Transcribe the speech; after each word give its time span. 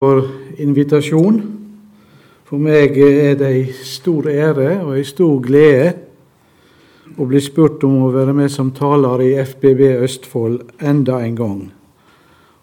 for 0.00 0.22
invitasjon. 0.56 1.42
For 2.48 2.56
meg 2.56 2.94
er 2.96 3.34
det 3.36 3.48
ei 3.52 3.64
stor 3.84 4.30
ære 4.32 4.78
og 4.80 4.94
ei 4.96 5.02
stor 5.04 5.34
glede 5.44 5.90
å 7.20 7.26
bli 7.28 7.42
spurt 7.44 7.84
om 7.84 7.98
å 8.06 8.12
være 8.14 8.32
med 8.38 8.48
som 8.48 8.70
taler 8.72 9.20
i 9.26 9.34
FBB 9.44 9.82
Østfold 10.06 10.80
enda 10.80 11.18
en 11.20 11.36
gang. 11.36 11.60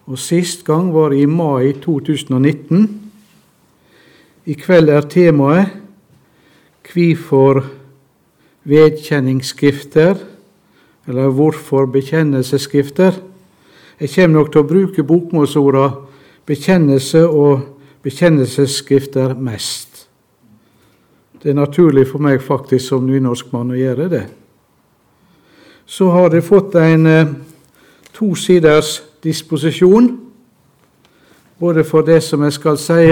Og 0.09 0.17
Sist 0.17 0.65
gang 0.65 0.89
var 0.95 1.13
i 1.13 1.27
mai 1.29 1.75
2019. 1.77 2.89
I 4.49 4.57
kveld 4.57 4.89
er 4.89 5.05
temaet 5.05 5.77
'Hvorfor 6.87 7.65
vedkjenningsskrifter', 8.65 10.17
eller 11.07 11.29
'Hvorfor 11.29 11.85
bekjennelsesskrifter'. 11.85 13.21
Jeg 13.99 14.09
kommer 14.09 14.39
nok 14.39 14.51
til 14.51 14.61
å 14.61 14.67
bruke 14.67 15.03
bokmålsorda 15.03 16.06
bekjennelse 16.47 17.27
og 17.27 17.61
bekjennelsesskrifter 18.03 19.35
mest. 19.35 20.07
Det 21.43 21.51
er 21.51 21.59
naturlig 21.59 22.07
for 22.09 22.23
meg 22.23 22.41
faktisk 22.41 22.87
som 22.87 23.05
nynorskmann 23.07 23.75
å 23.75 23.77
gjøre 23.77 24.07
det. 24.11 24.23
Så 25.85 26.09
har 26.11 26.31
det 26.33 26.43
fått 26.43 26.75
en 26.79 27.05
eh, 27.07 27.33
tosiders 28.15 28.97
disposisjon, 29.23 30.09
både 31.59 31.83
for 31.87 32.05
det 32.05 32.19
som 32.25 32.43
jeg 32.43 32.55
skal 32.57 32.79
si, 32.81 33.03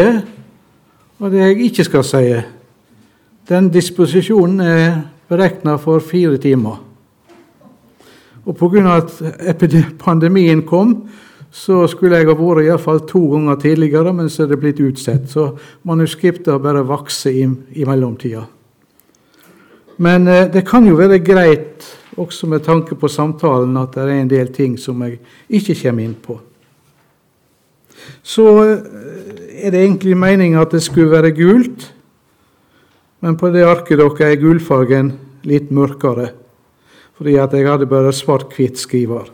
og 1.19 1.31
det 1.31 1.43
jeg 1.43 1.69
ikke 1.69 1.85
skal 1.87 2.03
si. 2.07 2.23
Den 3.47 3.69
disposisjonen 3.73 4.59
er 4.59 4.97
beregna 5.29 5.77
for 5.81 6.03
fire 6.03 6.37
timer. 6.41 6.81
Og 8.45 8.57
pga. 8.57 9.01
at 9.39 9.63
pandemien 9.99 10.61
kom, 10.61 11.09
så 11.55 11.85
skulle 11.87 12.19
jeg 12.19 12.27
ha 12.27 12.35
vært 12.35 12.65
iallfall 12.65 12.99
to 13.07 13.21
ganger 13.31 13.55
tidligere, 13.61 14.11
men 14.13 14.27
så 14.31 14.43
er 14.43 14.51
det 14.51 14.59
blitt 14.59 14.81
utsatt. 14.83 15.29
Så 15.31 15.53
manuskriptet 15.87 16.51
har 16.51 16.59
bare 16.63 16.83
vokst 16.83 17.29
i, 17.31 17.45
i 17.47 17.85
mellomtida. 17.87 18.43
Men 20.03 20.27
eh, 20.27 20.49
det 20.51 20.65
kan 20.67 20.87
jo 20.87 20.97
være 20.99 21.21
greit, 21.23 21.85
også 22.19 22.47
med 22.51 22.63
tanke 22.63 22.97
på 22.99 23.07
samtalen, 23.11 23.77
at 23.79 23.95
det 23.95 24.03
er 24.03 24.19
en 24.19 24.31
del 24.31 24.51
ting 24.55 24.75
som 24.79 24.99
jeg 25.03 25.21
ikke 25.47 25.77
kommer 25.79 26.03
inn 26.03 26.17
på. 26.19 26.37
Så 28.19 28.49
eh, 28.65 28.83
er 29.63 29.71
det 29.71 29.85
egentlig 29.85 30.17
meninga 30.19 30.65
at 30.65 30.75
det 30.75 30.83
skulle 30.83 31.13
være 31.15 31.31
gult, 31.39 31.87
men 33.23 33.39
på 33.39 33.53
det 33.55 33.63
arket 33.63 34.01
dere 34.01 34.27
er 34.27 34.41
gulfargen 34.43 35.15
litt 35.47 35.71
mørkere, 35.71 36.33
fordi 37.15 37.39
at 37.39 37.55
jeg 37.55 37.71
hadde 37.71 37.87
bare 37.87 38.11
svart-hvitt 38.11 38.83
skriver. 38.83 39.31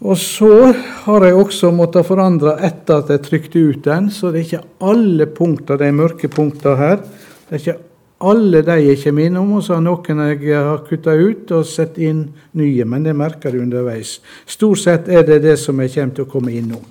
Og 0.00 0.16
så 0.16 0.72
har 1.04 1.24
jeg 1.26 1.36
også 1.36 1.70
måttet 1.76 2.08
forandre 2.08 2.54
etter 2.64 3.02
at 3.02 3.10
jeg 3.12 3.24
trykte 3.26 3.60
ut 3.60 3.84
den, 3.84 4.08
så 4.08 4.30
det 4.30 4.40
er 4.40 4.46
ikke 4.46 4.88
alle 4.88 5.26
punkter, 5.28 5.76
de 5.76 5.90
mørke 5.92 6.30
punktene 6.32 6.76
her. 6.78 7.02
Det 7.04 7.58
er 7.58 7.60
ikke 7.60 7.78
alle 8.20 8.62
de 8.64 8.76
jeg 8.80 9.00
kommer 9.02 9.28
innom, 9.28 9.52
og 9.56 9.64
så 9.64 9.76
har 9.76 9.84
noen 9.84 10.22
jeg 10.40 10.56
har 10.56 10.82
kutta 10.88 11.12
ut 11.16 11.52
og 11.56 11.68
sett 11.68 12.00
inn 12.00 12.26
nye. 12.56 12.84
Men 12.84 13.04
det 13.04 13.16
merker 13.16 13.52
du 13.52 13.60
underveis. 13.60 14.18
Stort 14.48 14.80
sett 14.80 15.08
er 15.08 15.24
det 15.28 15.42
det 15.44 15.58
som 15.60 15.80
jeg 15.80 15.92
kommer 15.94 16.16
til 16.16 16.26
å 16.26 16.32
komme 16.32 16.56
innom. 16.56 16.84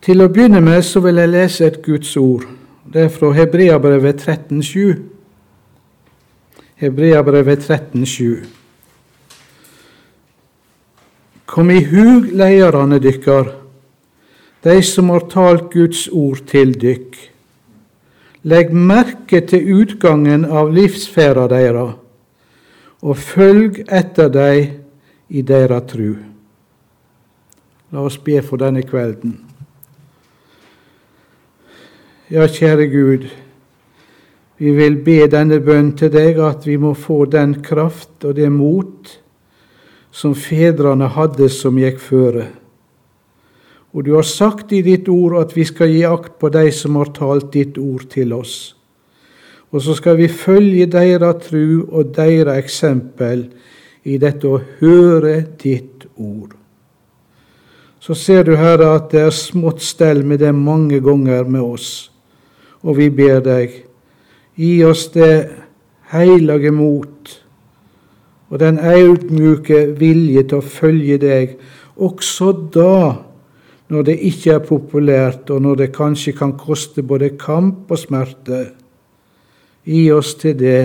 Til 0.00 0.22
å 0.24 0.30
begynne 0.32 0.62
med 0.64 0.82
så 0.86 1.02
vil 1.04 1.20
jeg 1.20 1.30
lese 1.30 1.66
et 1.66 1.82
Guds 1.84 2.16
ord. 2.16 2.46
Det 2.90 3.06
er 3.06 3.12
fra 3.12 3.30
Hebreabrevet 3.36 4.22
13,7. 4.26 4.96
Hebreabrevet 6.80 7.68
13,7. 7.68 8.59
Kom 11.50 11.70
i 11.70 11.80
hug 11.82 12.28
leiarane 12.38 13.00
dykkar, 13.02 13.48
dei 14.62 14.82
som 14.86 15.08
har 15.10 15.24
talt 15.32 15.72
Guds 15.72 16.04
ord 16.14 16.44
til 16.46 16.76
dykk. 16.78 17.16
Legg 18.46 18.68
merke 18.70 19.40
til 19.50 19.66
utgangen 19.80 20.44
av 20.46 20.70
livsferda 20.70 21.48
deira, 21.50 21.88
og 23.02 23.18
følg 23.18 23.80
etter 23.82 24.30
dei 24.30 24.54
i 25.26 25.42
deira 25.42 25.80
tru. 25.90 26.12
La 27.90 28.04
oss 28.06 28.20
be 28.22 28.38
for 28.46 28.62
denne 28.62 28.84
kvelden. 28.86 29.32
Ja, 32.30 32.46
kjære 32.46 32.86
Gud, 32.92 33.26
vi 34.62 34.76
vil 34.78 35.00
be 35.02 35.26
denne 35.26 35.58
bønn 35.58 35.96
til 35.98 36.14
deg 36.14 36.38
at 36.46 36.62
vi 36.70 36.78
må 36.78 36.94
få 36.94 37.24
den 37.26 37.56
kraft 37.66 38.22
og 38.22 38.38
det 38.38 38.52
mot 38.54 39.16
som 40.10 40.34
fedrene 40.34 41.08
hadde 41.14 41.48
som 41.52 41.78
gikk 41.78 42.00
føre. 42.02 42.48
Og 43.90 44.04
du 44.06 44.12
har 44.14 44.26
sagt 44.26 44.72
i 44.72 44.82
ditt 44.86 45.08
ord 45.10 45.38
at 45.40 45.56
vi 45.56 45.64
skal 45.66 45.90
gi 45.90 46.04
akt 46.06 46.36
på 46.38 46.50
de 46.54 46.68
som 46.74 46.98
har 47.00 47.10
talt 47.14 47.50
ditt 47.54 47.78
ord 47.78 48.06
til 48.12 48.34
oss. 48.36 48.74
Og 49.70 49.82
så 49.82 49.94
skal 49.98 50.18
vi 50.18 50.28
følge 50.30 50.86
deres 50.90 51.46
tru 51.46 51.86
og 51.88 52.14
deres 52.14 52.58
eksempel 52.58 53.48
i 54.04 54.16
dette 54.18 54.46
å 54.48 54.62
høre 54.80 55.40
ditt 55.60 56.06
ord. 56.16 56.54
Så 58.00 58.16
ser 58.16 58.46
du, 58.48 58.54
Herre, 58.56 58.94
at 58.96 59.10
det 59.12 59.26
er 59.26 59.34
smått 59.34 59.82
stell 59.84 60.22
med 60.24 60.40
det 60.40 60.54
mange 60.56 61.02
ganger 61.04 61.44
med 61.44 61.60
oss. 61.60 62.10
Og 62.80 62.96
vi 62.96 63.10
ber 63.12 63.42
deg, 63.44 63.74
gi 64.56 64.78
oss 64.88 65.10
det 65.12 65.50
hellige 66.10 66.72
mot 66.72 67.34
og 68.50 68.58
den 68.58 68.78
audmjuke 68.82 69.84
vilje 69.98 70.42
til 70.50 70.58
å 70.58 70.66
følge 70.66 71.18
deg, 71.22 71.54
også 72.00 72.52
da 72.74 72.94
når 73.90 74.06
det 74.06 74.16
ikke 74.26 74.52
er 74.54 74.66
populært, 74.66 75.50
og 75.50 75.62
når 75.62 75.82
det 75.82 75.88
kanskje 75.94 76.34
kan 76.38 76.54
koste 76.58 77.02
både 77.02 77.32
kamp 77.38 77.90
og 77.90 77.98
smerte. 77.98 78.60
Gi 79.86 80.04
oss 80.14 80.36
til 80.38 80.54
det, 80.58 80.84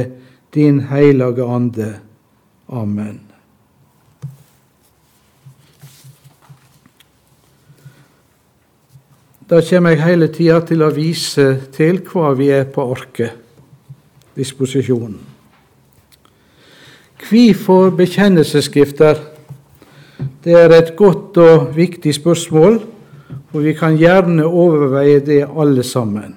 din 0.56 0.80
hellige 0.90 1.46
ande. 1.46 1.92
Amen. 2.70 3.20
Da 9.46 9.62
kommer 9.62 9.94
jeg 9.94 10.02
hele 10.02 10.32
tida 10.34 10.58
til 10.66 10.82
å 10.82 10.90
vise 10.90 11.46
til 11.76 12.02
hva 12.10 12.34
vi 12.34 12.50
er 12.50 12.66
på 12.66 12.82
orket, 12.82 13.38
disposisjonen. 14.34 15.35
Hvorfor 17.30 17.90
bekjennelsesskrifter? 17.90 19.16
Det 20.44 20.54
er 20.54 20.70
et 20.70 20.96
godt 20.96 21.38
og 21.38 21.72
viktig 21.76 22.14
spørsmål, 22.14 22.82
og 23.54 23.64
vi 23.64 23.74
kan 23.74 23.98
gjerne 23.98 24.46
overveie 24.46 25.20
det 25.20 25.48
alle 25.60 25.84
sammen. 25.84 26.36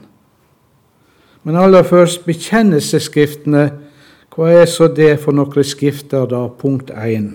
Men 1.44 1.56
aller 1.56 1.82
først 1.82 2.24
bekjennelsesskriftene. 2.24 3.70
Hva 4.34 4.48
er 4.48 4.64
så 4.64 4.88
det 4.88 5.18
for 5.20 5.36
noen 5.36 5.64
skrifter, 5.64 6.24
da? 6.30 6.46
Punkt 6.48 6.90
1. 6.90 7.28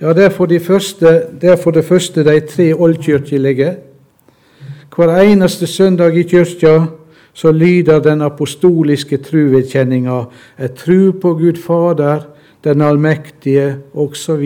Ja, 0.00 0.12
det 0.16 0.24
er 0.24 0.32
for, 0.32 0.46
de 0.46 0.60
første, 0.60 1.26
det 1.40 1.50
er 1.50 1.60
for 1.60 1.76
det 1.76 1.84
første 1.84 2.24
de 2.24 2.40
tre 2.40 2.72
oldkirkelige. 2.74 3.74
Hver 4.96 5.16
eneste 5.20 5.66
søndag 5.66 6.16
i 6.16 6.22
kyrkja 6.22 6.86
så 7.32 7.52
lyder 7.52 8.00
den 8.00 8.22
apostoliske 8.22 9.20
truvedkjenninga 9.22 10.24
et 10.58 10.74
tru 10.78 11.12
på 11.12 11.34
Gud 11.38 11.60
Fader, 11.62 12.26
den 12.64 12.82
allmektige, 12.82 13.76
osv. 13.94 14.44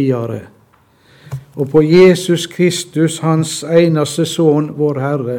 Og 1.55 1.69
på 1.71 1.83
Jesus 1.83 2.47
Kristus, 2.47 3.19
Hans 3.19 3.63
eneste 3.65 4.27
Sønn, 4.27 4.73
vår 4.77 5.01
Herre. 5.01 5.39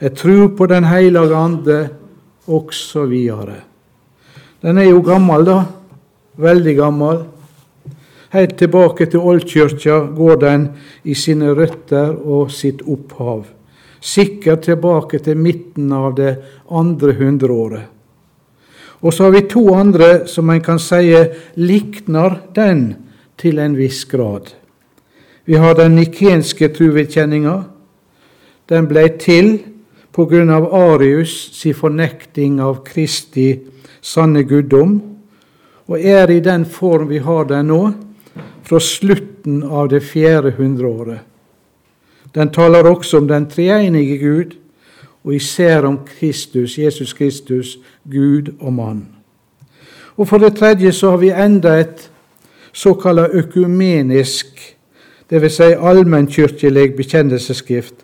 Et 0.00 0.12
tru 0.12 0.48
på 0.48 0.66
Den 0.66 0.84
hellige 0.84 1.34
ande, 1.36 1.88
osv. 2.46 3.16
Den 4.62 4.78
er 4.78 4.90
jo 4.90 5.00
gammel, 5.00 5.46
da. 5.46 5.62
Veldig 6.36 6.76
gammel. 6.76 7.24
Helt 8.32 8.58
tilbake 8.58 9.06
til 9.06 9.20
oldkirka 9.20 9.98
går 10.16 10.36
den 10.36 10.68
i 11.04 11.14
sine 11.14 11.54
røtter 11.54 12.12
og 12.12 12.50
sitt 12.50 12.82
opphav 12.82 13.55
sikkert 14.06 14.66
tilbake 14.66 15.18
til 15.24 15.38
midten 15.38 15.90
av 15.92 16.14
det 16.18 16.36
andre 16.70 17.16
hundreåret. 17.18 17.86
Og 19.02 19.12
så 19.12 19.26
har 19.26 19.34
vi 19.34 19.48
to 19.50 19.66
andre 19.74 20.26
som 20.30 20.50
en 20.50 20.62
kan 20.64 20.78
si 20.80 21.12
likner 21.58 22.38
den 22.54 22.94
til 23.36 23.58
en 23.60 23.76
viss 23.76 24.04
grad. 24.08 24.54
Vi 25.44 25.58
har 25.60 25.76
den 25.78 25.98
nikenske 25.98 26.70
truvedkjenninga. 26.74 27.56
Den 28.66 28.88
blei 28.90 29.08
til 29.20 29.58
av 30.16 30.70
Arius 30.74 31.32
si 31.52 31.74
fornekting 31.76 32.56
av 32.64 32.80
Kristi 32.86 33.50
sanne 34.00 34.46
guddom, 34.48 34.96
og 35.86 36.00
er 36.00 36.30
i 36.32 36.40
den 36.40 36.64
form 36.64 37.08
vi 37.10 37.18
har 37.18 37.44
den 37.44 37.68
nå, 37.68 37.92
fra 38.64 38.80
slutten 38.80 39.62
av 39.62 39.90
det 39.92 40.00
fjerde 40.02 40.54
hundreåret. 40.56 41.20
Den 42.36 42.52
taler 42.52 42.84
også 42.84 43.22
om 43.22 43.28
den 43.28 43.48
treenige 43.48 44.18
Gud, 44.20 44.56
og 45.24 45.34
især 45.34 45.86
om 45.88 45.98
Kristus, 46.06 46.78
Jesus 46.78 47.12
Kristus, 47.12 47.78
Gud 48.04 48.52
og 48.60 48.72
mann. 48.72 49.06
Og 50.16 50.28
For 50.28 50.38
det 50.38 50.56
tredje 50.56 50.92
så 50.92 51.10
har 51.10 51.16
vi 51.16 51.30
enda 51.30 51.80
et 51.80 52.10
såkalt 52.72 53.32
økumenisk 53.32 54.76
dvs. 55.30 55.52
Si 55.52 55.62
allmennkirkelig 55.62 56.94
bekjennelsesskrift, 56.96 57.94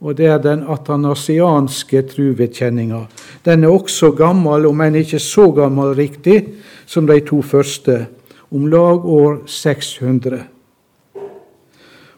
og 0.00 0.16
det 0.18 0.26
er 0.26 0.38
den 0.38 0.64
atanasianske 0.68 2.02
truvedkjenninga. 2.02 3.04
Den 3.44 3.64
er 3.64 3.68
også 3.68 4.10
gammel, 4.10 4.66
om 4.66 4.80
enn 4.80 4.98
ikke 4.98 5.18
så 5.18 5.50
gammel 5.54 5.94
riktig 5.94 6.46
som 6.86 7.06
de 7.06 7.20
to 7.20 7.42
første, 7.42 8.06
om 8.50 8.66
lag 8.66 9.04
år 9.04 9.42
600. 9.46 10.42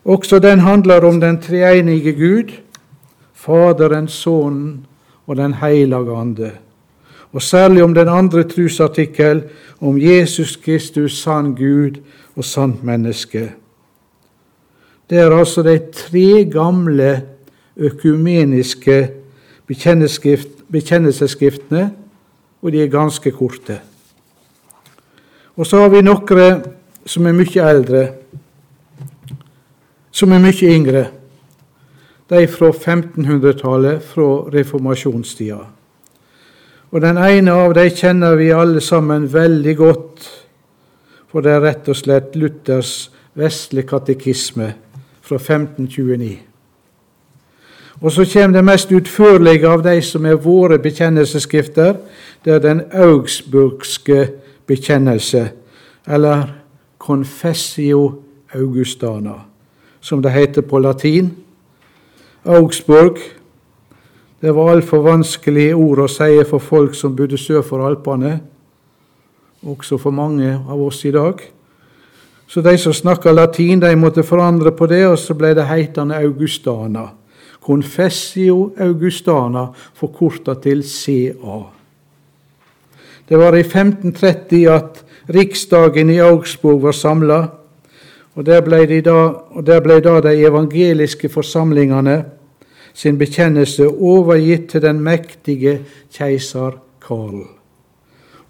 Også 0.05 0.39
den 0.39 0.61
handler 0.61 1.01
om 1.01 1.21
den 1.21 1.41
treenige 1.41 2.13
Gud, 2.13 2.53
Faderen, 3.35 4.09
Sønnen 4.09 4.87
og 5.27 5.37
Den 5.37 5.55
hellige 5.55 6.17
ande. 6.17 6.51
Og 7.33 7.43
særlig 7.43 7.83
om 7.83 7.95
den 7.95 8.09
andre 8.09 8.43
trusartikkel, 8.43 9.43
om 9.81 9.99
Jesus 9.99 10.57
Kristus, 10.57 11.23
sann 11.23 11.55
Gud 11.55 11.91
og 12.37 12.45
sant 12.45 12.85
menneske. 12.85 13.53
Det 15.11 15.19
er 15.19 15.37
altså 15.37 15.63
de 15.63 15.81
tre 15.93 16.51
gamle 16.53 17.23
økumeniske 17.77 19.11
bekjennelsesskriftene, 19.67 21.91
og 22.63 22.73
de 22.73 22.83
er 22.83 22.89
ganske 22.89 23.31
korte. 23.31 23.81
Og 25.57 25.67
så 25.67 25.81
har 25.81 25.89
vi 25.89 26.01
noen 26.03 26.63
som 27.07 27.27
er 27.27 27.33
mye 27.37 27.71
eldre, 27.71 28.09
som 30.15 30.33
er 30.33 30.43
mye 30.43 30.71
yngre. 30.71 31.05
De 32.31 32.47
fra 32.49 32.71
1500-tallet, 32.71 34.03
fra 34.03 34.29
reformasjonstida. 34.55 35.59
Og 36.95 37.03
Den 37.03 37.19
ene 37.19 37.53
av 37.53 37.75
dem 37.75 37.91
kjenner 37.91 38.39
vi 38.39 38.53
alle 38.55 38.81
sammen 38.81 39.27
veldig 39.33 39.77
godt, 39.77 40.31
for 41.27 41.43
det 41.43 41.51
er 41.51 41.65
rett 41.65 41.89
og 41.91 41.99
slett 41.99 42.37
Luthers 42.39 43.11
vestlige 43.35 43.89
katekisme 43.91 44.69
fra 45.25 45.41
1529. 45.41 46.37
Og 48.01 48.13
så 48.13 48.25
kommer 48.33 48.59
det 48.59 48.65
mest 48.65 48.93
utførlige 48.93 49.69
av 49.69 49.83
de 49.83 49.97
som 50.03 50.27
er 50.27 50.39
våre 50.39 50.79
bekjennelsesskrifter. 50.79 51.97
Det 52.45 52.53
er 52.53 52.63
den 52.63 52.83
augsburgske 52.93 54.29
bekjennelse, 54.67 55.49
eller 56.07 56.47
Confessio 56.99 58.23
Augustana, 58.55 59.35
som 60.05 60.21
det 60.23 60.35
heter 60.35 60.67
på 60.69 60.83
latin. 60.85 61.33
Augsburg 62.45 63.23
det 64.45 64.53
var 64.53 64.75
altfor 64.75 65.01
vanskelige 65.07 65.73
ord 65.73 66.03
å 66.05 66.11
si 66.11 66.43
for 66.45 66.61
folk 66.61 66.93
som 66.99 67.15
bodde 67.17 67.39
sør 67.41 67.63
for 67.65 67.81
Alpene, 67.81 68.35
også 69.65 69.97
for 69.97 70.13
mange 70.13 70.51
av 70.53 70.83
oss 70.85 70.99
i 71.09 71.13
dag. 71.15 71.41
Så 72.45 72.61
de 72.61 72.75
som 72.77 72.93
snakka 72.93 73.33
latin, 73.33 73.81
de 73.81 73.95
måtte 73.97 74.23
forandre 74.23 74.75
på 74.77 74.85
det, 74.91 75.01
og 75.09 75.17
så 75.17 75.33
ble 75.33 75.55
det 75.57 75.65
heitende 75.65 76.21
Augustana. 76.21 77.07
Confessio 77.65 78.75
Augustana, 78.85 79.71
forkorta 79.97 80.59
til 80.61 80.85
CA. 80.85 81.63
Det 83.25 83.41
var 83.41 83.57
i 83.57 83.65
1530 83.65 84.69
at 84.69 85.01
riksdagen 85.33 86.13
i 86.13 86.21
Augsburg 86.21 86.85
var 86.85 86.93
samla, 86.93 87.41
og 88.35 88.47
der 88.47 88.61
ble, 88.67 88.85
da, 89.01 89.19
da 89.63 90.21
de 90.25 90.47
evangeliske 90.47 91.29
forsamlingene 91.31 92.25
sin 92.95 93.19
bekjennelse 93.19 93.89
overgitt 93.89 94.69
til 94.71 94.83
den 94.83 95.03
mektige 95.03 95.81
keiser 96.15 96.79
Karl. 97.03 97.45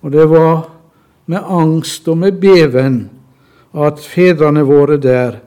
Og 0.02 0.12
det 0.12 0.28
var 0.30 0.68
med 1.26 1.40
angst 1.48 2.08
og 2.08 2.18
med 2.20 2.40
beven 2.40 2.98
at 3.74 4.00
fedrene 4.00 4.64
våre 4.68 4.96
der 5.00 5.40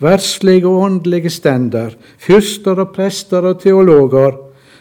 verslige 0.00 0.66
og 0.66 0.82
åndelige 0.82 1.30
stender, 1.30 1.94
fyrster 2.18 2.80
og 2.80 2.94
prester 2.96 3.46
og 3.52 3.60
teologer, 3.62 4.32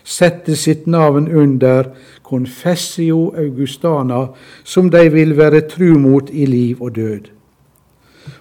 sette 0.04 0.56
sitt 0.56 0.88
navn 0.88 1.28
under 1.36 1.92
Confessio 2.24 3.34
Augustana, 3.38 4.28
som 4.64 4.90
de 4.90 5.10
vil 5.12 5.36
være 5.38 5.68
tru 5.70 5.98
mot 6.00 6.30
i 6.32 6.46
liv 6.46 6.82
og 6.82 6.96
død. 6.96 7.39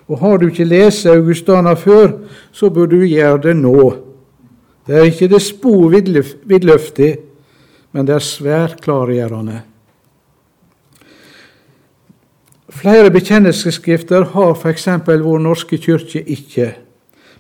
Og 0.09 0.19
Har 0.19 0.39
du 0.39 0.49
ikke 0.49 0.65
lest 0.65 1.07
Augustana 1.07 1.75
før, 1.77 2.13
så 2.53 2.71
bør 2.71 2.87
du 2.87 3.01
gjøre 3.05 3.43
det 3.43 3.57
nå. 3.57 3.95
Det 4.87 4.97
er 4.97 5.11
ikke 5.11 5.29
det 5.29 5.43
spor 5.45 5.91
vidløftig, 5.93 7.11
men 7.93 8.07
det 8.07 8.15
er 8.15 8.25
svært 8.25 8.81
klargjørende. 8.81 9.61
Flere 12.79 13.11
bekjennelsesskrifter 13.11 14.25
har 14.33 14.55
f.eks. 14.55 14.87
Vår 15.05 15.39
norske 15.45 15.77
kirke 15.83 16.23
ikke. 16.25 16.71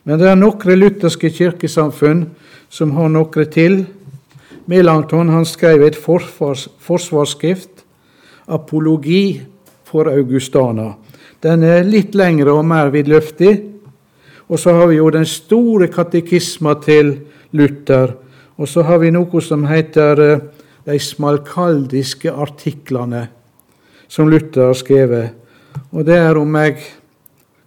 Men 0.04 0.20
det 0.20 0.28
er 0.28 0.36
noen 0.36 0.80
lutherske 0.80 1.30
kirkesamfunn 1.30 2.26
som 2.68 2.92
har 2.96 3.08
noen 3.12 3.50
til. 3.52 3.82
Melanchthon 4.68 5.32
han 5.32 5.44
skrev 5.48 5.86
et 5.86 5.96
forsvarsskrift, 5.96 7.84
'Apologi 8.48 9.42
for 9.84 10.04
Augustana'. 10.04 11.07
Den 11.44 11.62
er 11.62 11.86
litt 11.86 12.16
lengre 12.18 12.56
og 12.58 12.64
mer 12.66 12.90
vidløftig. 12.94 13.54
Og 14.48 14.58
så 14.58 14.72
har 14.74 14.88
vi 14.90 14.96
jo 14.98 15.10
den 15.12 15.26
store 15.28 15.90
katekisma 15.92 16.74
til 16.82 17.12
Luther. 17.52 18.14
Og 18.58 18.68
så 18.68 18.82
har 18.82 18.98
vi 19.02 19.12
noe 19.14 19.42
som 19.44 19.66
heter 19.68 20.22
eh, 20.24 20.46
de 20.88 20.96
smalkaldiske 20.98 22.32
artiklene 22.32 23.28
som 24.08 24.30
Luther 24.30 24.70
har 24.70 24.78
skrevet. 24.78 25.36
Og 25.92 26.06
det 26.08 26.16
er, 26.16 26.38
om 26.40 26.56
jeg 26.58 26.78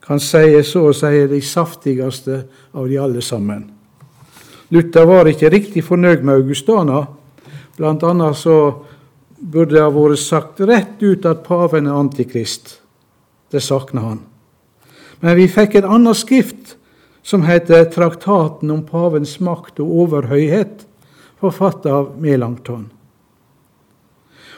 kan 0.01 0.19
si 0.19 0.57
så 0.65 0.87
å 0.89 0.95
si, 0.95 1.13
de 1.29 1.39
saftigste 1.45 2.41
av 2.73 2.89
de 2.89 2.97
alle 2.99 3.21
sammen. 3.23 3.69
Luther 4.73 5.05
var 5.07 5.29
ikke 5.29 5.51
riktig 5.53 5.85
fornøyd 5.85 6.25
med 6.25 6.41
Augustana. 6.41 7.05
Blant 7.77 8.03
annet 8.07 8.39
så 8.41 8.57
burde 9.37 9.77
det 9.77 9.85
ha 9.85 9.93
vært 9.93 10.21
sagt 10.21 10.61
rett 10.65 11.01
ut 11.01 11.25
at 11.29 11.45
paven 11.45 11.87
er 11.87 11.99
antikrist. 12.01 12.80
Det 13.51 13.61
savner 13.63 14.01
han. 14.01 14.21
Men 15.21 15.35
vi 15.37 15.47
fikk 15.51 15.75
et 15.75 15.87
annet 15.87 16.17
skrift 16.17 16.77
som 17.23 17.43
heter 17.43 17.85
'Traktaten 17.85 18.71
om 18.71 18.83
pavens 18.83 19.39
makt 19.39 19.79
og 19.79 19.91
overhøyhet', 19.91 20.85
forfattet 21.39 21.91
av 21.91 22.15
Melanchthon. 22.19 22.91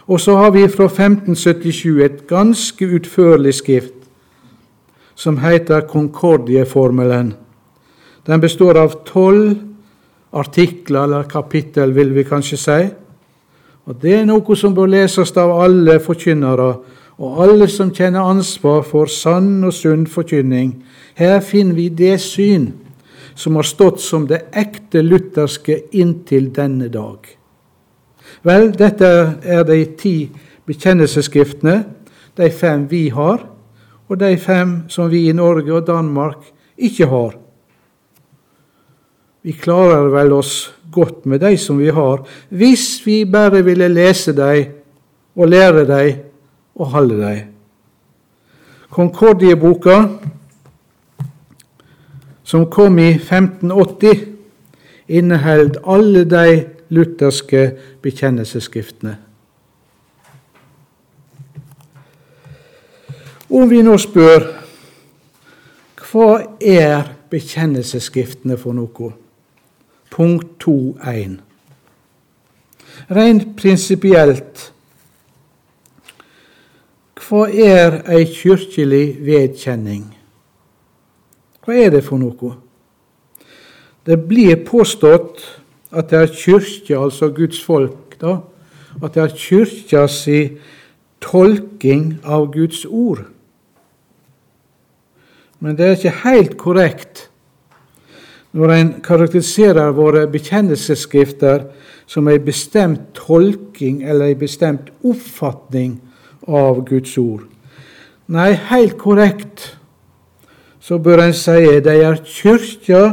Og 0.07 0.19
så 0.19 0.35
har 0.35 0.51
vi 0.51 0.67
fra 0.67 0.85
1577 0.85 2.03
et 2.03 2.27
ganske 2.27 2.85
utførlig 2.85 3.53
skrift 3.53 3.93
som 5.15 5.37
heter 5.37 5.81
Konkordieformelen. 5.87 7.33
Den 8.27 8.41
består 8.41 8.77
av 8.77 9.03
tolv 9.05 9.55
artikler, 10.33 11.03
eller 11.03 11.23
kapittel, 11.23 11.93
vil 11.93 12.13
vi 12.15 12.23
kanskje 12.23 12.57
si. 12.57 12.81
Og 13.85 14.01
Det 14.01 14.13
er 14.19 14.25
noe 14.25 14.55
som 14.55 14.75
bør 14.75 14.87
leses 14.87 15.37
av 15.37 15.51
alle 15.61 15.99
forkynnere 15.99 16.75
og 17.17 17.43
alle 17.45 17.67
som 17.69 17.91
kjenner 17.93 18.25
ansvar 18.25 18.81
for 18.87 19.11
sann 19.11 19.63
og 19.63 19.73
sunn 19.75 20.07
forkynning. 20.09 20.75
Her 21.15 21.39
finner 21.45 21.77
vi 21.77 21.89
det 21.93 22.17
syn 22.21 22.71
som 23.35 23.57
har 23.57 23.67
stått 23.67 24.01
som 24.01 24.25
det 24.29 24.45
ekte 24.57 25.01
lutherske 25.05 25.77
inntil 25.97 26.49
denne 26.53 26.89
dag. 26.93 27.27
Vel, 28.43 28.71
dette 28.77 29.09
er 29.43 29.63
de 29.67 29.79
ti 29.97 30.17
bekjennelsesskriftene, 30.67 31.83
de 32.37 32.49
fem 32.49 32.87
vi 32.89 33.07
har, 33.13 33.45
og 34.09 34.19
de 34.19 34.35
fem 34.37 34.83
som 34.91 35.09
vi 35.11 35.27
i 35.29 35.37
Norge 35.37 35.73
og 35.73 35.87
Danmark 35.87 36.51
ikke 36.77 37.07
har. 37.09 37.37
Vi 39.43 39.53
klarer 39.59 40.09
vel 40.13 40.33
oss 40.33 40.71
godt 40.93 41.25
med 41.27 41.41
de 41.43 41.55
som 41.59 41.79
vi 41.81 41.89
har, 41.91 42.21
hvis 42.49 43.01
vi 43.05 43.23
bare 43.25 43.63
ville 43.65 43.89
lese 43.91 44.33
dem 44.35 44.79
og 45.35 45.49
lære 45.49 45.85
dem 45.89 46.32
og 46.75 46.85
holde 46.85 47.19
dem. 47.21 47.39
Konkordieboka, 48.89 49.97
som 52.43 52.69
kom 52.71 52.99
i 52.99 53.09
1580, 53.15 54.27
inneholder 55.07 55.79
alle 55.89 56.23
de 56.29 56.65
lutherske 56.89 57.71
bekjennelsesskriftene. 58.01 59.17
Om 63.53 63.69
vi 63.69 63.81
nå 63.85 63.97
spør 64.01 64.45
hva 66.13 66.29
er 66.61 67.07
bekjennelsesskriftene 67.33 68.57
for 68.61 68.77
noe? 68.77 69.09
Punkt 70.13 70.61
2.1. 70.61 71.39
Rent 73.09 73.55
prinsipielt 73.57 74.72
hva 77.23 77.47
er 77.47 78.01
ei 78.11 78.25
kirkelig 78.27 79.17
vedkjenning? 79.23 80.05
Hva 81.63 81.75
er 81.79 81.93
det 81.95 82.03
for 82.05 82.19
noe? 82.19 82.55
Det 84.03 84.17
blir 84.27 84.59
påstått 84.67 85.43
at 85.93 86.09
det 86.11 86.19
er 86.19 86.33
kyrkja, 86.33 86.99
altså 86.99 87.29
Guds 87.31 87.61
folk, 87.63 88.17
da, 88.19 88.39
at 88.99 89.15
det 89.15 89.23
er 89.23 89.37
kyrkja 89.37 90.07
si 90.11 90.39
tolking 91.23 92.17
av 92.23 92.49
Guds 92.51 92.83
ord. 92.85 93.23
Men 95.63 95.77
det 95.79 95.85
er 95.85 95.95
ikke 95.95 96.17
helt 96.25 96.57
korrekt 96.59 97.27
når 98.53 98.73
en 98.75 98.89
karakteriserer 99.01 99.95
våre 99.95 100.25
bekjennelsesskrifter 100.29 101.69
som 102.05 102.27
ei 102.29 102.37
bestemt 102.43 103.13
tolking 103.17 104.03
eller 104.03 104.33
ei 104.33 104.35
bestemt 104.37 104.91
oppfatning 105.01 105.95
av 106.47 106.83
Guds 106.87 107.17
ord. 107.17 107.47
Nei, 108.33 108.51
helt 108.69 108.97
korrekt 108.97 109.73
så 110.83 110.97
bør 110.99 111.21
en 111.23 111.35
si 111.35 111.79
de 111.83 111.93
er 112.03 112.19
kyrkja 112.27 113.03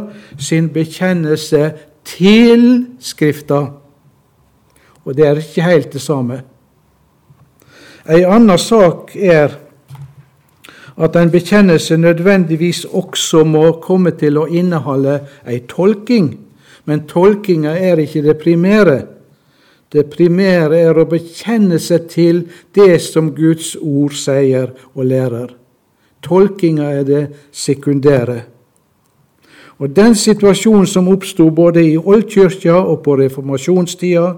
sin 0.42 0.68
bekjennelse 0.74 1.70
til 2.08 2.64
Skrifta. 2.98 3.60
Og 5.04 5.16
det 5.16 5.26
er 5.26 5.38
ikke 5.38 5.66
helt 5.68 5.92
det 5.92 6.02
samme. 6.02 6.40
Ei 8.10 8.24
anna 8.26 8.56
sak 8.58 9.14
er 9.14 9.54
at 11.00 11.16
en 11.16 11.30
bekjennelse 11.30 11.96
nødvendigvis 11.96 12.84
også 12.84 13.44
må 13.44 13.64
komme 13.82 14.10
til 14.18 14.40
å 14.40 14.48
inneholde 14.50 15.20
ei 15.46 15.62
tolking. 15.70 16.32
Men 16.84 17.06
tolkinga 17.06 17.76
er 17.78 18.02
ikke 18.02 18.24
det 18.24 18.36
primære. 18.42 18.98
Det 19.92 20.06
primære 20.10 20.78
er 20.78 20.98
å 20.98 21.06
bekjenne 21.10 21.80
seg 21.82 22.06
til 22.12 22.44
det 22.74 23.00
som 23.02 23.32
Guds 23.34 23.74
ord 23.80 24.14
sier 24.14 24.70
og 24.94 25.04
lærer. 25.10 25.56
Tolkinga 26.22 26.92
er 27.00 27.04
det 27.08 27.22
sekundære. 27.52 28.42
Og 29.80 29.96
Den 29.96 30.14
situasjonen 30.14 30.86
som 30.86 31.08
oppsto 31.08 31.48
både 31.50 31.82
i 31.82 31.96
oldkirka 31.96 32.74
og 32.76 33.02
på 33.02 33.16
reformasjonstida, 33.16 34.34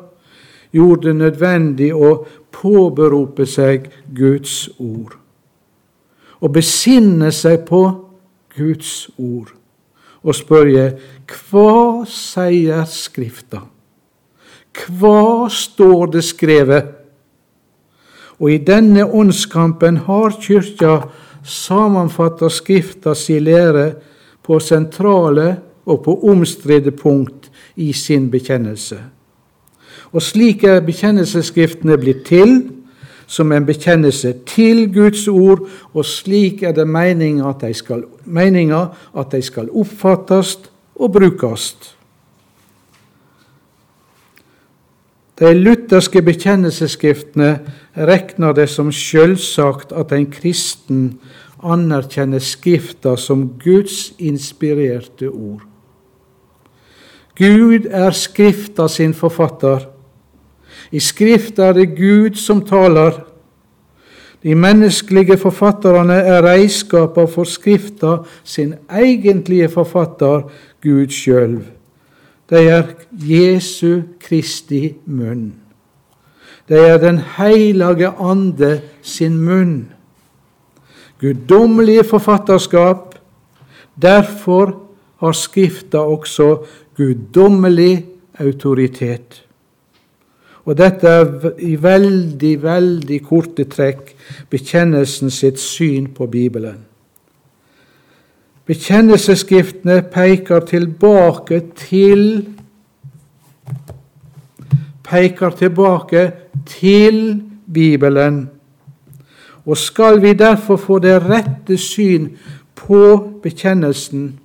gjorde 0.73 1.09
det 1.09 1.17
nødvendig 1.17 1.91
å 1.95 2.13
påberope 2.53 3.47
seg 3.49 3.91
Guds 4.15 4.71
ord 4.79 5.19
Å 6.43 6.49
besinne 6.51 7.31
seg 7.35 7.67
på 7.69 7.83
Guds 8.57 9.11
ord 9.19 9.53
og 10.23 10.37
spørre 10.39 10.85
hva 11.27 12.05
sier 12.07 12.85
Skrifta? 12.87 13.65
Hva 14.73 15.49
står 15.53 16.13
det 16.17 16.25
skrevet? 16.25 16.85
Og 18.41 18.51
i 18.51 18.59
denne 18.59 19.05
åndskampen 19.07 20.03
har 20.09 20.35
Kyrkja 20.41 20.97
sammenfatta 21.45 22.49
Skrifta 22.51 23.15
si 23.15 23.39
lære 23.39 23.93
på 24.43 24.59
sentrale 24.59 25.57
og 25.87 26.05
på 26.05 26.17
omstridte 26.31 26.91
punkt 26.91 27.51
i 27.77 27.93
sin 27.93 28.31
bekjennelse. 28.31 28.99
Og 30.13 30.23
slik 30.23 30.65
er 30.65 30.83
bekjennelsesskriftene 30.85 31.97
blitt 31.99 32.27
til 32.29 32.57
som 33.33 33.53
en 33.53 33.67
bekjennelse 33.67 34.35
til 34.47 34.85
Guds 34.93 35.25
ord, 35.29 35.65
og 35.95 36.05
slik 36.05 36.63
er 36.63 36.75
det 36.77 36.85
meninga 36.89 37.49
at 37.49 37.63
de 37.65 37.75
skal, 37.75 38.05
at 39.17 39.33
de 39.33 39.43
skal 39.43 39.71
oppfattes 39.71 40.59
og 40.95 41.13
brukes. 41.13 41.97
De 45.43 45.51
lutherske 45.59 46.21
bekjennelsesskriftene 46.23 47.57
regner 47.99 48.55
det 48.55 48.69
som 48.71 48.93
selvsagt 48.95 49.91
at 49.91 50.13
en 50.15 50.29
kristen 50.31 51.01
anerkjenner 51.59 52.43
Skrifta 52.43 53.17
som 53.19 53.49
Guds 53.59 54.13
inspirerte 54.23 55.27
ord. 55.33 55.65
Gud 57.35 57.91
er 57.91 58.15
Skrifta 58.15 58.87
sin 58.89 59.17
forfatter. 59.19 59.89
I 60.95 61.03
Skrifta 61.03 61.73
er 61.73 61.79
det 61.81 61.91
Gud 61.97 62.39
som 62.39 62.63
taler. 62.63 63.25
De 64.47 64.55
menneskelige 64.55 65.41
forfatterne 65.43 66.23
er 66.23 66.43
redskaper 66.47 67.27
for 67.27 67.51
Skrifta 67.51 68.21
sin 68.45 68.77
egentlige 68.91 69.69
forfatter, 69.75 70.47
Gud 70.83 71.11
sjøl. 71.11 71.63
De 72.53 72.61
er 72.69 72.91
Jesu 73.17 74.03
Kristi 74.21 74.93
munn. 75.07 75.55
De 76.69 76.77
er 76.77 76.99
Den 76.99 77.19
hellige 77.39 78.13
ande 78.21 78.81
sin 79.03 79.41
munn. 79.41 79.89
Guddommelige 81.21 82.05
forfatterskap. 82.05 83.15
Derfor 84.03 84.81
har 85.17 85.33
Skrifta 85.33 85.99
også 85.99 86.65
guddommelig 86.97 88.07
autoritet. 88.39 89.45
Og 90.65 90.79
dette 90.79 91.09
er 91.09 91.51
i 91.59 91.75
veldig, 91.83 92.55
veldig 92.63 93.21
korte 93.27 93.65
trekk 93.65 94.13
bekjennelsen 94.51 95.31
sitt 95.31 95.59
syn 95.61 96.13
på 96.15 96.27
Bibelen. 96.27 96.92
Bekjennelsesskriftene 98.67 100.03
peker 100.13 100.61
tilbake 100.67 101.61
til 101.77 102.47
peker 105.13 105.51
tilbake 105.51 106.33
til 106.67 107.43
Bibelen. 107.75 108.51
Og 109.67 109.77
skal 109.77 110.23
vi 110.23 110.33
derfor 110.33 110.77
få 110.77 110.99
det 110.99 111.23
rette 111.23 111.77
syn 111.79 112.31
på 112.75 113.03
bekjennelsen, 113.43 114.39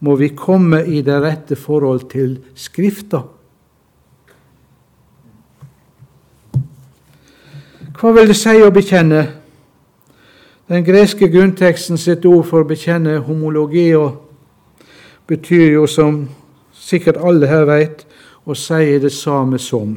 må 0.00 0.16
vi 0.16 0.28
komme 0.28 0.84
i 0.86 1.02
det 1.02 1.20
rette 1.22 1.56
forhold 1.56 2.08
til 2.10 2.38
Skrifta. 2.54 3.22
Hva 8.00 8.10
vil 8.16 8.32
det 8.32 8.36
si 8.36 8.56
å 8.58 8.72
bekjenne? 8.74 9.41
Den 10.72 10.84
greske 10.84 11.28
grunnteksten 11.28 11.98
sitt 12.00 12.24
ord 12.24 12.46
for 12.48 12.62
å 12.62 12.68
bekjenne 12.70 13.18
homologeo 13.26 14.06
betyr 15.28 15.74
jo, 15.74 15.82
som 15.84 16.22
sikkert 16.72 17.18
alle 17.20 17.50
her 17.50 17.66
veit, 17.68 18.06
å 18.48 18.56
si 18.56 18.94
det 19.02 19.10
samme 19.12 19.58
som. 19.60 19.90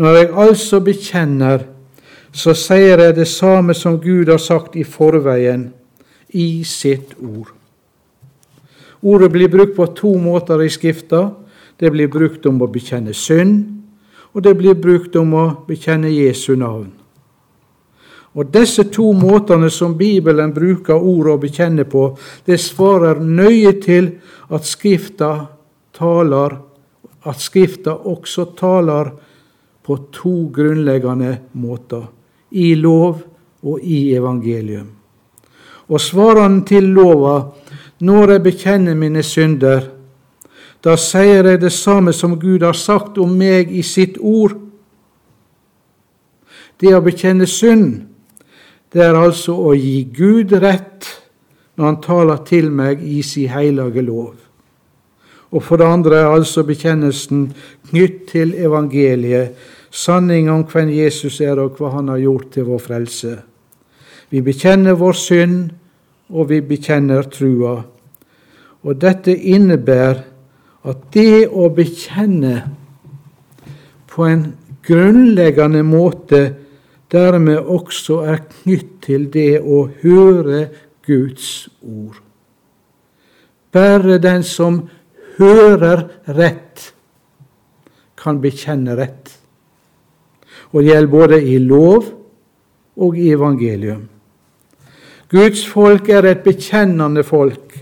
Når 0.00 0.16
jeg 0.16 0.30
altså 0.44 0.80
bekjenner, 0.80 1.66
så 2.32 2.54
sier 2.56 3.02
jeg 3.04 3.18
det 3.18 3.26
samme 3.28 3.76
som 3.76 3.98
Gud 4.00 4.30
har 4.32 4.40
sagt 4.40 4.78
i 4.80 4.84
forveien, 4.86 5.66
i 6.32 6.64
sitt 6.64 7.12
ord. 7.20 7.50
Ordet 9.02 9.28
blir 9.34 9.52
brukt 9.52 9.76
på 9.76 9.90
to 9.98 10.14
måter 10.16 10.62
i 10.64 10.70
Skrifta. 10.72 11.34
Det 11.76 11.92
blir 11.92 12.08
brukt 12.08 12.48
om 12.48 12.62
å 12.64 12.70
bekjenne 12.70 13.12
synd, 13.12 13.60
og 14.32 14.40
det 14.46 14.56
blir 14.56 14.78
brukt 14.78 15.20
om 15.20 15.36
å 15.36 15.44
bekjenne 15.68 16.08
Jesu 16.12 16.54
navn. 16.56 16.99
Og 18.38 18.52
Disse 18.54 18.84
to 18.94 19.10
måtene 19.16 19.70
som 19.70 19.96
Bibelen 19.98 20.52
bruker 20.54 20.94
ordet 20.94 21.32
å 21.32 21.40
bekjenne 21.42 21.84
på, 21.90 22.04
det 22.46 22.60
svarer 22.62 23.18
nøye 23.18 23.72
til 23.82 24.12
at 24.54 24.68
Skrifta 24.68 25.32
taler, 25.96 26.54
at 27.26 27.42
Skrifta 27.42 27.96
også 28.06 28.52
taler 28.58 29.10
på 29.82 29.96
to 30.14 30.36
grunnleggende 30.54 31.40
måter, 31.58 32.06
i 32.50 32.74
lov 32.78 33.24
og 33.66 33.82
i 33.82 34.12
evangelium. 34.14 34.86
Og 35.90 35.98
svarene 35.98 36.62
til 36.66 36.86
lova, 36.94 37.50
når 38.00 38.36
jeg 38.36 38.42
bekjenner 38.44 38.94
mine 38.94 39.24
synder, 39.26 39.88
da 40.80 40.94
sier 40.96 41.44
jeg 41.44 41.60
det 41.60 41.72
samme 41.74 42.14
som 42.16 42.38
Gud 42.40 42.62
har 42.64 42.78
sagt 42.78 43.18
om 43.20 43.34
meg 43.36 43.72
i 43.74 43.82
sitt 43.84 44.16
ord. 44.16 44.54
Det 46.80 46.94
å 46.96 47.02
bekjenne 47.04 47.44
synd, 47.50 48.06
det 48.92 49.02
er 49.04 49.16
altså 49.16 49.54
å 49.54 49.74
gi 49.78 50.02
Gud 50.14 50.52
rett 50.58 51.08
når 51.78 51.86
Han 51.86 52.00
taler 52.04 52.40
til 52.44 52.70
meg 52.74 53.02
i 53.06 53.22
si 53.24 53.46
hellige 53.48 54.02
lov. 54.04 54.34
Og 55.50 55.62
for 55.64 55.80
det 55.80 55.86
andre 55.88 56.18
er 56.20 56.32
altså 56.34 56.62
bekjennelsen 56.66 57.46
knytt 57.90 58.26
til 58.30 58.52
evangeliet, 58.54 59.54
sanningen 59.90 60.52
om 60.52 60.64
hvem 60.68 60.90
Jesus 60.94 61.40
er 61.40 61.58
og 61.58 61.78
hva 61.78 61.94
Han 61.96 62.10
har 62.12 62.20
gjort 62.22 62.50
til 62.54 62.68
vår 62.68 62.82
frelse. 62.84 63.36
Vi 64.30 64.42
bekjenner 64.46 64.98
vår 64.98 65.16
synd, 65.18 65.70
og 66.30 66.50
vi 66.50 66.60
bekjenner 66.62 67.26
trua. 67.26 67.80
Og 68.86 69.00
dette 69.00 69.34
innebærer 69.34 70.22
at 70.86 71.00
det 71.12 71.48
å 71.50 71.66
bekjenne 71.74 72.60
på 74.10 74.24
en 74.28 74.44
grunnleggende 74.86 75.82
måte 75.84 76.40
dermed 77.10 77.58
også 77.58 78.20
er 78.30 78.42
knytt 78.62 79.00
til 79.06 79.26
det 79.32 79.60
å 79.60 79.84
høre 80.02 80.68
Guds 81.06 81.68
ord. 81.82 82.20
Bare 83.72 84.18
den 84.22 84.42
som 84.46 84.82
hører 85.38 86.06
rett, 86.36 86.92
kan 88.20 88.40
bekjenne 88.42 88.94
rett. 88.98 89.30
Og 90.70 90.82
det 90.82 90.90
gjelder 90.92 91.12
både 91.12 91.38
i 91.42 91.58
lov 91.58 92.10
og 93.00 93.16
i 93.18 93.30
evangelium. 93.32 94.02
Guds 95.30 95.62
folk 95.66 96.08
er 96.10 96.26
et 96.26 96.42
bekjennende 96.44 97.22
folk. 97.24 97.78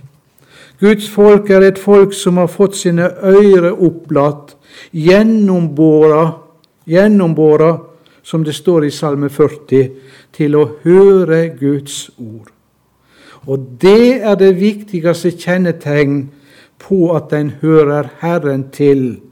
Guds 0.78 1.08
folk 1.10 1.50
er 1.50 1.64
et 1.66 1.78
folk 1.80 2.12
som 2.14 2.36
har 2.38 2.50
fått 2.52 2.76
sine 2.78 3.08
øyre 3.24 3.72
opplatt, 3.72 4.54
gjennombåra, 4.94 6.22
gjennombåra, 6.86 7.72
som 8.28 8.44
det 8.44 8.52
står 8.52 8.84
i 8.84 8.92
Salme 8.92 9.30
40, 9.32 9.88
til 10.36 10.56
å 10.58 10.66
høre 10.84 11.46
Guds 11.56 12.10
ord. 12.20 12.50
Og 13.48 13.62
det 13.80 14.20
er 14.20 14.36
det 14.36 14.58
viktigste 14.60 15.32
kjennetegn 15.32 16.26
på 16.82 17.14
at 17.16 17.32
en 17.32 17.54
hører 17.62 18.10
Herren 18.20 18.66
til. 18.74 19.22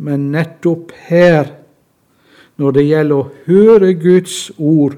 Men 0.00 0.30
nettopp 0.32 0.94
her, 1.10 1.50
når 2.56 2.78
det 2.78 2.86
gjelder 2.86 3.18
å 3.18 3.28
høre 3.50 3.92
Guds 4.00 4.38
ord, 4.56 4.96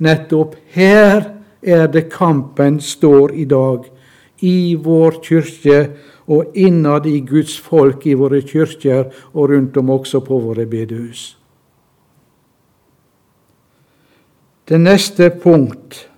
nettopp 0.00 0.56
her 0.72 1.28
er 1.60 1.92
det 1.92 2.08
kampen 2.14 2.80
står 2.80 3.36
i 3.36 3.44
dag, 3.44 3.84
i 4.40 4.74
vår 4.80 5.20
kirke 5.22 5.84
og 6.32 6.56
innad 6.56 7.04
i 7.06 7.20
Guds 7.20 7.58
folk 7.60 8.08
i 8.08 8.16
våre 8.18 8.40
kirker 8.42 9.12
og 9.34 9.52
rundt 9.52 9.76
om 9.76 9.92
også 10.00 10.24
på 10.24 10.40
våre 10.40 10.66
bedehus. 10.66 11.41
Det 14.68 14.78
neste 14.80 15.30
punkt, 15.30 16.08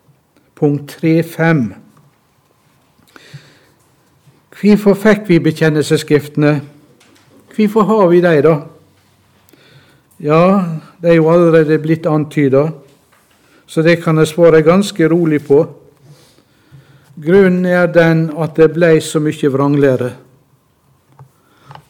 punkt 0.54 0.98
3.5. 1.02 1.64
Hvorfor 4.60 4.94
fikk 4.94 5.28
vi 5.28 5.38
bekjennelsesskriftene? 5.38 6.60
Hvorfor 7.56 7.88
har 7.88 8.08
vi 8.12 8.20
dem, 8.20 8.42
da? 8.44 8.54
Ja, 10.20 10.64
de 11.02 11.08
er 11.08 11.16
jo 11.16 11.30
allerede 11.32 11.78
blitt 11.78 12.06
antyda, 12.06 12.68
så 13.66 13.82
det 13.82 14.02
kan 14.04 14.18
jeg 14.20 14.28
svare 14.28 14.62
ganske 14.62 15.08
rolig 15.08 15.40
på. 15.46 15.64
Grunnen 17.16 17.64
er 17.64 17.86
den 17.86 18.28
at 18.36 18.56
det 18.56 18.72
blei 18.76 19.00
så 19.00 19.20
mye 19.24 19.50
vranglære. 19.52 20.12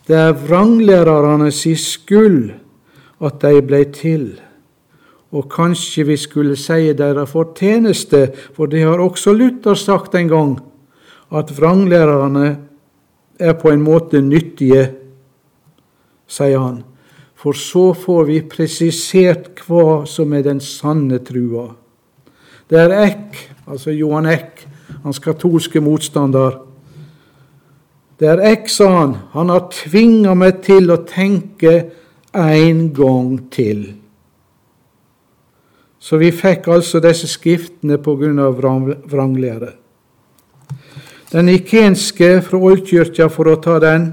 Det 0.07 0.17
er 0.17 0.37
vranglærerne 0.37 1.51
si 1.53 1.75
skyld 1.75 2.53
at 3.25 3.43
de 3.43 3.63
blei 3.63 3.85
til. 3.91 4.44
Og 5.35 5.49
kanskje 5.51 6.05
vi 6.07 6.17
skulle 6.21 6.57
si 6.57 6.93
deres 6.95 7.31
fortjeneste, 7.33 8.29
for 8.55 8.71
det 8.71 8.85
har 8.87 9.03
også 9.03 9.33
Luther 9.35 9.75
sagt 9.75 10.15
en 10.15 10.31
gang, 10.31 10.53
at 11.35 11.51
vranglærerne 11.57 12.59
er 13.41 13.57
på 13.59 13.73
en 13.75 13.83
måte 13.83 14.21
nyttige, 14.23 14.85
sier 16.31 16.61
han. 16.63 16.85
For 17.35 17.57
så 17.59 17.91
får 17.99 18.29
vi 18.29 18.37
presisert 18.49 19.65
hva 19.67 20.05
som 20.09 20.33
er 20.33 20.45
den 20.47 20.63
sanne 20.63 21.19
trua. 21.27 21.67
Det 22.71 22.79
er 22.81 22.95
Eck, 23.03 23.41
altså 23.67 23.93
Johan 23.93 24.31
Eck, 24.31 24.63
hans 25.03 25.19
katolske 25.19 25.83
motstander. 25.85 26.61
Det 28.21 28.31
er 28.31 28.45
Eck, 28.53 28.71
sa 28.71 28.89
han, 29.01 29.19
han 29.35 29.51
har 29.53 29.67
tvinga 29.75 30.33
meg 30.39 30.63
til 30.65 30.95
å 30.95 31.03
tenke 31.09 31.75
en 32.33 32.87
gang 32.95 33.37
til. 33.53 33.85
Så 36.05 36.19
vi 36.21 36.29
fikk 36.37 36.69
altså 36.69 37.01
disse 37.01 37.31
skriftene 37.31 37.97
av 37.97 38.61
vranglære. 38.61 39.71
Den 41.33 41.49
ikenske 41.49 42.43
fra 42.45 42.61
Oldkirka, 42.61 43.31
for 43.33 43.49
å 43.49 43.57
ta 43.57 43.79
den, 43.81 44.11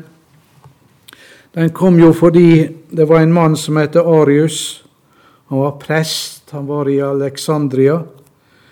den 1.51 1.73
kom 1.75 1.99
jo 1.99 2.13
fordi 2.15 2.69
det 2.95 3.09
var 3.09 3.21
en 3.21 3.35
mann 3.35 3.57
som 3.59 3.75
het 3.77 3.99
Arius. 3.99 4.83
Han 5.51 5.59
var 5.59 5.77
prest, 5.83 6.47
han 6.55 6.65
var 6.67 6.87
i 6.87 7.01
Alexandria 7.03 7.99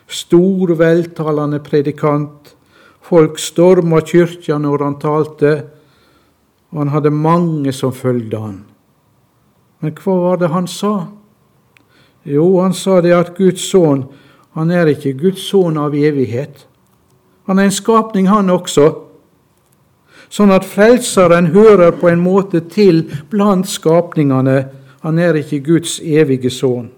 stor, 0.09 0.73
veltalende 0.75 1.59
predikant. 1.59 2.55
Folk 3.05 3.39
storma 3.41 4.01
kyrkja 4.05 4.57
når 4.61 4.83
han 4.85 4.97
talte, 5.01 5.53
og 6.69 6.83
han 6.83 6.91
hadde 6.93 7.13
mange 7.13 7.73
som 7.73 7.93
følgde 7.95 8.41
han. 8.41 8.57
Men 9.79 9.95
hva 10.03 10.17
var 10.23 10.41
det 10.41 10.51
han 10.53 10.67
sa? 10.69 10.93
Jo, 12.29 12.59
han 12.61 12.73
sa 12.77 12.99
det 13.01 13.13
at 13.15 13.33
Guds 13.37 13.63
sønn, 13.71 14.05
han 14.53 14.71
er 14.71 14.91
ikke 14.91 15.15
Guds 15.17 15.41
sønn 15.49 15.77
av 15.81 15.95
evighet. 15.97 16.65
Han 17.49 17.59
er 17.59 17.69
en 17.69 17.73
skapning, 17.73 18.27
han 18.29 18.51
også. 18.53 18.91
Sånn 20.29 20.53
at 20.53 20.67
Frelseren 20.69 21.49
hører 21.55 21.95
på 21.97 22.11
en 22.11 22.21
måte 22.21 22.61
til 22.69 23.01
blant 23.31 23.65
skapningene. 23.69 24.59
Han 25.01 25.17
er 25.17 25.39
ikke 25.39 25.63
Guds 25.65 25.97
evige 26.05 26.51
sønn. 26.53 26.91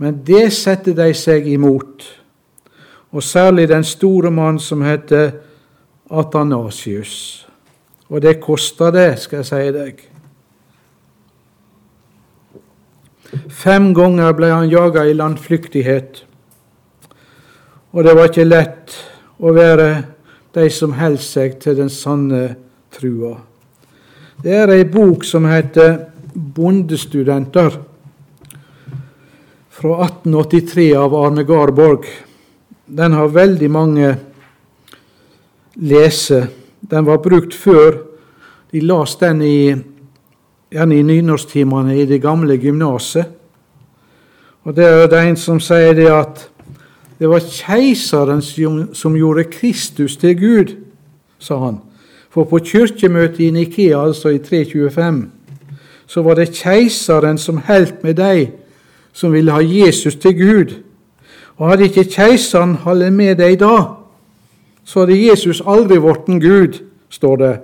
Men 0.00 0.20
det 0.24 0.50
setter 0.56 0.96
de 0.96 1.10
seg 1.16 1.48
imot, 1.48 2.04
og 3.12 3.24
særlig 3.24 3.68
den 3.68 3.84
store 3.84 4.30
mann 4.32 4.60
som 4.60 4.84
heter 4.84 5.32
Atanasius. 6.10 7.46
Og 8.08 8.20
det 8.22 8.40
koster 8.40 8.92
det, 8.92 9.10
skal 9.20 9.42
jeg 9.42 9.48
si 9.48 9.66
deg. 9.76 10.09
Fem 13.30 13.92
ganger 13.94 14.32
ble 14.34 14.48
han 14.50 14.70
jaga 14.70 15.04
i 15.06 15.14
landflyktighet, 15.14 16.24
og 17.94 18.06
det 18.06 18.14
var 18.16 18.30
ikke 18.30 18.48
lett 18.48 18.96
å 19.38 19.52
være 19.54 19.90
de 20.54 20.66
som 20.74 20.96
holdt 20.98 21.22
seg 21.22 21.60
til 21.62 21.78
den 21.78 21.90
sanne 21.92 22.42
trua. 22.94 23.36
Det 24.42 24.56
er 24.56 24.72
ei 24.74 24.84
bok 24.88 25.24
som 25.28 25.46
heter 25.46 25.98
Bondestudenter 26.34 27.76
fra 29.80 29.96
1883 30.06 30.88
av 30.96 31.14
Arne 31.14 31.44
Garborg. 31.46 32.06
Den 32.86 33.14
har 33.14 33.34
veldig 33.34 33.70
mange 33.70 34.10
lese. 35.74 36.46
Den 36.80 37.06
var 37.06 37.22
brukt 37.22 37.54
før. 37.54 37.98
De 38.70 38.82
las 38.84 39.16
den 39.20 39.42
i, 39.42 39.74
gjerne 40.70 40.98
i 40.98 41.02
nynorsktimene 41.02 41.98
i 41.98 42.06
det 42.06 42.22
gamle 42.22 42.56
gymnaset. 42.58 43.24
Og 44.64 44.76
det 44.76 44.84
er 44.86 45.06
det 45.10 45.20
en 45.24 45.36
som 45.36 45.60
sier 45.60 45.94
det 45.96 46.08
at 46.12 46.46
det 47.20 47.28
var 47.28 47.42
keiseren 47.44 48.40
som 48.94 49.16
gjorde 49.16 49.44
Kristus 49.52 50.16
til 50.16 50.36
Gud, 50.40 50.74
sa 51.38 51.58
han. 51.58 51.80
For 52.30 52.44
på 52.44 52.58
kirkemøtet 52.64 53.40
i 53.40 53.50
Nikea, 53.50 53.98
altså 54.06 54.28
i 54.28 54.38
325, 54.38 55.30
så 56.06 56.22
var 56.22 56.34
det 56.34 56.52
keiseren 56.54 57.38
som 57.38 57.58
holdt 57.66 58.04
med 58.04 58.14
deg 58.14 58.52
som 59.12 59.32
ville 59.32 59.52
ha 59.52 59.60
Jesus 59.60 60.16
til 60.16 60.36
Gud. 60.38 60.74
Og 61.56 61.70
hadde 61.70 61.88
ikke 61.90 62.04
keiseren 62.04 62.74
holdt 62.74 63.12
med 63.12 63.36
deg 63.36 63.58
da, 63.60 63.96
så 64.84 65.04
hadde 65.04 65.18
Jesus 65.18 65.62
aldri 65.66 65.98
blitt 66.00 66.30
Gud, 66.42 66.78
står 67.10 67.36
det. 67.36 67.56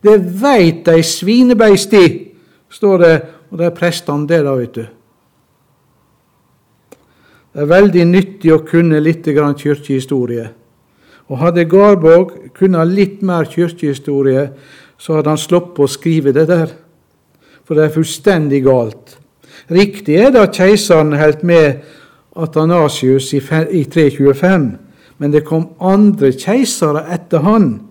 Det 0.00 0.16
veit 0.40 0.84
de 0.86 1.02
svinebeist 1.04 1.94
står 2.70 2.98
det, 2.98 3.14
og 3.50 3.58
det 3.58 3.66
er 3.66 3.76
prestene 3.76 4.28
det, 4.28 4.40
da, 4.46 4.54
vet 4.56 4.74
du. 4.74 4.86
Det 7.50 7.64
er 7.64 7.70
veldig 7.70 8.04
nyttig 8.06 8.52
å 8.54 8.62
kunne 8.62 9.00
litt 9.02 9.26
kirkehistorie. 9.26 10.46
Og 11.30 11.38
hadde 11.38 11.66
Garborg 11.66 12.52
kunnet 12.54 12.90
litt 12.90 13.22
mer 13.22 13.44
kirkehistorie, 13.50 14.50
så 14.98 15.18
hadde 15.18 15.34
han 15.34 15.38
sluppet 15.38 15.82
å 15.82 15.90
skrive 15.90 16.32
det 16.32 16.46
der. 16.46 16.70
For 17.64 17.74
det 17.74 17.88
er 17.88 17.94
fullstendig 17.94 18.62
galt. 18.64 19.16
Riktig 19.70 20.16
er 20.18 20.30
det 20.30 20.40
at 20.46 20.56
keiseren 20.56 21.12
holdt 21.18 21.42
med 21.46 21.82
Atanasius 22.38 23.32
i 23.34 23.40
325, 23.84 24.66
men 25.18 25.34
det 25.34 25.44
kom 25.46 25.72
andre 25.82 26.30
keisere 26.32 27.04
etter 27.12 27.42
han, 27.44 27.89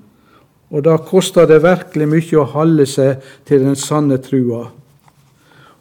og 0.70 0.84
da 0.86 0.98
kosta 1.02 1.46
det 1.50 1.62
virkelig 1.64 2.08
mye 2.10 2.42
å 2.42 2.50
holde 2.54 2.86
seg 2.90 3.24
til 3.48 3.64
den 3.66 3.78
sanne 3.80 4.20
trua. 4.22 4.68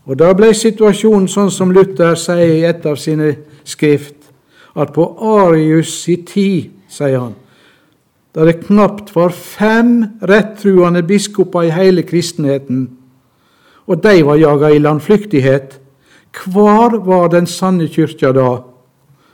Og 0.08 0.16
Da 0.16 0.32
ble 0.32 0.54
situasjonen 0.56 1.28
sånn 1.28 1.50
som 1.52 1.72
Luther 1.72 2.14
sier 2.16 2.54
i 2.54 2.64
et 2.64 2.86
av 2.86 2.96
sine 2.96 3.34
skrift, 3.64 4.14
at 4.74 4.94
på 4.94 5.04
Arius' 5.20 6.08
i 6.08 6.16
tid, 6.24 6.70
sier 6.88 7.18
han, 7.18 7.34
da 8.32 8.44
det 8.44 8.62
knapt 8.62 9.10
var 9.16 9.34
fem 9.34 10.20
rettruende 10.22 11.02
biskoper 11.02 11.66
i 11.66 11.74
hele 11.74 12.04
kristenheten, 12.06 12.86
og 13.88 14.00
de 14.02 14.22
var 14.24 14.40
jaga 14.40 14.70
i 14.72 14.80
landflyktighet, 14.80 15.78
hvor 16.44 16.96
var 17.04 17.28
den 17.32 17.46
sanne 17.46 17.88
kyrkja 17.88 18.32
da? 18.32 18.62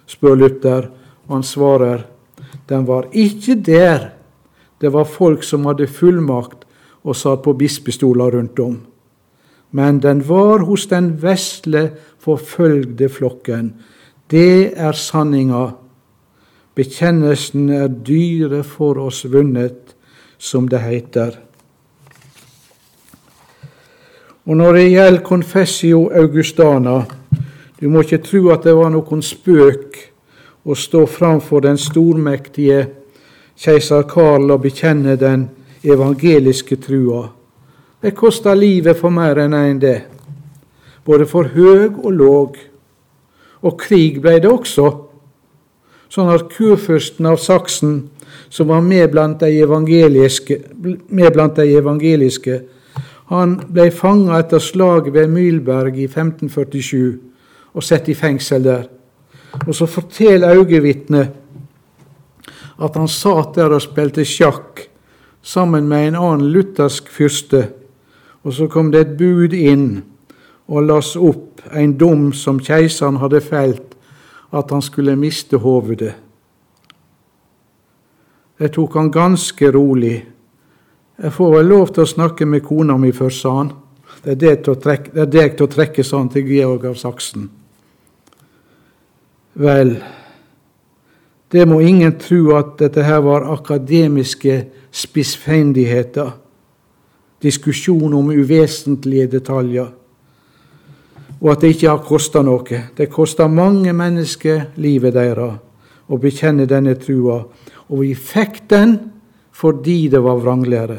spør 0.06 0.36
Luther, 0.36 0.90
og 1.26 1.38
han 1.38 1.46
svarer 1.46 2.04
den 2.68 2.86
var 2.86 3.08
ikke 3.12 3.54
der. 3.54 4.10
Det 4.80 4.92
var 4.92 5.04
folk 5.04 5.42
som 5.42 5.66
hadde 5.66 5.87
fullmakt 5.87 6.64
og 7.04 7.16
satt 7.16 7.42
på 7.44 7.54
bispestoler 7.58 8.34
rundt 8.34 8.58
om. 8.58 8.78
Men 9.70 10.00
den 10.00 10.22
var 10.28 10.64
hos 10.64 10.87
den 10.87 11.14
vesle, 11.22 11.90
forfølgde 12.18 13.08
flokken. 13.08 13.74
Det 14.30 14.72
er 14.76 14.92
sanninga. 14.92 15.74
Bekjennelsen 16.74 17.68
er 17.70 17.88
dyre 17.88 18.62
for 18.62 18.98
oss 19.02 19.24
vunnet, 19.30 19.94
som 20.38 20.68
det 20.68 20.80
heter. 20.80 21.37
Og 24.44 24.56
når 24.56 24.72
det 24.72 24.88
gjelder 24.90 25.22
Confessio 25.24 26.10
Augustana, 26.12 27.04
du 27.80 27.88
må 27.88 28.02
ikke 28.04 28.22
tro 28.22 28.50
at 28.52 28.66
det 28.66 28.74
var 28.76 28.90
noen 28.92 29.22
spøk 29.24 29.96
å 30.64 30.76
stå 30.76 31.06
framfor 31.08 31.64
den 31.64 31.80
stormektige 31.80 32.87
keiser 33.60 34.04
Karl 34.10 34.50
og 34.50 34.62
bekjenne 34.64 35.16
den 35.20 35.48
evangeliske 35.84 36.76
trua. 36.82 37.28
Det 38.00 38.14
kosta 38.16 38.54
livet 38.54 38.98
for 38.98 39.14
mer 39.14 39.38
enn 39.40 39.56
en 39.56 39.80
det, 39.80 39.98
både 41.04 41.26
for 41.26 41.48
høg 41.54 42.00
og 42.04 42.12
låg. 42.12 42.58
Og 43.64 43.78
krig 43.80 44.20
ble 44.20 44.36
det 44.44 44.50
også, 44.50 44.90
sånn 46.12 46.32
at 46.34 46.50
kurfyrsten 46.52 47.26
av 47.26 47.40
Saksen, 47.40 48.10
som 48.52 48.68
var 48.68 48.84
med 48.84 49.08
blant 49.12 49.40
de 49.40 49.50
evangeliske, 49.64 50.60
blant 51.08 51.56
de 51.56 51.70
evangeliske 51.78 52.60
han 53.32 53.54
ble 53.72 53.88
fanga 53.94 54.38
etter 54.42 54.60
slaget 54.60 55.14
ved 55.14 55.30
Mylberg 55.32 55.96
i 55.96 56.08
1547 56.10 57.14
og 57.74 57.82
satt 57.84 58.10
i 58.12 58.16
fengsel 58.16 58.66
der. 58.66 58.84
Og 59.64 59.72
så 59.74 59.88
forteller 59.88 60.58
øyevitnet 60.60 61.32
at 62.78 62.96
han 62.98 63.08
satt 63.08 63.54
der 63.58 63.74
og 63.74 63.82
spilte 63.84 64.24
sjakk 64.26 64.88
sammen 65.44 65.88
med 65.88 66.08
en 66.08 66.18
annen 66.20 66.50
luthersk 66.52 67.08
fyrste. 67.12 67.68
Og 68.44 68.56
så 68.56 68.68
kom 68.68 68.90
det 68.92 69.00
et 69.00 69.16
bud 69.18 69.54
inn 69.56 70.02
og 70.66 70.87
las 70.88 71.14
opp 71.16 71.62
en 71.72 71.96
dom 72.00 72.30
som 72.32 72.60
keiseren 72.60 73.20
hadde 73.20 73.40
felt, 73.44 73.94
at 74.54 74.70
han 74.70 74.82
skulle 74.82 75.16
miste 75.18 75.58
hovedet. 75.60 76.14
Det 78.58 78.70
tok 78.72 78.94
han 78.94 79.10
ganske 79.10 79.70
rolig. 79.74 80.16
Jeg 81.16 81.32
får 81.34 81.50
vel 81.56 81.68
lov 81.68 81.90
til 81.94 82.04
å 82.04 82.10
snakke 82.10 82.46
med 82.46 82.62
kona 82.64 82.96
mi 82.98 83.10
først, 83.12 83.42
sa 83.42 83.54
han. 83.58 83.72
Det 84.22 84.32
er 84.32 84.40
deg 84.40 84.62
til 85.58 85.66
å 85.66 85.70
trekke, 85.70 86.04
sa 86.06 86.20
han 86.22 86.30
til 86.32 86.46
Georg 86.48 86.87
av 86.88 86.94
Saksen. 86.96 87.48
Vel, 89.60 89.96
det 91.54 91.68
må 91.70 91.78
ingen 91.86 92.16
tro 92.18 92.56
at 92.58 92.72
dette 92.80 93.02
her 93.06 93.20
var 93.22 93.44
akademiske 93.52 94.56
spissfindigheter, 94.90 96.32
diskusjon 97.42 98.14
om 98.18 98.32
uvesentlige 98.34 99.28
detaljer, 99.36 99.92
og 101.38 101.50
at 101.52 101.62
det 101.62 101.74
ikke 101.76 101.92
har 101.92 102.00
kosta 102.02 102.42
noe. 102.42 102.80
Det 102.96 103.06
kosta 103.12 103.46
mange 103.46 103.92
mennesker 103.94 104.72
livet 104.82 105.14
deres 105.14 105.60
å 106.10 106.18
bekjenne 106.18 106.66
denne 106.66 106.96
trua, 106.98 107.36
og 107.86 108.02
vi 108.02 108.14
fikk 108.18 108.64
den 108.70 108.96
fordi 109.54 110.08
det 110.10 110.24
var 110.24 110.40
vranglære. 110.42 110.98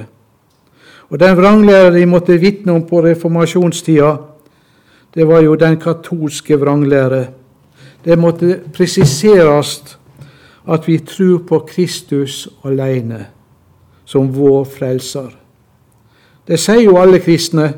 Og 1.12 1.20
den 1.20 1.36
vranglære 1.36 1.92
de 1.98 2.06
måtte 2.08 2.40
vitne 2.40 2.78
om 2.78 2.88
på 2.88 3.04
reformasjonstida, 3.04 4.14
det 5.16 5.28
var 5.28 5.44
jo 5.44 5.60
den 5.60 5.76
katolske 5.84 6.56
vranglære. 6.64 7.22
Det 8.08 8.16
måtte 8.20 8.62
presiseres 8.72 9.98
at 10.68 10.88
vi 10.88 10.98
tror 10.98 11.44
på 11.48 11.60
Kristus 11.70 12.48
alene 12.66 13.26
som 14.06 14.30
vår 14.34 14.64
frelser. 14.70 15.30
Det 16.48 16.60
sier 16.62 16.86
jo 16.86 16.98
alle 17.02 17.20
kristne, 17.20 17.72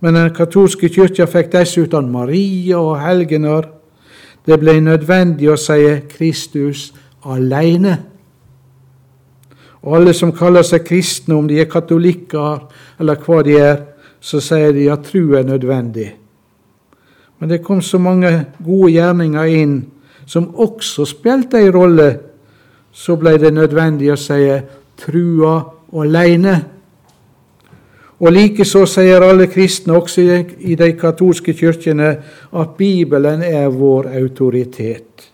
men 0.00 0.16
den 0.16 0.32
katolske 0.34 0.90
kirka 0.92 1.26
fikk 1.30 1.52
dessuten 1.52 2.10
Maria 2.12 2.80
og 2.80 3.00
helgener. 3.00 3.68
Det 4.44 4.58
ble 4.60 4.80
nødvendig 4.82 5.48
å 5.52 5.60
si 5.60 5.78
Kristus 6.10 6.90
alene. 7.24 7.98
Og 9.82 9.96
alle 9.98 10.14
som 10.14 10.34
kaller 10.34 10.66
seg 10.66 10.84
kristne, 10.86 11.36
om 11.36 11.48
de 11.48 11.60
er 11.62 11.70
katolikker 11.70 12.66
eller 13.00 13.22
hva 13.22 13.40
de 13.46 13.56
er, 13.58 13.78
så 14.22 14.40
sier 14.42 14.74
de 14.74 14.88
at 14.92 15.06
tro 15.08 15.32
er 15.38 15.46
nødvendig. 15.46 16.12
Men 17.38 17.50
det 17.50 17.64
kom 17.64 17.80
så 17.82 17.98
mange 17.98 18.30
gode 18.62 18.92
gjerninger 18.94 19.54
inn 19.58 19.78
som 20.32 20.48
også 20.56 21.04
spilte 21.08 21.60
ei 21.60 21.70
rolle, 21.72 22.08
så 22.92 23.16
ble 23.20 23.34
det 23.40 23.52
nødvendig 23.52 24.12
å 24.12 24.20
si 24.20 24.46
trua 25.02 25.56
aleine. 26.00 26.54
Og 28.22 28.30
likeså 28.32 28.84
sier 28.86 29.24
alle 29.26 29.48
kristne, 29.50 29.96
også 29.98 30.22
i 30.22 30.76
de 30.78 30.90
katolske 30.96 31.52
kirkene, 31.58 32.14
at 32.52 32.76
Bibelen 32.78 33.42
er 33.42 33.68
vår 33.74 34.12
autoritet. 34.20 35.28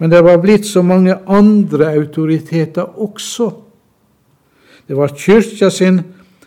Men 0.00 0.10
det 0.10 0.22
var 0.24 0.40
blitt 0.40 0.64
så 0.66 0.82
mange 0.82 1.18
andre 1.28 1.92
autoriteter 1.92 2.96
også. 3.04 3.50
Det 4.88 4.96
var 4.96 5.12
kyrkja 5.12 5.68
sin 5.70 6.00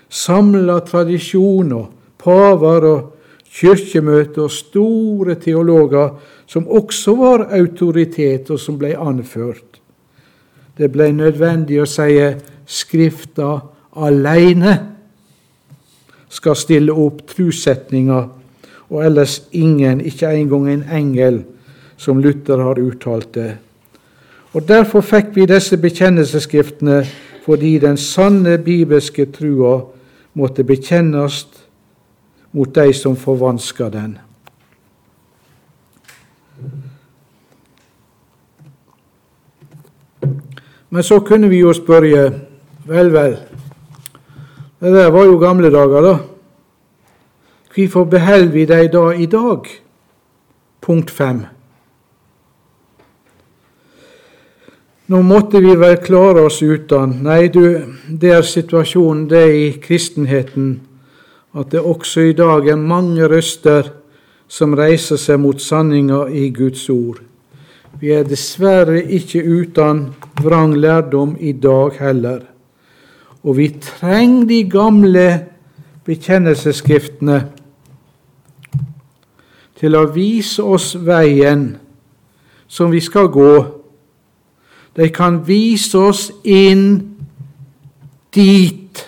samla 0.10 0.80
tradisjon 0.88 1.76
og 1.78 1.86
paver 2.20 2.88
og 2.90 3.12
kirkemøte 3.54 4.42
og 4.42 4.52
store 4.52 5.38
teologer 5.38 6.16
som 6.54 6.68
også 6.70 7.16
var 7.18 7.48
autoritet, 7.58 8.50
og 8.54 8.60
som 8.62 8.78
ble 8.78 8.92
anført. 8.94 9.80
Det 10.78 10.92
ble 10.94 11.10
nødvendig 11.16 11.80
å 11.82 11.90
si 11.90 12.20
Skrifta 12.70 13.48
aleine 14.00 14.74
skal 16.30 16.56
stille 16.58 16.94
opp 16.94 17.24
trossetninger, 17.30 18.28
og 18.94 19.02
ellers 19.02 19.40
ingen, 19.52 20.02
ikke 20.06 20.30
engang 20.30 20.68
en 20.70 20.84
engel, 20.94 21.40
som 21.98 22.22
Luther 22.22 22.62
har 22.62 22.82
uttalt 22.82 23.34
det. 23.34 23.52
Og 24.54 24.68
Derfor 24.70 25.02
fikk 25.02 25.32
vi 25.34 25.48
disse 25.50 25.78
bekjennelsesskriftene 25.82 27.00
fordi 27.44 27.80
den 27.82 27.98
sanne 27.98 28.60
bibelske 28.62 29.26
trua 29.34 29.80
måtte 30.38 30.64
bekjennes 30.64 31.42
mot 32.54 32.70
de 32.76 32.94
som 32.94 33.18
forvanska 33.18 33.90
den. 33.90 34.14
Men 40.94 41.04
så 41.04 41.20
kunne 41.26 41.50
vi 41.50 41.64
jo 41.64 41.74
spørre 41.74 42.32
Vel, 42.86 43.14
vel, 43.14 43.38
det 44.84 44.92
der 44.92 45.12
var 45.16 45.24
jo 45.24 45.38
gamle 45.40 45.70
dager, 45.72 46.02
da. 46.04 46.18
Hvorfor 47.74 48.04
beholder 48.04 48.52
vi 48.52 48.66
dem 48.66 48.90
da 48.92 49.04
i 49.16 49.26
dag? 49.26 49.70
Punkt 50.82 51.12
fem. 51.12 51.46
Nå 55.08 55.22
måtte 55.22 55.64
vi 55.64 55.78
vel 55.80 55.96
klare 56.04 56.44
oss 56.44 56.60
uten. 56.62 57.18
Nei, 57.24 57.48
du, 57.48 57.64
det 58.10 58.36
er 58.36 58.44
situasjonen 58.44 59.30
det 59.32 59.42
er 59.48 59.56
i 59.56 59.68
kristenheten, 59.80 60.82
at 61.56 61.72
det 61.72 61.80
også 61.80 62.28
i 62.30 62.36
dag 62.36 62.68
er 62.68 62.76
mange 62.76 63.32
røster 63.32 63.94
som 64.48 64.76
reiser 64.76 65.18
seg 65.18 65.40
mot 65.40 65.62
sanninga 65.62 66.26
i 66.28 66.50
Guds 66.52 66.90
ord. 66.90 67.24
Vi 68.04 68.12
er 68.12 68.26
dessverre 68.28 69.00
ikke 69.00 69.40
uten 69.48 70.02
vrang 70.44 70.74
lærdom 70.76 71.38
i 71.40 71.54
dag 71.56 71.96
heller. 72.00 72.42
Og 73.44 73.58
vi 73.58 73.70
trenger 73.80 74.48
de 74.50 74.58
gamle 74.68 75.28
bekjennelsesskriftene 76.04 77.38
til 79.80 79.96
å 79.96 80.04
vise 80.12 80.64
oss 80.64 80.92
veien 81.00 81.64
som 82.68 82.92
vi 82.92 83.00
skal 83.04 83.32
gå 83.32 83.56
de 85.00 85.10
kan 85.10 85.40
vise 85.48 85.98
oss 85.98 86.28
inn 86.44 87.16
dit 88.36 89.04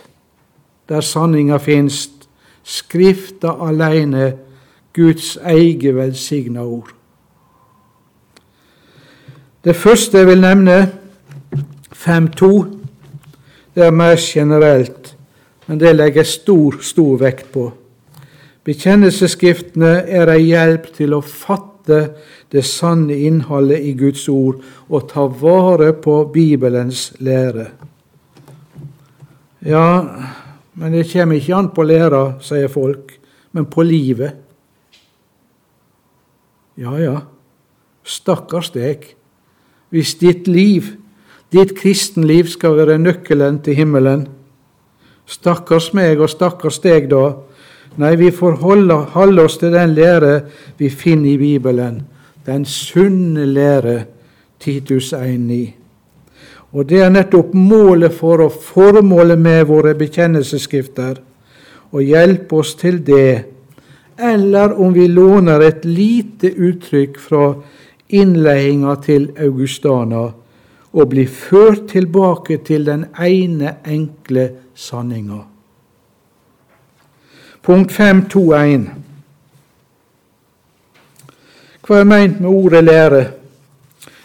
der 0.90 1.06
sanninga 1.06 1.60
finst. 1.62 2.12
Skrifta 2.66 3.52
aleine, 3.62 4.34
Guds 4.96 5.36
eget 5.38 5.94
velsigna 5.96 6.64
ord. 6.64 6.95
Det 9.66 9.74
første 9.76 10.20
jeg 10.22 10.28
vil 10.28 10.44
nevne, 10.44 10.92
5.2, 11.94 12.50
det 13.74 13.88
er 13.88 13.96
mer 13.98 14.20
generelt, 14.22 15.16
men 15.66 15.80
det 15.82 15.96
legger 15.96 16.24
stor, 16.24 16.78
stor 16.86 17.18
vekt 17.18 17.50
på. 17.50 17.64
Bekjennelsesskriftene 18.66 20.04
er 20.06 20.30
ei 20.36 20.52
hjelp 20.52 20.86
til 20.94 21.18
å 21.18 21.24
fatte 21.26 21.98
det 22.54 22.62
sanne 22.70 23.18
innholdet 23.26 23.82
i 23.90 23.96
Guds 23.98 24.28
ord 24.30 24.62
og 24.86 25.10
ta 25.10 25.26
vare 25.42 25.90
på 25.98 26.20
Bibelens 26.30 27.08
lære. 27.18 27.66
Ja, 29.66 29.90
men 30.78 30.94
det 30.94 31.08
kommer 31.10 31.42
ikke 31.42 31.58
an 31.58 31.74
på 31.74 31.90
læra, 31.90 32.24
sier 32.38 32.70
folk, 32.70 33.18
men 33.50 33.66
på 33.66 33.82
livet. 33.82 34.38
Ja, 36.78 36.98
ja, 37.02 37.20
stakkars 38.06 38.70
deg, 38.78 39.15
hvis 39.90 40.16
ditt 40.22 40.48
liv, 40.48 40.96
ditt 41.54 41.76
kristenliv, 41.78 42.50
skal 42.52 42.78
være 42.78 42.98
nøkkelen 43.02 43.62
til 43.64 43.78
himmelen. 43.78 44.28
Stakkars 45.26 45.92
meg 45.94 46.20
og 46.22 46.30
stakkars 46.30 46.82
deg, 46.84 47.10
da. 47.10 47.36
Nei, 48.02 48.16
vi 48.20 48.32
får 48.32 48.60
holde, 48.62 48.98
holde 49.16 49.46
oss 49.46 49.58
til 49.62 49.72
den 49.74 49.96
lære 49.96 50.42
vi 50.78 50.90
finner 50.90 51.32
i 51.32 51.40
Bibelen 51.40 52.04
den 52.46 52.66
sunne 52.66 53.46
lære, 53.46 54.06
Titus 54.60 55.14
1,9. 55.14 55.72
Og 56.72 56.90
det 56.90 57.02
er 57.02 57.10
nettopp 57.10 57.54
målet 57.54 58.14
for 58.14 58.44
og 58.46 58.54
formålet 58.62 59.40
med 59.40 59.66
våre 59.70 59.96
bekjennelsesskrifter, 59.98 61.20
å 61.92 62.02
hjelpe 62.04 62.60
oss 62.60 62.74
til 62.80 63.00
det, 63.06 63.46
eller 64.20 64.76
om 64.82 64.94
vi 64.96 65.08
låner 65.08 65.64
et 65.64 65.86
lite 65.86 66.52
uttrykk 66.52 67.20
fra 67.20 67.46
innledninga 68.10 68.96
til 69.04 69.32
Augustana, 69.40 70.30
og 70.96 71.10
blir 71.12 71.28
ført 71.28 71.90
tilbake 71.92 72.58
til 72.64 72.86
den 72.88 73.06
ene 73.20 73.76
enkle 73.86 74.50
sanninga. 74.76 75.42
Punkt 77.66 77.92
5.2.1. 77.92 78.86
Hva 81.86 82.00
er 82.00 82.08
meint 82.08 82.40
med 82.42 82.50
ordet 82.50 82.84
lære? 82.86 83.24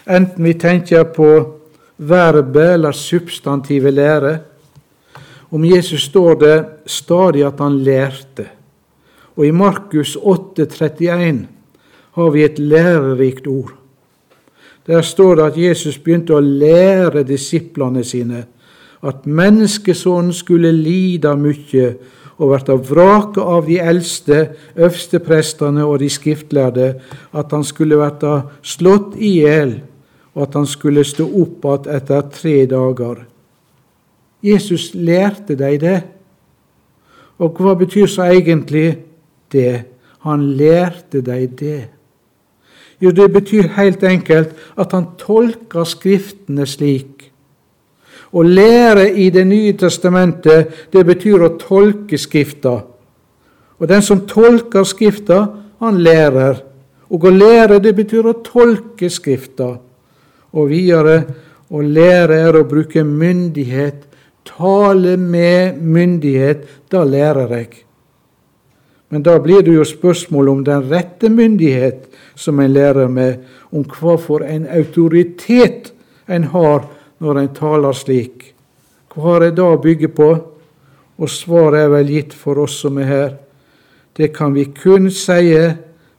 Enten 0.09 0.45
vi 0.45 0.53
tenker 0.57 1.03
på 1.13 1.29
verbet 1.97 2.75
eller 2.75 2.95
substantivet 2.97 3.93
lære. 3.93 4.37
Om 5.51 5.65
Jesus 5.65 6.07
står 6.07 6.35
det 6.39 6.57
stadig 6.85 7.43
at 7.45 7.59
han 7.59 7.77
lærte. 7.83 8.47
Og 9.35 9.45
i 9.45 9.51
Markus 9.51 10.15
8,31 10.17 11.45
har 12.11 12.29
vi 12.29 12.43
et 12.43 12.59
lærerikt 12.59 13.47
ord. 13.47 13.73
Der 14.87 15.01
står 15.01 15.35
det 15.35 15.43
at 15.43 15.57
Jesus 15.57 15.97
begynte 15.97 16.35
å 16.35 16.41
lære 16.41 17.23
disiplene 17.23 18.03
sine 18.03 18.45
at 19.01 19.25
menneskesonen 19.25 20.33
skulle 20.33 20.71
lide 20.75 21.33
mye 21.37 21.85
og 22.41 22.53
bli 22.53 22.75
vraket 22.89 23.43
av 23.43 23.67
de 23.67 23.77
eldste, 23.81 24.39
øversteprestene 24.75 25.85
og 25.85 25.99
de 26.01 26.09
skriftlærde, 26.09 26.87
at 27.33 27.51
han 27.53 27.63
skulle 27.63 27.97
bli 27.97 28.33
slått 28.61 29.17
i 29.17 29.35
hjel, 29.41 29.75
og 30.33 30.47
at 30.47 30.57
han 30.57 30.65
skulle 30.65 31.03
stå 31.05 31.27
opp 31.27 31.65
igjen 31.65 31.95
etter 31.97 32.21
tre 32.33 32.55
dager. 32.65 33.25
Jesus 34.41 34.91
lærte 34.93 35.55
dem 35.55 35.77
det. 35.79 35.99
Og 37.37 37.57
hva 37.57 37.75
betyr 37.77 38.09
så 38.09 38.25
egentlig 38.29 38.97
det? 39.53 39.83
Han 40.25 40.45
lærte 40.57 41.21
dem 41.21 41.55
det. 41.57 41.89
Jo, 43.01 43.11
det 43.11 43.31
betyr 43.33 43.71
helt 43.77 44.03
enkelt 44.05 44.53
at 44.77 44.93
han 44.93 45.09
tolker 45.17 45.87
Skriftene 45.89 46.67
slik. 46.69 47.31
Å 48.31 48.43
lære 48.45 49.09
i 49.19 49.29
Det 49.29 49.43
nye 49.47 49.73
testamentet, 49.73 50.69
det 50.93 51.03
betyr 51.05 51.41
å 51.41 51.55
tolke 51.59 52.17
Skrifta. 52.17 52.77
Og 53.81 53.89
den 53.89 54.01
som 54.05 54.21
tolker 54.29 54.85
Skrifta, 54.85 55.47
han 55.81 55.97
lærer. 56.05 56.61
Og 57.09 57.25
å 57.25 57.31
lære, 57.33 57.81
det 57.81 57.95
betyr 57.97 58.29
å 58.29 58.37
tolke 58.45 59.09
Skrifta. 59.09 59.73
Og 60.53 60.69
videre 60.69 61.17
å 61.71 61.81
lære 61.81 62.37
er 62.47 62.55
å 62.59 62.67
bruke 62.67 63.03
myndighet. 63.03 64.05
Tale 64.45 65.17
med 65.17 65.81
myndighet. 65.81 66.67
Da 66.91 67.03
lærer 67.03 67.57
jeg. 67.57 67.81
Men 69.11 69.23
da 69.27 69.35
blir 69.43 69.63
det 69.67 69.73
jo 69.75 69.83
spørsmål 69.83 70.49
om 70.49 70.63
den 70.63 70.85
rette 70.87 71.29
myndighet 71.29 72.05
som 72.35 72.59
en 72.63 72.71
lærer 72.71 73.09
med, 73.11 73.41
om 73.71 73.83
hva 73.83 74.15
for 74.15 74.45
en 74.47 74.63
autoritet 74.71 75.91
en 76.31 76.47
har 76.53 76.85
når 77.19 77.39
en 77.41 77.49
taler 77.55 77.97
slik. 77.97 78.53
Hva 79.11 79.25
har 79.25 79.45
jeg 79.45 79.57
da 79.59 79.65
å 79.73 79.81
bygge 79.83 80.09
på? 80.15 80.29
Og 81.19 81.29
svaret 81.29 81.83
er 81.83 81.91
vel 81.91 82.13
gitt 82.15 82.31
for 82.33 82.63
oss 82.63 82.77
som 82.85 83.01
er 83.03 83.09
her. 83.09 83.33
Det 84.15 84.31
kan 84.35 84.55
vi 84.55 84.69
kun 84.71 85.11
si 85.11 85.59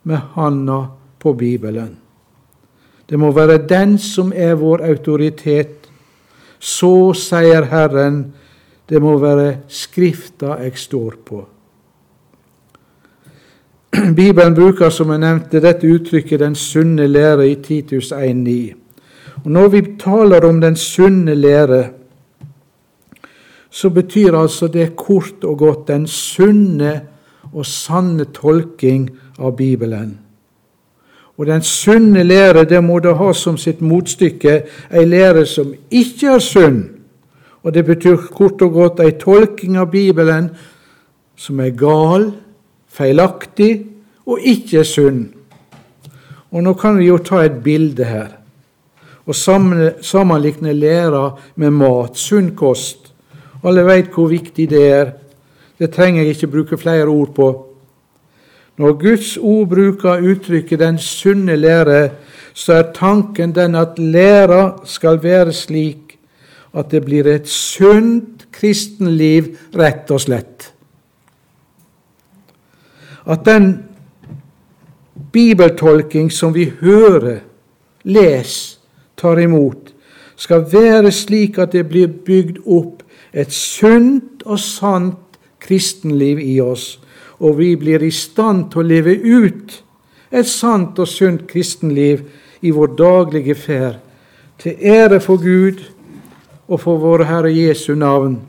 med 0.03 0.21
handa 0.37 0.83
på 1.19 1.33
Bibelen. 1.33 1.97
Det 3.09 3.17
må 3.19 3.33
være 3.33 3.65
den 3.69 3.97
som 3.99 4.33
er 4.37 4.55
vår 4.61 4.85
autoritet. 4.85 5.89
Så 6.61 7.13
sier 7.17 7.67
Herren, 7.73 8.23
det 8.89 9.01
må 9.03 9.17
være 9.17 9.65
Skrifta 9.69 10.59
jeg 10.61 10.77
står 10.79 11.19
på. 11.25 11.43
Bibelen 14.17 14.55
bruker, 14.55 14.91
som 14.91 15.11
jeg 15.11 15.21
nevnte, 15.21 15.61
dette 15.61 15.87
uttrykket 15.87 16.41
'den 16.41 16.55
sunne 16.55 17.07
lære' 17.07 17.49
i 17.51 17.55
Titus 17.55 18.13
1,9. 18.13 18.75
Og 19.45 19.51
Når 19.51 19.69
vi 19.69 19.83
taler 19.99 20.49
om 20.49 20.61
den 20.61 20.77
sunne 20.77 21.35
lære, 21.35 21.89
så 23.71 23.91
betyr 23.91 24.37
altså 24.37 24.67
det 24.67 24.97
kort 24.97 25.45
og 25.45 25.59
godt 25.59 25.89
den 25.89 26.07
sunne 26.07 27.01
og 27.53 27.67
sanne 27.67 28.25
tolking 28.25 29.11
av 29.39 29.57
Bibelen. 29.57 30.19
Og 31.39 31.47
den 31.47 31.63
sunne 31.63 32.23
lære 32.23 32.65
det 32.65 32.85
må 32.85 32.99
da 32.99 33.13
ha 33.13 33.33
som 33.33 33.57
sitt 33.57 33.81
motstykke 33.81 34.63
ei 34.93 35.05
lære 35.05 35.47
som 35.47 35.75
ikke 35.91 36.27
er 36.27 36.39
sunn. 36.39 36.83
Og 37.63 37.75
det 37.75 37.85
betyr 37.85 38.17
kort 38.17 38.63
og 38.63 38.73
godt 38.73 39.01
ei 39.01 39.11
tolking 39.11 39.77
av 39.77 39.91
Bibelen 39.91 40.51
som 41.37 41.61
er 41.61 41.71
gal, 41.71 42.33
feilaktig 42.93 43.73
og 44.27 44.41
ikke 44.41 44.85
sunn. 44.85 45.25
Og 46.53 46.63
Nå 46.63 46.75
kan 46.77 46.99
vi 46.99 47.09
jo 47.09 47.19
ta 47.19 47.43
et 47.47 47.63
bilde 47.65 48.05
her 48.05 48.39
og 49.23 49.37
sammenligne 49.39 50.73
læra 50.75 51.29
med 51.55 51.71
mat, 51.71 52.17
sunn 52.19 52.57
kost. 52.59 53.13
Alle 53.63 53.85
veit 53.87 54.09
hvor 54.11 54.27
viktig 54.33 54.67
det 54.71 54.81
er. 54.83 55.13
Det 55.79 55.93
trenger 55.95 56.25
jeg 56.25 56.35
ikke 56.35 56.51
bruke 56.51 56.79
flere 56.79 57.07
ord 57.07 57.31
på. 57.35 57.49
Når 58.83 58.97
Guds 58.99 59.37
ord 59.37 59.69
bruker 59.69 60.27
uttrykket 60.27 60.79
'den 60.79 60.99
sunne 60.99 61.57
lære', 61.57 62.11
så 62.55 62.73
er 62.73 62.93
tanken 62.95 63.55
den 63.55 63.75
at 63.75 63.99
læra 63.99 64.81
skal 64.85 65.23
være 65.23 65.53
slik 65.53 66.19
at 66.75 66.91
det 66.91 67.05
blir 67.05 67.27
et 67.27 67.49
sunt 67.49 68.47
kristenliv, 68.53 69.57
rett 69.75 70.11
og 70.11 70.21
slett 70.21 70.73
at 73.27 73.45
den 73.45 73.85
bibeltolking 75.33 76.31
som 76.33 76.55
vi 76.55 76.73
hører, 76.81 77.41
les, 78.05 78.79
tar 79.17 79.39
imot, 79.39 79.93
skal 80.37 80.65
være 80.73 81.13
slik 81.15 81.59
at 81.63 81.73
det 81.77 81.87
blir 81.91 82.11
bygd 82.27 82.65
opp 82.67 83.03
et 83.33 83.53
sunt 83.55 84.43
og 84.45 84.59
sant 84.59 85.39
kristenliv 85.63 86.41
i 86.43 86.59
oss, 86.61 86.99
og 87.39 87.59
vi 87.59 87.75
blir 87.79 88.03
i 88.03 88.11
stand 88.11 88.71
til 88.73 88.83
å 88.83 88.89
leve 88.89 89.15
ut 89.15 89.79
et 90.33 90.49
sant 90.49 90.99
og 90.99 91.09
sunt 91.09 91.45
kristenliv 91.49 92.25
i 92.63 92.73
vår 92.73 92.95
daglige 92.99 93.55
ferd, 93.59 93.99
til 94.59 94.79
ære 94.79 95.21
for 95.21 95.43
Gud 95.43 95.83
og 96.69 96.81
for 96.81 97.01
vår 97.03 97.25
Herre 97.29 97.53
Jesu 97.53 97.95
navn, 97.99 98.41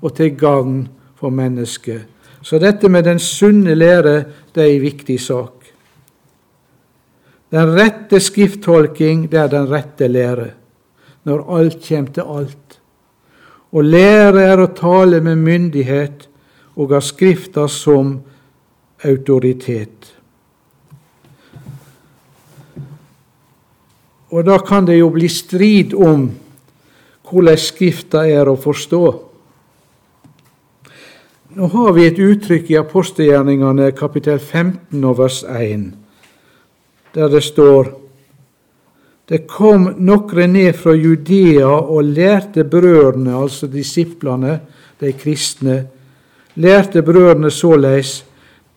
og 0.00 0.14
til 0.16 0.34
gagn 0.36 0.88
for 1.16 1.30
mennesket. 1.30 2.06
Så 2.42 2.58
dette 2.58 2.88
med 2.88 3.04
den 3.04 3.18
sunne 3.18 3.74
lære, 3.74 4.24
det 4.54 4.62
er 4.62 4.74
en 4.74 4.82
viktig 4.82 5.18
sak. 5.20 5.60
Den 7.50 7.74
rette 7.74 8.20
skrifttolking, 8.22 9.26
det 9.30 9.38
er 9.38 9.48
den 9.50 9.68
rette 9.70 10.08
lære, 10.08 10.50
når 11.24 11.46
alt 11.58 11.80
kommer 11.86 12.12
til 12.14 12.22
alt. 12.38 12.78
Å 13.70 13.82
lære 13.82 14.44
er 14.50 14.62
å 14.62 14.70
tale 14.74 15.20
med 15.22 15.42
myndighet 15.42 16.26
og 16.76 16.94
ha 16.94 17.00
Skrifta 17.04 17.68
som 17.70 18.16
autoritet. 19.06 20.08
Og 24.30 24.46
da 24.46 24.60
kan 24.62 24.86
det 24.86 25.00
jo 25.00 25.10
bli 25.10 25.28
strid 25.30 25.94
om 25.94 26.28
hvordan 27.30 27.58
Skrifta 27.58 28.24
er 28.26 28.50
å 28.50 28.58
forstå. 28.58 29.04
Nå 31.50 31.66
har 31.66 31.92
vi 31.96 32.04
et 32.06 32.18
uttrykk 32.22 32.68
i 32.70 32.76
apostelgjerningene 32.78 33.88
kapittel 33.98 34.36
15 34.38 35.00
og 35.02 35.16
vers 35.18 35.40
1, 35.42 35.88
der 37.16 37.32
det 37.32 37.42
står 37.42 37.90
Det 39.26 39.48
kom 39.50 39.88
nokre 39.98 40.46
ned 40.46 40.78
fra 40.78 40.94
Judea 40.94 41.66
og 41.66 42.04
lærte 42.04 42.62
brødrene, 42.64 43.34
altså 43.34 43.66
disiplene, 43.66 44.60
de 45.00 45.12
kristne, 45.12 45.86
lærte 46.54 47.02
brødrene 47.02 47.50
såleis 47.50 48.24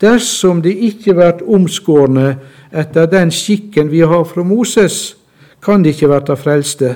dersom 0.02 0.62
de 0.62 0.74
ikke 0.74 1.14
vert 1.16 1.46
omskårne 1.46 2.40
etter 2.74 3.06
den 3.06 3.32
skikken 3.32 3.92
vi 3.92 4.02
har 4.02 4.24
fra 4.26 4.44
Moses, 4.44 5.16
kan 5.62 5.84
de 5.84 5.94
ikke 5.94 6.10
verta 6.10 6.34
frelste. 6.34 6.96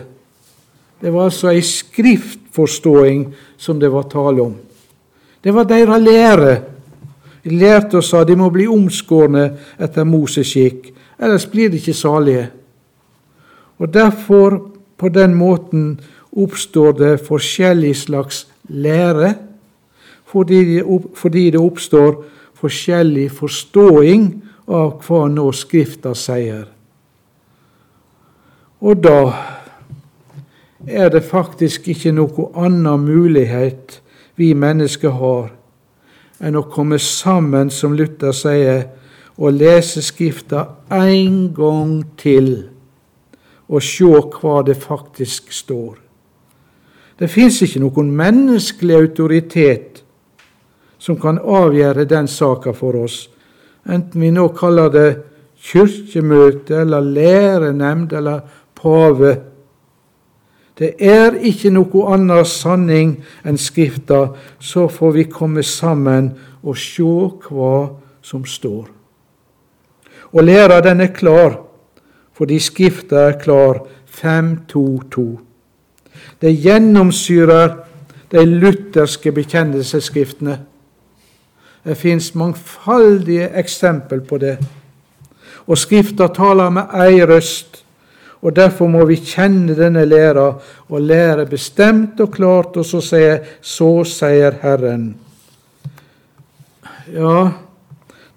Det 1.01 1.13
var 1.13 1.29
altså 1.29 1.53
ei 1.53 1.61
skriftforståing 1.61 3.27
som 3.57 3.79
det 3.79 3.93
var 3.93 4.09
tale 4.09 4.41
om. 4.41 4.57
Det 5.43 5.53
var 5.53 5.63
deres 5.63 6.01
lære. 6.01 6.61
De 7.43 7.57
lærte 7.59 7.97
og 7.97 8.21
at 8.21 8.27
de 8.27 8.35
må 8.35 8.49
bli 8.49 8.67
omskårne 8.67 9.49
etter 9.79 10.03
Moses 10.03 10.47
skikk, 10.51 10.91
ellers 11.19 11.45
blir 11.45 11.69
de 11.69 11.79
ikke 11.79 11.93
salige. 11.93 12.49
Og 13.79 13.93
Derfor, 13.93 14.71
på 14.97 15.09
den 15.09 15.33
måten, 15.33 15.99
oppstår 16.31 16.91
det 16.91 17.19
forskjellig 17.27 17.95
slags 17.95 18.47
lære, 18.67 19.35
fordi 20.25 21.49
det 21.51 21.59
oppstår 21.59 22.23
forskjellig 22.57 23.29
forståing 23.31 24.27
av 24.67 24.97
hva 25.05 25.27
nå 25.31 25.51
Skrifta 25.55 26.13
sier. 26.17 26.65
Og 28.81 28.99
da 29.01 29.21
er 30.87 31.09
det 31.13 31.23
faktisk 31.25 31.87
ikke 31.93 32.13
noe 32.13 32.49
annen 32.59 33.05
mulighet 33.07 34.01
vi 34.37 34.53
mennesker 34.53 35.15
har, 35.17 35.49
enn 36.39 36.57
å 36.57 36.67
komme 36.69 36.99
sammen, 37.01 37.71
som 37.73 37.95
Luther 37.97 38.35
sier, 38.35 38.87
og 39.37 39.53
lese 39.57 40.01
Skrifta 40.05 40.63
en 40.93 41.47
gang 41.53 42.01
til 42.17 42.51
og 43.67 43.83
se 43.83 44.07
hva 44.07 44.61
det 44.63 44.77
faktisk 44.79 45.51
står. 45.51 45.97
Det 47.19 47.29
fins 47.29 47.59
ikke 47.65 47.81
noen 47.81 48.13
menneskelig 48.15 48.95
autoritet 48.95 50.03
som 51.01 51.17
kan 51.19 51.39
avgjøre 51.41 52.05
den 52.09 52.29
saka 52.29 52.73
for 52.77 52.97
oss, 53.03 53.25
enten 53.89 54.21
vi 54.21 54.31
nå 54.33 54.47
kaller 54.57 54.93
det 54.93 55.09
kirkemøte 55.67 56.81
eller 56.83 57.01
lærenemnd 57.01 58.13
eller 58.13 58.41
pave. 58.77 59.35
Det 60.77 60.93
er 61.01 61.39
ikke 61.41 61.71
noe 61.73 62.03
annet 62.13 62.47
sanning 62.49 63.15
enn 63.47 63.57
Skrifta, 63.57 64.27
så 64.59 64.85
får 64.87 65.15
vi 65.15 65.23
komme 65.31 65.63
sammen 65.65 66.29
og 66.61 66.77
sjå 66.77 67.15
hva 67.47 67.73
som 68.21 68.45
står. 68.45 68.85
Og 70.33 70.43
læra 70.43 70.81
den 70.85 71.01
er 71.01 71.13
klar, 71.15 71.57
fordi 72.37 72.59
Skrifta 72.61 73.29
er 73.31 73.39
klar 73.41 73.81
522. 74.05 75.37
Det 76.41 76.53
gjennomsyrer 76.61 77.77
de 78.31 78.45
lutherske 78.45 79.31
bekjennelsesskriftene. 79.31 80.59
Det 81.87 81.97
fins 81.97 82.35
mangfoldige 82.35 83.49
eksempel 83.57 84.21
på 84.21 84.37
det. 84.37 84.57
Og 85.67 85.77
Skrifta 85.77 86.27
taler 86.27 86.69
med 86.69 86.93
ei 86.99 87.23
røst, 87.25 87.83
og 88.41 88.53
derfor 88.55 88.89
må 88.91 89.05
vi 89.09 89.17
kjenne 89.17 89.75
denne 89.77 90.05
læra 90.05 90.47
og 90.89 91.01
lære 91.01 91.47
bestemt 91.49 92.19
og 92.21 92.31
klart, 92.35 92.77
og 92.77 92.85
så 92.85 93.01
sier 93.01 93.43
Så 93.61 94.03
sier 94.03 94.59
Herren. 94.61 95.15
Ja, 97.13 97.51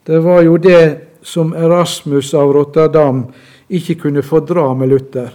det 0.07 0.25
var 0.25 0.43
jo 0.43 0.57
det 0.57 1.01
som 1.23 1.53
Erasmus 1.53 2.35
av 2.35 2.53
Rotterdam 2.53 3.25
ikke 3.69 3.95
kunne 3.95 4.23
fordra 4.23 4.75
med 4.75 4.89
Luther. 4.89 5.31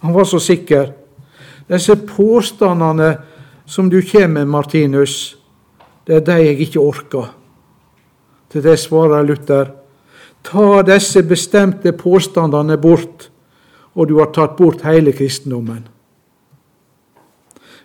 Han 0.00 0.14
var 0.14 0.24
så 0.24 0.38
sikker. 0.38 0.92
Disse 1.68 1.96
påstandene 1.96 3.16
som 3.66 3.90
du 3.90 4.02
kommer 4.02 4.28
med, 4.44 4.48
Martinus, 4.48 5.36
det 6.06 6.16
er 6.16 6.20
de 6.20 6.36
jeg 6.44 6.60
ikke 6.60 6.80
orker. 6.80 7.30
Til 8.52 8.62
det 8.62 8.78
svarer 8.78 9.24
Luther. 9.24 9.70
Ta 10.44 10.82
disse 10.84 11.22
bestemte 11.24 11.92
påstandene 11.96 12.76
bort, 12.78 13.30
og 13.94 14.08
du 14.08 14.18
har 14.18 14.32
tatt 14.34 14.56
bort 14.56 14.82
hele 14.86 15.12
kristendommen. 15.12 15.88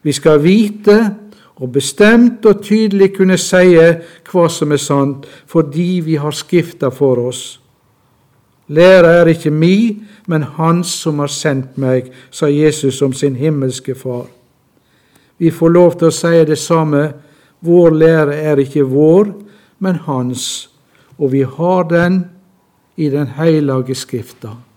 Vi 0.02 0.12
skal 0.16 0.44
vite 0.44 1.00
og 1.60 1.72
bestemt 1.72 2.46
og 2.46 2.64
tydelig 2.64 3.14
kunne 3.18 3.38
sie 3.38 3.90
hva 4.30 4.46
som 4.50 4.72
er 4.72 4.82
sant, 4.82 5.26
fordi 5.46 6.00
vi 6.06 6.16
har 6.16 6.32
Skrifta 6.32 6.90
for 6.90 7.20
oss. 7.28 7.60
Læra 8.70 9.20
er 9.22 9.34
ikke 9.34 9.52
mi, 9.52 10.02
men 10.28 10.44
Hans 10.44 10.88
som 10.88 11.20
har 11.20 11.32
sendt 11.34 11.78
meg, 11.78 12.12
sa 12.32 12.48
Jesus 12.48 13.02
om 13.02 13.14
sin 13.14 13.36
himmelske 13.36 13.96
Far. 13.96 14.28
Vi 15.38 15.52
får 15.52 15.70
lov 15.70 15.98
til 15.98 16.08
å 16.08 16.14
si 16.14 16.46
det 16.46 16.58
samme. 16.60 17.04
Vår 17.66 17.92
lære 17.92 18.36
er 18.36 18.60
ikke 18.62 18.86
vår, 18.88 19.34
men 19.80 19.96
Hans, 20.06 20.70
og 21.18 21.32
vi 21.32 21.44
har 21.44 21.84
den 21.90 22.24
i 22.98 23.10
Den 23.10 23.28
heilage 23.28 23.96
Skrifta. 23.96 24.69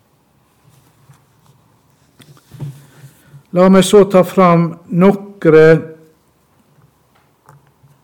La 3.53 3.69
meg 3.69 3.85
så 3.85 4.07
ta 4.09 4.23
fram 4.25 4.71
noen 4.97 5.83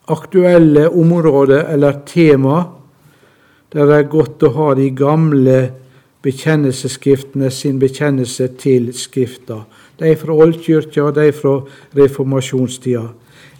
aktuelle 0.09 0.89
områder 0.89 1.71
eller 1.73 2.03
tema 2.09 2.59
der 3.73 3.89
det 3.89 3.97
er 3.97 4.11
godt 4.13 4.45
å 4.45 4.51
ha 4.57 4.69
de 4.77 4.89
gamle 4.97 5.59
bekjennelsesskriftene 6.25 7.51
sin 7.53 7.79
bekjennelse 7.81 8.49
til 8.61 8.91
Skrifta. 8.97 9.63
De 10.01 10.15
fra 10.17 10.37
oldkirka 10.45 11.11
de 11.17 11.29
fra 11.37 11.55
reformasjonstida. 11.97 13.05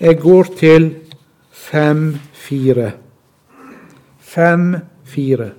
Jeg 0.01 0.21
går 0.21 0.51
til 0.59 0.91
5-4. 1.71 2.91
5-4. 4.35 5.51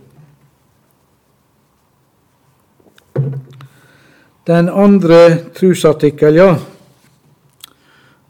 Den 4.50 4.70
andre 4.70 5.38
trusartikkel, 5.54 6.36
ja, 6.36 6.56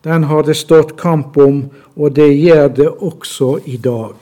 den 0.04 0.24
har 0.24 0.44
det 0.44 0.58
stått 0.60 0.98
kamp 1.00 1.38
om, 1.38 1.62
og 1.96 2.16
det 2.16 2.28
gjør 2.36 2.68
det 2.68 2.88
også 2.90 3.54
i 3.64 3.78
dag. 3.78 4.18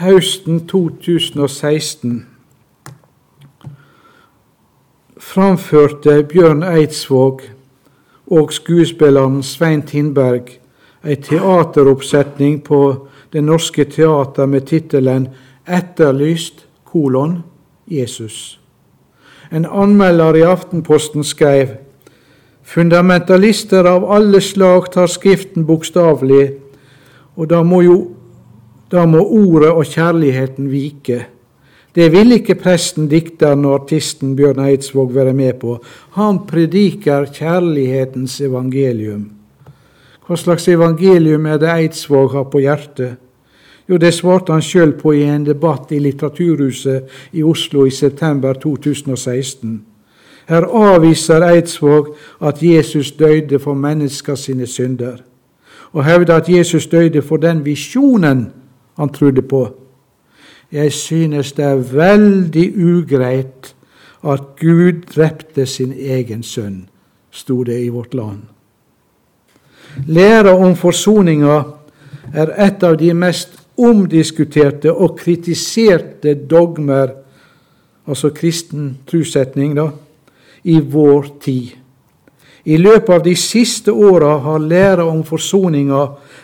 Høsten 0.00 0.64
2016 0.66 2.26
framførte 5.18 6.18
Bjørn 6.22 6.66
Eidsvåg 6.66 7.46
og 8.26 8.52
skuespilleren 8.52 9.42
Svein 9.46 9.82
Tindberg 9.86 10.58
ei 11.04 11.16
teateroppsetning 11.22 12.64
på 12.66 12.82
Det 13.32 13.44
Norske 13.44 13.84
Teater 13.84 14.46
med 14.46 14.66
tittelen 14.66 15.28
'Etterlyst 15.66 16.66
kolon 16.84 17.44
Jesus'. 17.90 18.57
En 19.50 19.64
anmelder 19.64 20.36
i 20.36 20.42
Aftenposten 20.44 21.24
skrev 21.24 21.78
Fundamentalister 22.68 23.86
av 23.88 24.04
alle 24.12 24.42
slag 24.44 24.90
tar 24.92 25.08
Skriften 25.08 25.64
bokstavelig, 25.64 26.50
og 27.40 27.48
da 27.48 27.62
må, 27.64 27.80
jo, 27.80 27.96
da 28.92 29.06
må 29.08 29.22
ordet 29.24 29.70
og 29.72 29.88
kjærligheten 29.88 30.68
vike. 30.68 31.22
Det 31.96 32.10
vil 32.12 32.36
ikke 32.36 32.58
presten, 32.60 33.06
dikteren 33.08 33.64
og 33.64 33.78
artisten 33.78 34.34
Bjørn 34.36 34.60
Eidsvåg 34.66 35.14
være 35.16 35.32
med 35.32 35.56
på. 35.62 35.78
Han 36.18 36.42
prediker 36.46 37.24
kjærlighetens 37.32 38.36
evangelium. 38.44 39.30
Hva 40.28 40.36
slags 40.36 40.68
evangelium 40.68 41.48
er 41.48 41.56
det 41.62 41.72
Eidsvåg 41.72 42.36
har 42.36 42.44
på 42.52 42.60
hjertet? 42.60 43.16
Jo, 43.88 43.96
det 43.96 44.12
svarte 44.14 44.52
han 44.52 44.62
sjøl 44.62 44.92
på 45.00 45.14
i 45.16 45.22
en 45.24 45.46
debatt 45.46 45.92
i 45.96 45.98
Litteraturhuset 46.02 47.08
i 47.32 47.42
Oslo 47.42 47.86
i 47.88 47.90
september 47.90 48.58
2016. 48.60 49.78
Her 50.48 50.64
avviser 50.64 51.44
Eidsvåg 51.44 52.14
at 52.44 52.62
Jesus 52.62 53.12
døde 53.12 53.58
for 53.58 53.74
mennesker 53.74 54.34
sine 54.34 54.66
synder, 54.66 55.16
og 55.92 56.04
hevder 56.04 56.36
at 56.36 56.48
Jesus 56.48 56.86
døde 56.86 57.22
for 57.22 57.36
den 57.36 57.64
visjonen 57.64 58.50
han 58.98 59.08
trodde 59.08 59.42
på. 59.42 59.68
Jeg 60.72 60.92
synes 60.92 61.52
det 61.52 61.64
er 61.64 61.76
veldig 61.76 62.72
ugreit 62.76 63.74
at 64.24 64.40
Gud 64.60 65.02
drepte 65.14 65.66
sin 65.66 65.92
egen 65.92 66.42
sønn, 66.42 66.88
sto 67.30 67.62
det 67.62 67.80
i 67.84 67.88
Vårt 67.88 68.14
Land. 68.14 68.42
Læra 70.06 70.52
om 70.56 70.76
forsoninga 70.76 71.62
er 72.34 72.52
et 72.66 72.82
av 72.82 72.98
de 73.00 73.14
mest 73.14 73.57
omdiskuterte 73.78 74.92
og 74.92 75.18
kritiserte 75.18 76.34
dogmer, 76.50 77.12
altså 78.08 78.30
kristen 78.34 78.96
trossetning, 79.06 79.78
i 80.64 80.80
vår 80.80 81.28
tid. 81.40 81.76
I 82.68 82.76
løpet 82.76 83.14
av 83.14 83.22
de 83.24 83.34
siste 83.38 83.92
åra 83.92 84.34
har 84.44 84.58
læra 84.60 85.04
om 85.08 85.22
forsoninga 85.24 86.02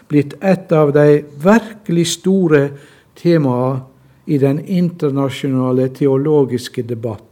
blitt 0.08 0.36
et 0.40 0.72
av 0.72 0.92
de 0.94 1.24
virkelig 1.42 2.06
store 2.14 2.62
temaene 3.18 3.82
i 4.26 4.38
den 4.40 4.62
internasjonale 4.64 5.90
teologiske 5.92 6.82
debatt. 6.88 7.26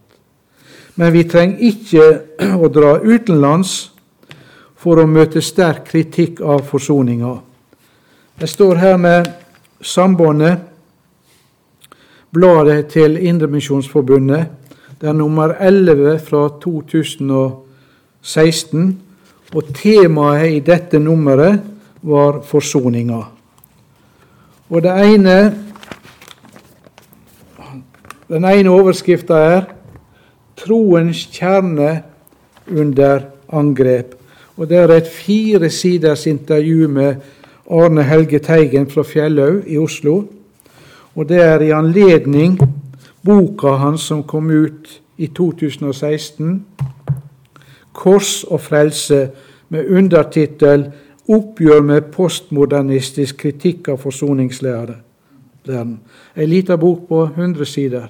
Men 0.94 1.12
vi 1.14 1.22
trenger 1.24 1.62
ikke 1.64 2.58
å 2.60 2.68
dra 2.68 2.98
utenlands 3.00 3.92
for 4.76 5.00
å 5.00 5.08
møte 5.08 5.40
sterk 5.40 5.86
kritikk 5.88 6.42
av 6.44 6.66
forsoninga. 6.68 7.32
Jeg 8.42 8.50
står 8.50 8.80
her 8.82 8.98
med 9.00 9.30
Sambandet, 9.82 10.58
bladet 12.32 12.86
til 12.86 13.26
Indremisjonsforbundet, 13.26 14.46
det 15.00 15.08
er 15.08 15.12
nummer 15.12 15.54
11 15.58 16.18
fra 16.22 16.48
2016, 16.62 19.00
og 19.54 19.62
temaet 19.74 20.52
i 20.52 20.60
dette 20.60 20.98
nummeret 20.98 21.60
var 22.02 22.40
forsoninga. 22.46 23.22
Og 24.70 24.82
det 24.82 25.14
ene 25.14 25.54
Den 28.32 28.44
ene 28.44 28.70
overskrifta 28.70 29.34
er 29.34 29.62
'Troens 30.56 31.28
kjerne 31.32 32.02
under 32.70 33.20
angrep'. 33.52 34.16
Og 34.56 34.68
Det 34.68 34.76
er 34.76 34.88
et 34.88 35.06
fire 35.06 35.70
siders 35.70 36.26
intervju 36.26 36.88
med 36.88 37.14
Arne 37.72 38.02
Helge 38.02 38.38
Teigen 38.38 38.90
fra 38.90 39.02
Fjellhaug 39.02 39.62
i 39.66 39.78
Oslo. 39.78 40.24
Og 41.14 41.28
det 41.28 41.40
er 41.40 41.60
i 41.64 41.70
anledning 41.72 42.58
boka 43.24 43.76
hans 43.80 44.04
som 44.10 44.22
kom 44.22 44.50
ut 44.50 45.00
i 45.16 45.26
2016, 45.26 46.66
'Kors 47.92 48.44
og 48.44 48.60
frelse', 48.60 49.28
med 49.68 49.88
undertittel 49.88 50.92
'Oppgjør 51.28 51.80
med 51.80 52.00
postmodernistisk 52.02 53.36
kritikk 53.36 53.88
av 53.88 53.98
forsoningslæren'. 53.98 55.96
Ei 56.36 56.46
lita 56.46 56.76
bok 56.76 57.08
på 57.08 57.22
100 57.24 57.64
sider. 57.64 58.06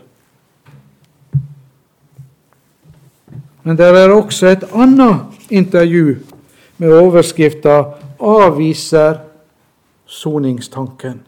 Men 3.62 3.76
det 3.76 3.86
er 3.86 4.10
også 4.10 4.46
et 4.46 4.64
annet 4.74 5.16
intervju 5.50 6.16
med 6.78 6.92
overskrifta 6.92 7.82
'Avviser 8.20 9.31
soningstanken'. 10.12 11.20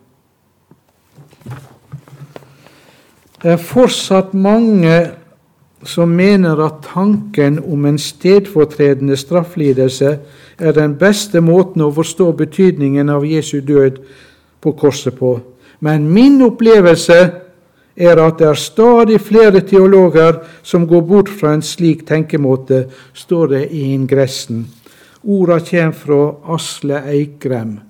Det 3.43 3.53
er 3.53 3.61
fortsatt 3.61 4.35
mange 4.35 5.11
som 5.85 6.09
mener 6.09 6.61
at 6.65 6.85
tanken 6.95 7.59
om 7.61 7.85
en 7.85 7.99
stedfortredende 7.99 9.17
strafflidelse 9.17 10.19
er 10.59 10.73
den 10.73 10.97
beste 10.97 11.41
måten 11.45 11.85
å 11.85 11.93
forstå 11.93 12.31
betydningen 12.39 13.13
av 13.13 13.27
Jesu 13.29 13.61
død 13.61 14.01
på 14.65 14.73
korset 14.81 15.19
på. 15.19 15.39
Men 15.81 16.09
min 16.09 16.41
opplevelse 16.43 17.19
er 17.97 18.21
at 18.23 18.39
det 18.41 18.49
er 18.49 18.59
stadig 18.59 19.21
flere 19.21 19.61
teologer 19.61 20.41
som 20.63 20.89
går 20.89 21.03
bort 21.07 21.29
fra 21.29 21.53
en 21.55 21.63
slik 21.63 22.07
tenkemåte, 22.09 22.87
står 23.13 23.47
det 23.47 23.65
i 23.71 23.91
ingressen. 23.93 24.65
Orda 25.25 25.61
kommer 25.61 25.93
fra 25.93 26.23
Asle 26.55 27.03
Eikrem. 27.13 27.81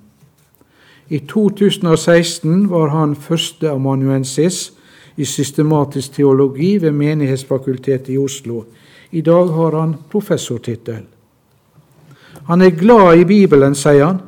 I 1.09 1.19
2016 1.19 2.69
var 2.69 2.89
han 2.89 3.15
førsteamanuensis 3.15 4.73
i 5.15 5.25
systematisk 5.25 6.17
teologi 6.17 6.77
ved 6.81 6.91
Menighetsfakultetet 6.91 8.09
i 8.09 8.17
Oslo. 8.17 8.63
I 9.11 9.21
dag 9.21 9.51
har 9.53 9.79
han 9.79 9.95
professortittel. 10.11 11.03
Han 12.45 12.61
er 12.61 12.69
glad 12.69 13.19
i 13.19 13.25
Bibelen, 13.25 13.75
sier 13.75 14.05
han. 14.05 14.19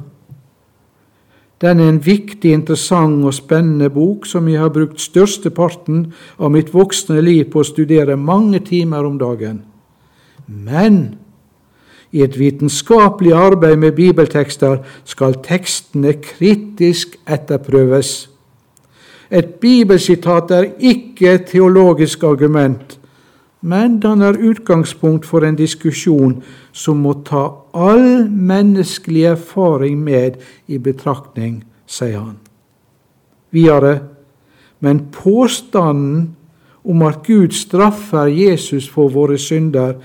Den 1.61 1.79
er 1.79 1.89
en 1.89 2.05
viktig, 2.05 2.51
interessant 2.53 3.25
og 3.25 3.33
spennende 3.33 3.89
bok 3.89 4.25
som 4.29 4.47
jeg 4.47 4.61
har 4.61 4.69
brukt 4.69 5.01
størsteparten 5.01 6.11
av 6.37 6.53
mitt 6.53 6.69
voksne 6.73 7.17
liv 7.21 7.49
på 7.51 7.63
å 7.63 7.67
studere 7.67 8.17
mange 8.17 8.61
timer 8.65 9.05
om 9.05 9.17
dagen. 9.17 9.63
Men 10.45 11.17
i 12.11 12.23
et 12.23 12.39
vitenskapelig 12.39 13.33
arbeid 13.33 13.75
med 13.75 13.91
bibeltekster 13.91 14.77
skal 15.05 15.35
tekstene 15.43 16.13
kritisk 16.23 17.17
etterprøves. 17.27 18.29
Et 19.31 19.45
bibelsitat 19.59 20.51
er 20.51 20.69
ikke 20.79 21.33
et 21.33 21.45
teologisk 21.51 22.23
argument, 22.23 22.99
men 23.61 23.99
danner 23.99 24.37
utgangspunkt 24.39 25.25
for 25.25 25.43
en 25.43 25.57
diskusjon 25.57 26.37
som 26.71 27.01
må 27.03 27.13
ta 27.27 27.49
all 27.75 28.29
menneskelig 28.29 29.25
erfaring 29.33 29.99
med 30.03 30.37
i 30.67 30.77
betraktning, 30.77 31.63
sier 31.87 32.21
han. 32.21 32.37
Videre, 33.51 33.99
men 34.79 35.07
påstanden 35.11 36.37
om 36.87 37.01
at 37.03 37.23
Gud 37.27 37.51
straffer 37.51 38.29
Jesus 38.31 38.87
for 38.89 39.11
våre 39.11 39.37
synder, 39.37 39.97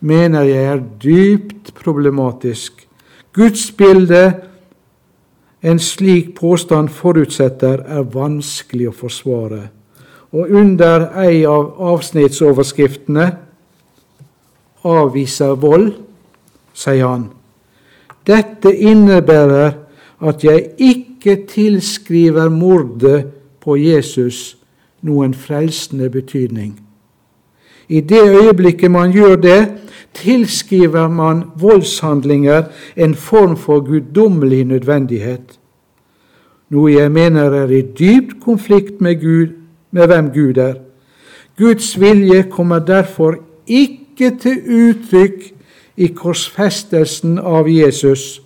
mener 0.00 0.46
jeg 0.46 0.64
er 0.72 0.84
dypt 1.02 1.74
problematisk. 1.74 2.86
Gudsbildet 3.32 4.48
en 5.62 5.78
slik 5.78 6.34
påstand 6.38 6.88
forutsetter, 6.88 7.82
er 7.86 8.06
vanskelig 8.14 8.90
å 8.92 8.94
forsvare. 8.94 9.62
Og 10.32 10.52
under 10.60 11.08
ei 11.18 11.42
av 11.48 11.72
avsnittsoverskriftene 11.94 13.26
avviser 14.86 15.56
vold, 15.58 15.90
sier 16.76 17.06
han. 17.08 17.26
Dette 18.28 18.70
innebærer 18.70 19.74
at 20.28 20.44
jeg 20.44 20.74
ikke 20.78 21.40
tilskriver 21.48 22.52
mordet 22.52 23.24
på 23.64 23.78
Jesus 23.80 24.58
noen 25.02 25.34
frelsende 25.34 26.10
betydning. 26.12 26.76
I 27.88 28.02
det 28.04 28.20
øyeblikket 28.20 28.90
man 28.92 29.14
gjør 29.14 29.38
det, 29.40 29.60
tilskriver 30.14 31.08
man 31.08 31.44
voldshandlinger 31.56 32.64
en 32.96 33.14
form 33.14 33.56
for 33.56 33.80
guddommelig 33.80 34.64
nødvendighet, 34.64 35.58
noe 36.68 36.92
jeg 36.92 37.12
mener 37.12 37.54
er 37.64 37.70
i 37.72 37.82
dypt 37.82 38.40
konflikt 38.44 39.00
med, 39.00 39.20
Gud, 39.20 39.54
med 39.90 40.06
hvem 40.06 40.30
Gud 40.34 40.56
er. 40.56 40.74
Guds 41.58 42.00
vilje 42.00 42.42
kommer 42.50 42.78
derfor 42.78 43.34
ikke 43.66 44.30
til 44.40 44.60
uttrykk 44.66 45.52
i 45.96 46.06
korsfestelsen 46.14 47.38
av 47.38 47.68
Jesus, 47.70 48.40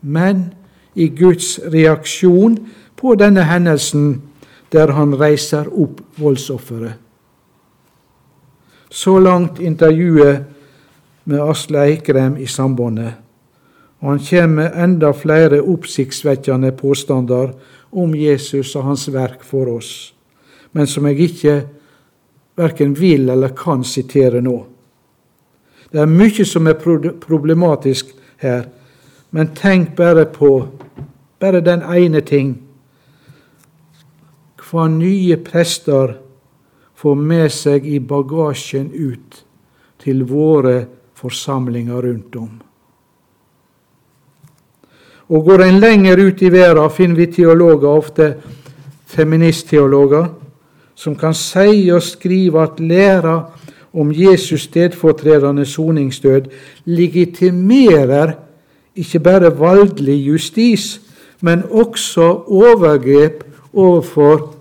men 0.00 0.52
i 0.94 1.08
Guds 1.08 1.58
reaksjon 1.72 2.58
på 2.96 3.14
denne 3.18 3.44
hendelsen 3.44 4.22
der 4.72 4.92
han 4.96 5.14
reiser 5.20 5.68
opp 5.70 6.00
voldsofferet. 6.18 6.94
Så 8.94 9.18
langt 9.18 9.58
intervjuet 9.60 10.44
med 11.24 11.40
Asle 11.42 11.80
Eikrem 11.82 12.36
i 12.36 12.46
Sambandet. 12.46 13.12
Og 13.98 14.10
han 14.10 14.20
kommer 14.22 14.54
med 14.54 14.76
enda 14.84 15.10
flere 15.12 15.58
oppsiktsvekkende 15.60 16.70
påstander 16.78 17.50
om 17.90 18.14
Jesus 18.14 18.76
og 18.76 18.84
hans 18.84 19.08
verk 19.10 19.42
for 19.42 19.72
oss, 19.74 20.14
men 20.72 20.86
som 20.86 21.08
jeg 21.10 21.26
ikke 21.26 21.56
verken 22.54 22.94
vil 22.94 23.30
eller 23.34 23.56
kan 23.58 23.82
sitere 23.84 24.42
nå. 24.44 24.60
Det 25.90 25.98
er 25.98 26.10
mye 26.10 26.46
som 26.46 26.70
er 26.70 26.78
problematisk 27.26 28.14
her, 28.42 28.68
men 29.34 29.54
tenk 29.58 29.96
bare 29.98 30.28
på 30.30 30.52
bare 31.42 31.64
den 31.66 31.82
ene 31.82 32.22
ting 32.22 32.60
hva 34.70 34.86
nye 34.86 35.42
prester 35.42 36.20
få 37.04 37.12
med 37.14 37.50
seg 37.52 37.84
i 37.84 37.98
bagasjen 38.00 38.86
ut 38.88 39.42
til 40.00 40.22
våre 40.24 40.86
forsamlinger 41.20 42.00
rundt 42.06 42.36
om. 42.40 42.52
Og 45.28 45.44
Går 45.44 45.64
en 45.64 45.80
lenger 45.80 46.20
ut 46.20 46.42
i 46.42 46.48
verden, 46.52 46.90
finner 46.90 47.16
vi 47.16 47.26
teologer, 47.32 47.88
ofte 47.88 48.28
feministteologer, 49.06 50.30
som 50.94 51.16
kan 51.16 51.34
si 51.36 51.90
og 51.92 52.02
skrive 52.02 52.62
at 52.62 52.80
læra 52.80 53.34
om 53.92 54.12
Jesus 54.12 54.64
stedfortredende 54.68 55.66
soningsdød 55.66 56.48
legitimerer 56.84 58.32
ikke 58.96 59.20
bare 59.20 59.50
voldelig 59.56 60.16
justis, 60.28 61.00
men 61.40 61.66
også 61.70 62.30
overgrep 62.46 63.44
overfor 63.72 64.54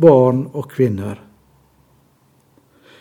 barn 0.00 0.46
og 0.52 0.68
kvinner. 0.68 1.25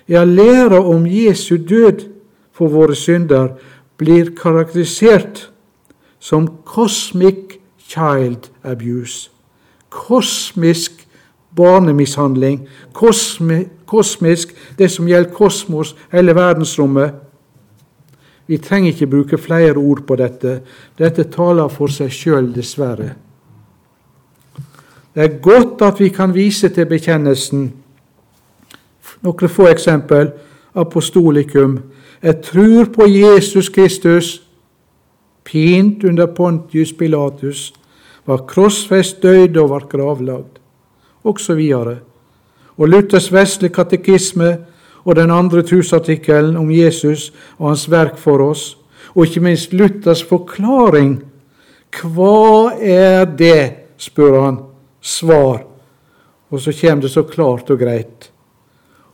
Ja, 0.10 0.24
læra 0.24 0.80
om 0.80 1.06
Jesu 1.08 1.58
død 1.58 2.06
for 2.54 2.68
våre 2.68 2.96
synder 2.96 3.56
blir 3.98 4.36
karakterisert 4.38 5.50
som 6.20 6.48
cosmic 6.66 7.60
child 7.78 8.50
abuse. 8.64 9.30
Kosmisk 9.90 11.08
barnemishandling. 11.56 12.68
Kosmi, 12.94 13.66
kosmisk, 13.86 14.56
det 14.78 14.92
som 14.92 15.08
gjelder 15.08 15.34
kosmos, 15.34 15.96
hele 16.12 16.36
verdensrommet. 16.36 17.14
Vi 18.48 18.58
trenger 18.58 18.92
ikke 18.92 19.08
bruke 19.08 19.38
flere 19.38 19.78
ord 19.78 20.04
på 20.08 20.16
dette. 20.16 20.60
Dette 20.98 21.24
taler 21.34 21.72
for 21.74 21.90
seg 21.90 22.12
sjøl, 22.14 22.52
dessverre. 22.54 23.16
Det 25.16 25.24
er 25.24 25.40
godt 25.42 25.82
at 25.82 26.00
vi 26.00 26.10
kan 26.14 26.34
vise 26.36 26.70
til 26.70 26.86
bekjennelsen 26.86 27.72
noen 29.26 29.52
få 29.52 29.70
eksempel. 29.72 30.32
Apostolikum. 30.76 31.80
Jeg 32.24 32.42
tror 32.44 32.92
på 32.94 33.08
Jesus 33.08 33.70
Kristus, 33.70 34.42
pint 35.44 36.04
under 36.04 36.26
Pontius 36.26 36.94
Pilatus, 36.94 37.74
var 38.26 38.46
krossfest, 38.50 39.22
døde 39.24 39.62
og 39.62 39.70
var 39.70 39.86
gravlagd, 39.90 40.58
osv. 41.24 41.62
Og, 41.78 41.94
og 42.78 42.90
Luthers 42.90 43.30
vesle 43.34 43.70
katekisme 43.70 44.50
og 45.06 45.16
den 45.16 45.32
andre 45.32 45.62
trosartikkelen 45.64 46.58
om 46.58 46.72
Jesus 46.74 47.30
og 47.60 47.70
hans 47.70 47.86
verk 47.92 48.18
for 48.18 48.42
oss, 48.50 48.74
og 49.14 49.28
ikke 49.28 49.46
minst 49.46 49.74
Luthers 49.74 50.24
forklaring. 50.26 51.20
Hva 52.02 52.74
er 52.82 53.26
det? 53.26 53.72
spør 53.98 54.42
han. 54.42 54.58
Svar. 55.00 55.62
Og 56.52 56.60
så 56.60 56.74
kommer 56.82 57.06
det 57.06 57.12
så 57.12 57.24
klart 57.24 57.70
og 57.72 57.80
greit. 57.80 58.32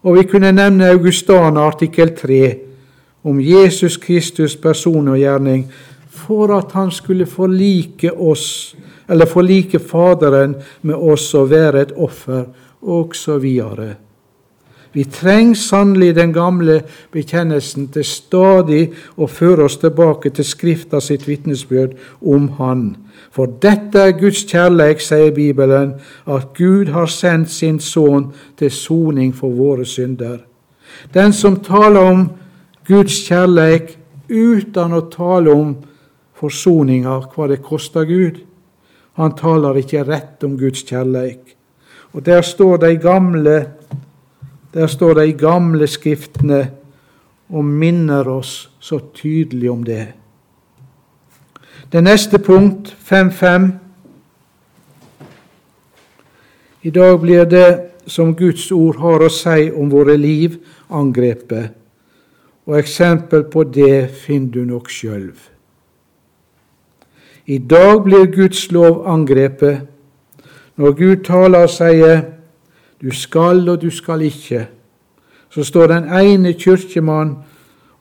Og 0.01 0.17
vi 0.17 0.23
kunne 0.25 0.51
nevne 0.51 0.89
Augustana 0.89 1.67
artikkel 1.69 2.15
3 2.17 2.39
om 3.23 3.41
Jesus 3.41 3.99
Kristus 4.01 4.55
person 4.57 5.11
og 5.13 5.19
gjerning, 5.21 5.67
for 6.09 6.49
at 6.57 6.71
han 6.73 6.89
skulle 6.91 7.27
forlike 7.29 8.13
oss, 8.13 8.75
eller 9.09 9.29
forlike 9.29 9.79
Faderen 9.79 10.55
med 10.81 10.95
oss 10.95 11.33
og 11.37 11.51
være 11.51 11.81
et 11.81 11.93
offer, 11.95 12.47
osv. 12.81 13.45
Vi 14.93 15.03
trenger 15.03 15.55
sannelig 15.55 16.15
den 16.15 16.33
gamle 16.33 16.81
bekjennelsen 17.11 17.87
til 17.93 18.03
stadig 18.03 18.81
å 19.15 19.27
føre 19.31 19.69
oss 19.69 19.77
tilbake 19.79 20.33
til 20.35 20.45
Skrifta 20.45 20.99
sitt 20.99 21.27
vitnesbyrd 21.29 21.95
om 22.21 22.49
Han. 22.57 22.83
For 23.31 23.47
dette 23.63 24.01
er 24.09 24.17
Guds 24.19 24.43
kjærleik, 24.49 24.99
sier 24.99 25.31
Bibelen, 25.31 25.93
at 26.27 26.51
Gud 26.57 26.91
har 26.91 27.07
sendt 27.07 27.51
sin 27.51 27.79
Sønn 27.79 28.33
til 28.59 28.71
soning 28.71 29.31
for 29.35 29.55
våre 29.55 29.85
synder. 29.87 30.41
Den 31.13 31.33
som 31.33 31.61
taler 31.63 32.11
om 32.11 32.27
Guds 32.87 33.21
kjærleik 33.29 33.95
uten 34.27 34.93
å 34.93 35.05
tale 35.11 35.55
om 35.55 35.75
forsoninga, 36.35 37.19
hva 37.31 37.47
det 37.47 37.61
koster 37.63 38.03
Gud, 38.09 38.41
han 39.15 39.35
taler 39.37 39.79
ikke 39.79 40.03
rett 40.07 40.43
om 40.43 40.57
Guds 40.59 40.83
kjærleik. 40.87 41.55
Og 42.11 42.25
der 42.25 42.41
står 42.43 42.81
de 42.83 42.95
gamle 42.99 43.55
der 44.73 44.87
står 44.87 45.13
de 45.13 45.33
gamle 45.33 45.87
skriftene 45.87 46.71
og 47.49 47.65
minner 47.65 48.27
oss 48.29 48.71
så 48.79 48.99
tydelig 49.13 49.71
om 49.71 49.83
det. 49.83 50.07
Det 51.91 52.03
neste 52.03 52.39
punkt, 52.39 52.97
5.5. 53.11 53.71
I 56.81 56.89
dag 56.89 57.19
blir 57.19 57.45
det 57.45 57.79
som 58.07 58.35
Guds 58.35 58.71
ord 58.71 58.97
har 58.97 59.21
å 59.21 59.29
si 59.29 59.69
om 59.75 59.91
våre 59.91 60.15
liv, 60.17 60.55
angrepet. 60.89 61.75
Og 62.65 62.77
eksempel 62.79 63.43
på 63.43 63.63
det 63.63 64.07
finner 64.23 64.51
du 64.53 64.65
nok 64.65 64.89
sjøl. 64.89 65.31
I 67.45 67.57
dag 67.57 68.03
blir 68.03 68.31
Guds 68.31 68.69
lov 68.71 69.03
angrepet 69.09 69.81
når 70.79 70.93
Gud 70.95 71.23
taler 71.25 71.65
og 71.65 71.73
sier 71.73 72.21
du 73.01 73.11
skal 73.11 73.69
og 73.69 73.81
du 73.81 73.89
skal 73.91 74.21
ikke, 74.21 74.67
så 75.51 75.63
står 75.63 75.87
den 75.87 76.09
ene 76.15 76.53
kirkemann 76.53 77.35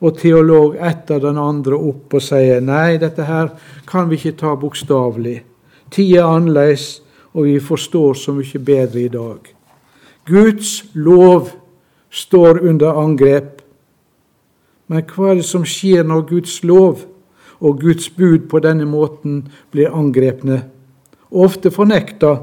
og 0.01 0.17
teolog 0.17 0.75
etter 0.79 1.19
den 1.21 1.37
andre 1.37 1.77
opp 1.77 2.13
og 2.17 2.23
sier 2.23 2.61
nei, 2.63 2.97
dette 3.01 3.25
her 3.27 3.51
kan 3.89 4.09
vi 4.09 4.17
ikke 4.17 4.37
ta 4.39 4.55
bokstavelig. 4.57 5.41
Tida 5.91 6.23
er 6.23 6.37
annerledes, 6.37 7.01
og 7.33 7.45
vi 7.47 7.59
forstår 7.59 8.13
så 8.17 8.33
mye 8.35 8.59
bedre 8.59 9.01
i 9.05 9.11
dag. 9.11 9.51
Guds 10.27 10.83
lov 10.93 11.51
står 12.11 12.61
under 12.67 12.97
angrep. 12.99 13.61
Men 14.87 15.05
hva 15.07 15.31
er 15.31 15.39
det 15.39 15.47
som 15.47 15.63
skjer 15.67 16.03
når 16.07 16.27
Guds 16.29 16.59
lov 16.67 17.05
og 17.61 17.79
Guds 17.79 18.09
bud 18.09 18.49
på 18.51 18.59
denne 18.59 18.87
måten 18.89 19.45
blir 19.71 19.93
angrepne? 19.95 20.63
Ofte 21.31 21.71
fornekta 21.71 22.35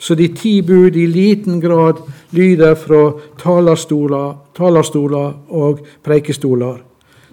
så 0.00 0.16
de 0.16 0.28
ti 0.32 0.62
bud 0.64 0.96
i 0.96 1.06
liten 1.06 1.60
grad 1.60 2.00
lyder 2.32 2.74
fra 2.74 3.02
talerstoler, 3.38 4.32
talerstoler 4.56 5.32
og 5.48 5.82
preikestoler. 6.02 6.78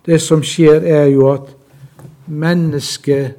Det 0.06 0.20
som 0.22 0.44
skjer, 0.44 0.84
er 0.84 1.06
jo 1.14 1.30
at 1.32 1.54
mennesket 2.28 3.38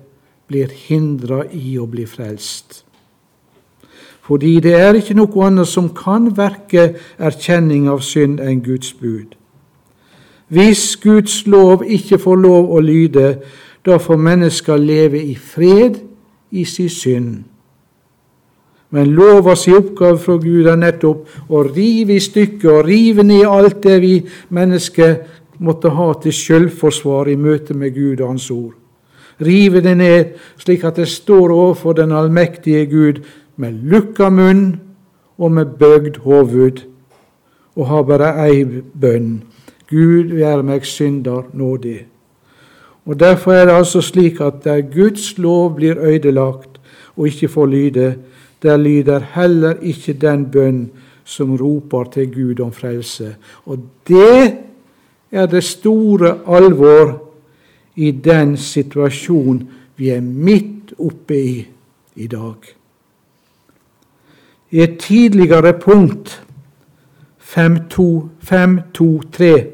blir 0.49 0.72
hindra 0.89 1.43
i 1.53 1.76
å 1.76 1.85
bli 1.87 2.07
frelst. 2.09 2.83
Fordi 4.24 4.59
det 4.64 4.74
er 4.76 4.97
ikke 4.97 5.16
noe 5.16 5.45
annet 5.45 5.68
som 5.68 5.91
kan 5.97 6.31
verke 6.37 6.95
erkjenning 7.16 7.89
av 7.89 8.01
synd 8.05 8.41
enn 8.41 8.64
Guds 8.64 8.95
bud. 8.97 9.37
Hvis 10.49 10.97
Guds 10.97 11.43
lov 11.47 11.85
ikke 11.85 12.16
får 12.20 12.41
lov 12.41 12.72
å 12.72 12.81
lyde, 12.81 13.29
da 13.85 14.01
får 14.01 14.20
mennesker 14.24 14.81
leve 14.81 15.20
i 15.20 15.37
fred 15.37 16.01
i 16.51 16.64
sin 16.64 16.93
synd. 16.93 17.33
Men 18.91 19.12
lova 19.12 19.55
si 19.57 19.72
oppgave 19.76 20.16
fra 20.22 20.39
Gud 20.41 20.66
er 20.66 20.78
nettopp 20.80 21.51
å 21.53 21.62
rive 21.66 22.16
i 22.16 22.24
stykker 22.24 22.78
og 22.78 22.86
rive 22.89 23.24
ned 23.26 23.45
alt 23.45 23.82
det 23.84 23.99
vi 24.01 24.14
mennesker 24.55 25.18
måtte 25.59 25.93
ha 25.93 26.12
til 26.22 26.32
selvforsvar 26.32 27.28
i 27.28 27.36
møte 27.36 27.76
med 27.76 27.93
Gud 27.95 28.22
og 28.22 28.30
Hans 28.32 28.51
ord. 28.55 28.74
Rive 29.45 29.82
det 29.84 29.95
ned 29.99 30.39
slik 30.59 30.86
at 30.89 30.99
det 30.99 31.09
står 31.11 31.53
overfor 31.53 31.99
den 31.99 32.14
allmektige 32.16 32.86
Gud 32.91 33.20
med 33.57 33.76
lukka 33.91 34.30
munn 34.30 34.80
og 35.39 35.53
med 35.53 35.76
bøgd 35.78 36.22
hoved, 36.24 36.82
og 37.78 37.86
har 37.86 38.03
bare 38.03 38.32
ei 38.49 38.64
bønn. 38.64 39.43
Gud 39.89 40.34
vær 40.34 40.64
meg 40.66 40.86
synder 40.86 41.47
nådig. 41.55 42.07
Og 43.07 43.20
Derfor 43.20 43.53
er 43.53 43.66
det 43.66 43.76
altså 43.78 44.01
slik 44.03 44.41
at 44.41 44.64
der 44.64 44.82
Guds 44.82 45.39
lov 45.39 45.76
blir 45.76 45.97
ødelagt 45.97 46.80
og 47.16 47.26
ikke 47.26 47.49
får 47.49 47.66
lyde, 47.66 48.09
der 48.62 48.76
lyder 48.76 49.20
heller 49.34 49.74
ikke 49.82 50.12
den 50.12 50.50
bønn 50.50 50.90
som 51.24 51.56
roper 51.56 52.04
til 52.04 52.34
Gud 52.34 52.61
om 52.61 52.72
frelse. 52.72 53.36
Og 53.64 53.78
det 54.09 54.54
er 55.32 55.46
det 55.46 55.64
store 55.64 56.38
alvor 56.46 57.22
i 57.96 58.11
den 58.11 58.56
situasjonen 58.56 59.70
vi 59.96 60.09
er 60.09 60.20
midt 60.20 60.94
oppe 60.98 61.42
i 61.42 61.68
i 62.16 62.26
dag. 62.26 62.54
I 64.70 64.82
et 64.82 64.98
tidligere 64.98 65.72
punkt, 65.80 66.44
5.2.3, 67.40 69.64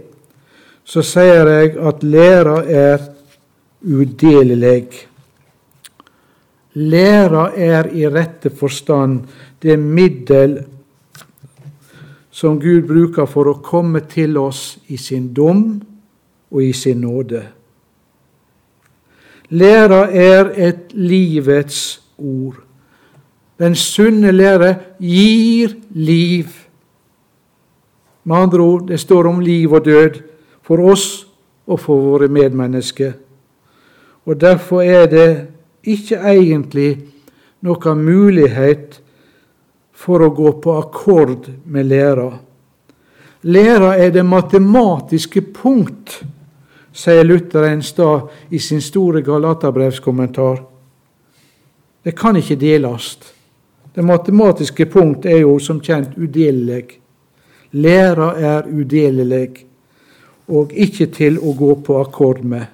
så 0.85 1.03
sier 1.03 1.49
jeg 1.49 1.77
at 1.81 2.03
læra 2.03 2.63
er 2.67 2.99
udelelig. 3.83 4.89
Læra 6.75 7.51
er 7.57 7.87
i 7.95 8.07
rette 8.09 8.51
forstand 8.51 9.21
det 9.63 9.79
middel 9.79 10.59
som 12.35 12.59
Gud 12.61 12.89
bruker 12.89 13.29
for 13.31 13.47
å 13.47 13.61
komme 13.63 14.03
til 14.11 14.35
oss 14.41 14.81
i 14.91 14.99
sin 14.99 15.29
dom 15.35 15.69
og 16.51 16.63
i 16.63 16.73
sin 16.75 17.05
nåde. 17.05 17.45
Læra 19.55 20.09
er 20.11 20.51
et 20.57 20.91
livets 20.99 22.01
ord. 22.19 22.59
Den 23.59 23.75
sunne 23.79 24.33
lære 24.35 24.75
gir 24.99 25.77
liv. 25.95 26.51
Med 28.25 28.37
andre 28.37 28.63
ord, 28.63 28.89
det 28.89 28.99
står 29.01 29.29
om 29.31 29.41
liv 29.41 29.73
og 29.73 29.85
død 29.85 30.19
for 30.65 30.83
oss 30.91 31.27
og 31.67 31.79
for 31.81 32.03
våre 32.03 32.29
medmennesker. 32.29 33.13
Og 34.27 34.41
Derfor 34.41 34.83
er 34.83 35.07
det 35.07 35.54
ikke 35.85 36.21
egentlig 36.21 36.91
noen 37.65 38.05
mulighet 38.05 39.01
for 39.95 40.25
å 40.25 40.33
gå 40.35 40.53
på 40.61 40.77
akkord 40.81 41.49
med 41.65 41.89
læra. 41.89 42.29
Læra 43.45 43.95
er 44.01 44.11
det 44.11 44.25
matematiske 44.25 45.43
punkt, 45.55 46.19
sier 46.93 47.25
Luther 47.25 47.69
en 47.69 47.83
stad 47.83 48.31
i 48.51 48.59
sin 48.59 48.81
store 48.81 49.23
Galaterbrevskommentar. 49.23 50.63
Det 52.05 52.13
kan 52.17 52.37
ikke 52.37 52.57
deles. 52.61 53.17
Det 53.95 54.05
matematiske 54.05 54.87
punkt 54.87 55.27
er 55.27 55.43
jo 55.45 55.59
som 55.59 55.81
kjent 55.81 56.17
udelelig. 56.17 56.99
Læra 57.73 58.33
er 58.37 58.69
udelelig 58.69 59.67
og 60.49 60.73
ikke 60.73 61.07
til 61.15 61.39
å 61.41 61.55
gå 61.57 61.71
på 61.85 62.01
akkord 62.03 62.43
med. 62.45 62.67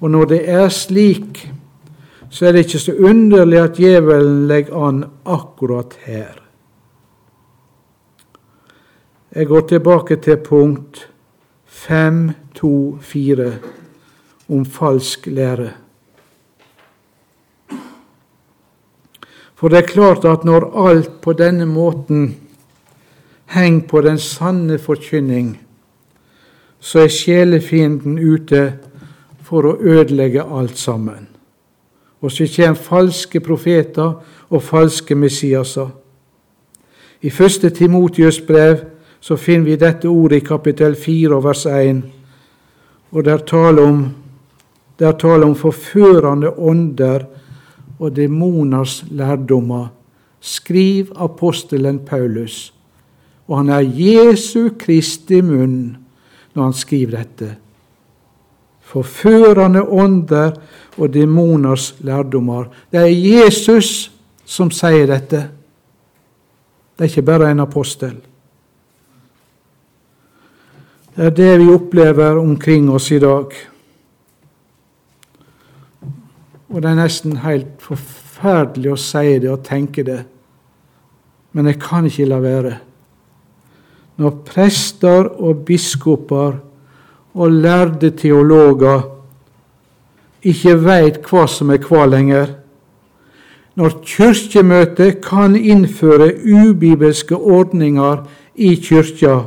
Og 0.00 0.10
når 0.10 0.26
det 0.32 0.40
er 0.50 0.68
slik, 0.74 1.44
så 2.34 2.46
er 2.46 2.52
det 2.52 2.64
ikke 2.64 2.78
så 2.82 2.92
underlig 2.98 3.58
at 3.62 3.76
djevelen 3.78 4.46
legger 4.50 4.86
an 4.88 5.04
akkurat 5.30 5.92
her. 6.02 6.40
Jeg 9.34 9.46
går 9.46 9.60
tilbake 9.70 10.16
til 10.16 10.36
punkt 10.42 11.10
5.2.4 11.86 13.52
om 14.48 14.64
falsk 14.66 15.26
lære. 15.26 15.68
For 19.54 19.68
det 19.68 19.78
er 19.78 19.92
klart 19.92 20.24
at 20.26 20.44
når 20.44 20.66
alt 20.88 21.20
på 21.22 21.32
denne 21.38 21.66
måten 21.66 22.34
henger 23.54 23.86
på 23.88 24.00
den 24.00 24.18
sanne 24.18 24.78
forkynning, 24.78 25.60
så 26.80 26.98
er 27.06 27.14
sjelefienden 27.14 28.18
ute 28.18 28.72
for 29.42 29.70
å 29.70 29.78
ødelegge 29.78 30.42
alt 30.42 30.78
sammen. 30.78 31.33
Og 32.24 32.32
så 32.32 32.46
kommer 32.56 32.80
falske 32.80 33.40
profeter 33.40 34.12
og 34.48 34.62
falske 34.62 35.14
Messiaser. 35.14 35.90
I 37.20 37.30
første 37.30 37.70
Timotius 37.70 38.40
brev 38.40 38.76
så 39.20 39.36
finner 39.36 39.64
vi 39.64 39.76
dette 39.80 40.08
ordet 40.08 40.40
i 40.40 40.46
kapittel 40.46 40.96
4 40.96 41.40
vers 41.44 41.66
1, 41.66 42.02
og 43.12 43.24
der 43.24 43.44
taler 43.46 43.82
om, 43.82 44.06
det 44.98 45.06
er 45.06 45.18
tale 45.20 45.44
om 45.44 45.54
forførende 45.54 46.52
ånder 46.58 47.26
og 47.98 48.16
demoners 48.16 49.04
lærdommer. 49.10 49.86
Skriv 50.40 51.12
apostelen 51.16 51.98
Paulus, 51.98 52.74
og 53.48 53.58
han 53.58 53.68
er 53.68 53.84
Jesu 53.84 54.70
Kristi 54.78 55.40
munn 55.40 55.96
når 56.54 56.62
han 56.62 56.76
skriver 56.76 57.16
dette 57.16 57.63
forførende 58.94 59.82
ånder 59.82 60.54
og 60.98 61.10
demoners 61.14 61.94
lærdommer. 62.00 62.68
Det 62.92 63.00
er 63.00 63.10
Jesus 63.10 64.10
som 64.46 64.70
sier 64.70 65.08
dette. 65.10 65.42
Det 66.94 67.04
er 67.04 67.10
ikke 67.10 67.26
bare 67.26 67.50
en 67.50 67.64
apostel. 67.64 68.14
Det 71.14 71.26
er 71.26 71.34
det 71.34 71.52
vi 71.62 71.70
opplever 71.70 72.38
omkring 72.38 72.90
oss 72.90 73.10
i 73.14 73.20
dag. 73.22 73.54
Og 76.74 76.82
det 76.82 76.90
er 76.90 76.98
nesten 76.98 77.36
helt 77.44 77.82
forferdelig 77.82 78.94
å 78.94 78.98
si 78.98 79.38
det 79.42 79.50
og 79.50 79.62
tenke 79.66 80.02
det, 80.06 80.24
men 81.54 81.70
jeg 81.70 81.78
kan 81.82 82.06
ikke 82.08 82.26
la 82.26 82.40
være. 82.42 82.72
Når 84.18 84.38
prester 84.46 85.28
og 85.38 85.62
biskoper 85.66 86.58
og 87.34 87.50
lærde 87.50 88.10
teologer 88.10 89.02
ikke 90.44 90.76
veit 90.84 91.22
hva 91.24 91.46
som 91.48 91.72
er 91.74 91.82
hva 91.82 92.06
lenger. 92.06 92.54
når 93.74 93.90
Kirkemøtet 94.06 95.20
kan 95.20 95.56
innføre 95.56 96.30
ubibelske 96.46 97.34
ordninger 97.34 98.20
i 98.54 98.76
kyrkja, 98.76 99.40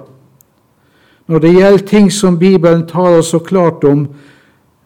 når 1.27 1.39
det 1.39 1.53
gjelder 1.53 1.85
ting 1.87 2.11
som 2.11 2.39
Bibelen 2.39 2.87
taler 2.87 3.21
så 3.21 3.39
klart 3.39 3.83
om, 3.83 4.07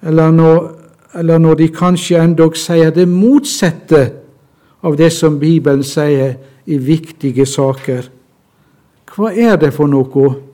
eller 0.01 0.31
når, 0.31 0.71
eller 1.15 1.37
når 1.37 1.55
de 1.55 1.67
kanskje 1.67 2.21
endog 2.21 2.57
sier 2.57 2.93
det 2.93 3.07
motsatte 3.07 4.11
av 4.83 4.97
det 4.97 5.09
som 5.13 5.39
Bibelen 5.39 5.83
sier 5.83 6.35
i 6.65 6.77
viktige 6.77 7.45
saker. 7.45 8.09
Hva 9.15 9.33
er 9.33 9.57
det 9.57 9.73
for 9.73 9.89
noe? 9.89 10.50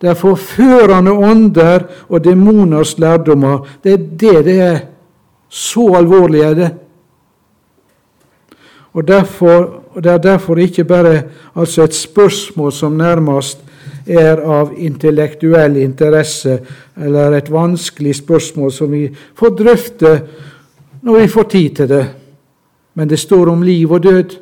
Det 0.00 0.10
er 0.10 0.14
forførende 0.14 1.12
ånder 1.12 1.86
og 2.08 2.24
demoners 2.24 2.98
lærdommer. 2.98 3.68
Det 3.84 3.92
er 3.92 3.96
det 3.96 4.44
det 4.44 4.60
er. 4.60 4.78
Så 5.48 5.94
alvorlig 5.96 6.40
er 6.40 6.54
det. 6.54 6.70
Og, 8.92 9.08
derfor, 9.08 9.82
og 9.94 10.04
Det 10.04 10.12
er 10.12 10.18
derfor 10.18 10.56
ikke 10.56 10.84
bare 10.84 11.22
altså 11.56 11.82
et 11.82 11.94
spørsmål 11.94 12.72
som 12.72 12.92
nærmest 12.92 13.58
er 14.06 14.40
av 14.40 14.72
intellektuell 14.76 15.76
interesse, 15.76 16.60
eller 16.96 17.34
et 17.36 17.52
vanskelig 17.52 18.14
spørsmål 18.14 18.72
som 18.72 18.92
vi 18.92 19.08
får 19.34 19.56
drøfte 19.58 20.20
når 21.02 21.20
vi 21.20 21.28
får 21.28 21.42
tid 21.42 21.70
til 21.70 21.88
det. 21.88 22.06
Men 22.94 23.10
det 23.10 23.18
står 23.18 23.50
om 23.50 23.62
liv 23.62 23.92
og 23.92 24.02
død. 24.02 24.36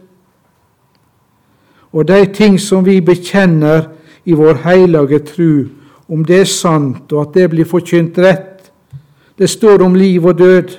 Og 1.93 2.09
de 2.09 2.27
ting 2.35 2.61
som 2.61 2.87
vi 2.87 3.01
bekjenner 3.01 3.83
i 4.25 4.33
vår 4.33 4.55
hellige 4.65 5.19
tru, 5.19 5.69
om 6.09 6.25
det 6.25 6.41
er 6.41 6.49
sant, 6.49 7.13
og 7.13 7.21
at 7.21 7.35
det 7.35 7.51
blir 7.53 7.69
forkynt 7.69 8.19
rett. 8.19 8.71
Det 9.39 9.51
står 9.51 9.83
om 9.83 9.95
liv 9.95 10.25
og 10.27 10.39
død, 10.39 10.77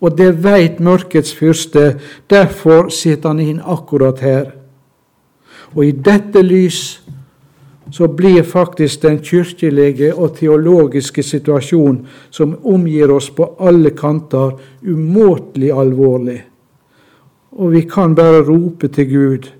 og 0.00 0.16
det 0.16 0.30
veit 0.44 0.80
mørkets 0.80 1.34
fyrste. 1.36 2.00
Derfor 2.30 2.88
sitter 2.88 3.32
han 3.32 3.40
inn 3.40 3.60
akkurat 3.60 4.20
her. 4.24 4.50
Og 5.74 5.84
i 5.86 5.92
dette 5.92 6.42
lys 6.42 7.00
så 7.90 8.06
blir 8.08 8.42
faktisk 8.46 9.02
den 9.02 9.18
kirkelige 9.18 10.14
og 10.14 10.36
teologiske 10.38 11.22
situasjonen 11.26 12.04
som 12.30 12.54
omgir 12.64 13.10
oss 13.10 13.30
på 13.34 13.48
alle 13.58 13.90
kanter, 13.90 14.54
umåtelig 14.82 15.72
alvorlig. 15.74 16.38
Og 17.50 17.72
vi 17.72 17.82
kan 17.90 18.14
bare 18.14 18.44
rope 18.46 18.88
til 18.88 19.10
Gud 19.10 19.50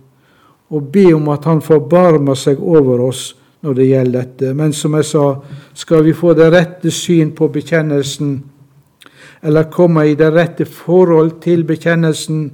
og 0.71 0.93
be 0.93 1.13
om 1.15 1.29
at 1.29 1.45
Han 1.45 1.63
forbarmer 1.63 2.35
seg 2.39 2.61
over 2.61 3.01
oss 3.09 3.35
når 3.61 3.75
det 3.75 3.89
gjelder 3.89 4.21
dette. 4.21 4.55
Men 4.55 4.73
som 4.73 4.95
jeg 4.97 5.05
sa, 5.05 5.25
skal 5.75 6.05
vi 6.05 6.15
få 6.17 6.35
det 6.35 6.51
rette 6.53 6.91
syn 6.91 7.35
på 7.37 7.51
bekjennelsen, 7.53 8.39
eller 9.43 9.71
komme 9.73 10.07
i 10.09 10.15
det 10.15 10.31
rette 10.35 10.65
forhold 10.65 11.41
til 11.45 11.65
bekjennelsen, 11.65 12.51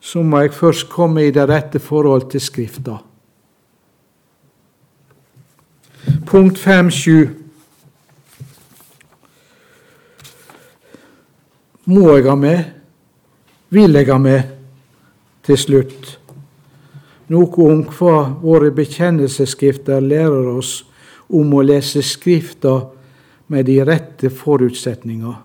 så 0.00 0.22
må 0.22 0.44
jeg 0.44 0.54
først 0.54 0.88
komme 0.90 1.26
i 1.26 1.34
det 1.34 1.48
rette 1.48 1.78
forhold 1.78 2.30
til 2.30 2.40
Skrifta. 2.40 2.98
Punkt 6.26 6.58
5.7. 6.58 7.28
Må 11.84 12.16
jeg 12.16 12.28
ha 12.28 12.34
med? 12.34 12.64
Vil 13.70 13.96
jeg 13.96 14.06
ha 14.12 14.18
med? 14.18 14.42
Til 15.42 15.58
slutt 15.58 16.18
noe 17.28 17.64
om 17.64 17.82
hva 17.92 18.20
våre 18.42 18.70
bekjennelsesskrifter 18.74 20.00
lærer 20.00 20.48
oss 20.56 20.82
om 21.28 21.52
å 21.54 21.64
lese 21.64 22.02
Skrifta 22.02 22.80
med 23.52 23.68
de 23.68 23.78
rette 23.84 24.30
forutsetninger. 24.32 25.36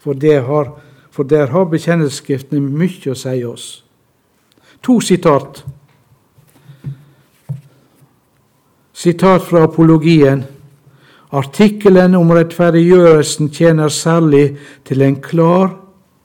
For, 0.00 0.16
har, 0.22 0.70
for 1.10 1.28
der 1.28 1.50
har 1.52 1.68
bekjennelsesskriftene 1.72 2.60
mye 2.62 3.12
å 3.12 3.18
si 3.18 3.40
oss. 3.44 3.66
To 4.84 5.00
sitat. 5.00 5.64
Sitat 8.96 9.44
fra 9.44 9.64
apologien. 9.66 10.44
Artikkelen 11.36 12.14
om 12.14 12.30
rettferdiggjørelsen 12.32 13.50
tjener 13.52 13.90
særlig 13.92 14.56
til 14.86 15.02
en 15.02 15.18
klar, 15.20 15.74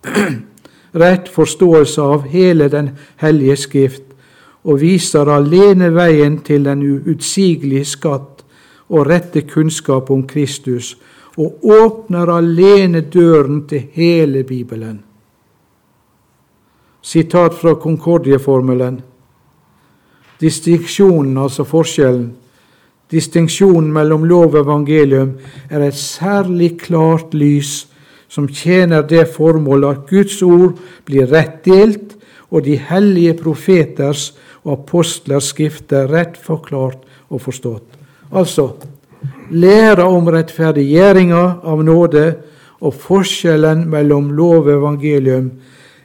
rett 1.04 1.28
forståelse 1.32 2.06
av 2.06 2.30
hele 2.30 2.70
Den 2.70 2.94
hellige 3.24 3.58
Skrift 3.58 4.11
og 4.64 4.82
viser 4.82 5.30
alene 5.30 5.90
veien 5.96 6.40
til 6.46 6.66
den 6.66 6.84
uutsigelige 6.86 7.86
skatt 7.86 8.44
og 8.92 9.08
rette 9.08 9.42
kunnskap 9.48 10.12
om 10.12 10.26
Kristus, 10.28 10.98
og 11.38 11.64
åpner 11.64 12.28
alene 12.30 13.02
døren 13.02 13.64
til 13.68 13.88
hele 13.96 14.44
Bibelen. 14.44 15.00
Sitat 17.02 17.56
fra 17.56 17.74
Konkordieformelen. 17.74 19.00
Distinksjonen, 20.42 21.38
altså 21.38 21.64
forskjellen, 21.64 22.34
distinksjonen 23.12 23.90
mellom 23.94 24.26
lov 24.28 24.56
og 24.56 24.60
evangelium, 24.66 25.32
er 25.70 25.88
et 25.88 25.98
særlig 25.98 26.76
klart 26.80 27.34
lys 27.34 27.88
som 28.32 28.48
tjener 28.48 29.02
det 29.08 29.26
formålet 29.34 29.90
at 29.90 30.04
Guds 30.10 30.42
ord 30.44 30.78
blir 31.06 31.32
rett 31.32 31.64
delt, 31.66 32.18
og 32.52 32.66
de 32.66 32.76
hellige 32.76 33.34
profeters 33.40 34.32
og 34.64 34.74
apostlers 34.80 35.52
skrifter 35.54 36.10
rett 36.12 36.38
forklart 36.38 37.04
og 37.30 37.42
forstått. 37.48 37.98
Altså 38.32 38.72
lære 39.52 40.06
om 40.08 40.30
rettferdiggjøringa 40.32 41.44
av 41.68 41.84
nåde 41.84 42.26
og 42.82 42.96
forskjellen 42.98 43.86
mellom 43.92 44.32
lov 44.38 44.66
og 44.66 44.74
evangelium 44.78 45.52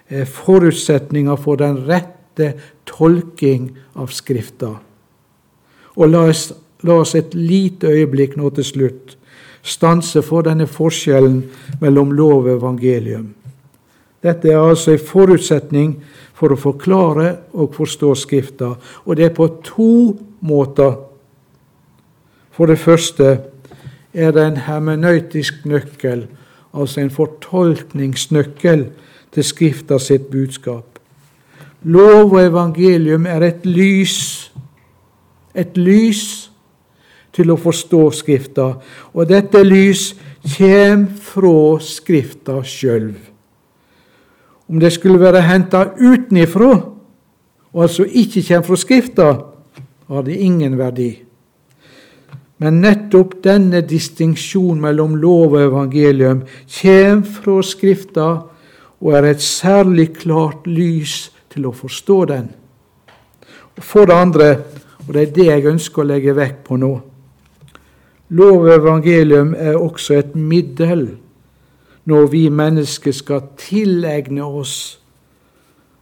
er 0.09 0.27
forutsetninga 0.29 1.37
for 1.41 1.61
den 1.61 1.79
rette 1.89 2.53
tolking 2.87 3.71
av 3.97 4.13
Skrifta. 4.13 4.75
Og 5.97 6.11
la 6.11 6.27
oss, 6.29 6.51
la 6.85 7.01
oss 7.01 7.15
et 7.17 7.35
lite 7.35 7.89
øyeblikk 7.89 8.37
nå 8.37 8.51
til 8.59 8.67
slutt 8.67 9.17
stanse 9.67 10.23
for 10.23 10.47
denne 10.47 10.69
forskjellen 10.71 11.41
mellom 11.81 12.13
lov 12.15 12.45
og 12.45 12.53
evangelium. 12.55 13.33
Dette 14.23 14.51
er 14.53 14.61
altså 14.61 14.95
en 14.95 15.03
forutsetning 15.03 15.97
for 16.37 16.53
å 16.53 16.61
forklare 16.61 17.29
og 17.57 17.75
forstå 17.77 18.13
Skrifta. 18.19 18.75
Og 19.05 19.17
det 19.17 19.31
er 19.31 19.37
på 19.37 19.49
to 19.65 20.17
måter. 20.45 20.99
For 22.53 22.69
det 22.69 22.79
første 22.81 23.39
er 24.17 24.33
det 24.33 24.45
en 24.45 24.61
hermenøytisk 24.65 25.65
nøkkel, 25.69 26.27
altså 26.73 27.01
en 27.01 27.13
fortolkningsnøkkel 27.13 28.87
til 29.33 29.45
Skrifta 29.45 29.99
sitt 30.01 30.31
budskap. 30.33 30.99
Lov 31.85 32.33
og 32.33 32.41
evangelium 32.43 33.27
er 33.27 33.45
et 33.47 33.67
lys, 33.69 34.51
et 35.55 35.77
lys 35.77 36.51
til 37.37 37.53
å 37.53 37.59
forstå 37.61 38.03
Skrifta, 38.17 38.71
og 39.13 39.29
dette 39.29 39.61
lys 39.65 40.11
kjem 40.57 41.07
fra 41.21 41.77
Skrifta 41.85 42.63
sjøl. 42.65 43.13
Om 44.69 44.81
det 44.83 44.93
skulle 44.93 45.21
være 45.21 45.45
henta 45.47 45.85
utenifra, 45.95 46.73
og 47.73 47.83
altså 47.83 48.05
ikke 48.05 48.43
kommer 48.49 48.67
fra 48.67 48.77
Skrifta, 48.77 49.29
har 50.09 50.23
det 50.23 50.37
ingen 50.37 50.79
verdi. 50.79 51.11
Men 52.59 52.81
nettopp 52.81 53.35
denne 53.45 53.83
distinksjonen 53.85 54.81
mellom 54.81 55.17
lov 55.21 55.59
og 55.59 55.65
evangelium 55.67 56.45
kommer 56.81 57.27
fra 57.29 57.57
Skrifta 57.63 58.29
og 59.01 59.11
er 59.13 59.29
et 59.31 59.43
særlig 59.45 60.15
klart 60.23 60.65
lys 60.67 61.27
til 61.53 61.69
å 61.69 61.75
forstå 61.77 62.17
den. 62.31 62.49
For 63.77 64.09
det 64.09 64.17
andre, 64.17 64.49
og 65.05 65.13
det 65.13 65.23
er 65.23 65.35
det 65.37 65.47
jeg 65.51 65.69
ønsker 65.69 66.03
å 66.03 66.09
legge 66.09 66.35
vekt 66.37 66.65
på 66.65 66.79
nå 66.81 66.95
Lov 68.35 68.65
og 68.65 68.73
evangelium 68.75 69.53
er 69.55 69.77
også 69.79 70.17
et 70.17 70.33
middel 70.35 71.05
når 72.07 72.27
vi 72.31 72.49
mennesker 72.49 73.13
skal 73.13 73.51
tilegne 73.59 74.45
oss 74.45 74.77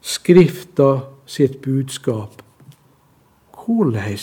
Skrifta 0.04 1.00
sitt 1.26 1.62
budskap. 1.62 2.42
Hvordan? 3.56 4.18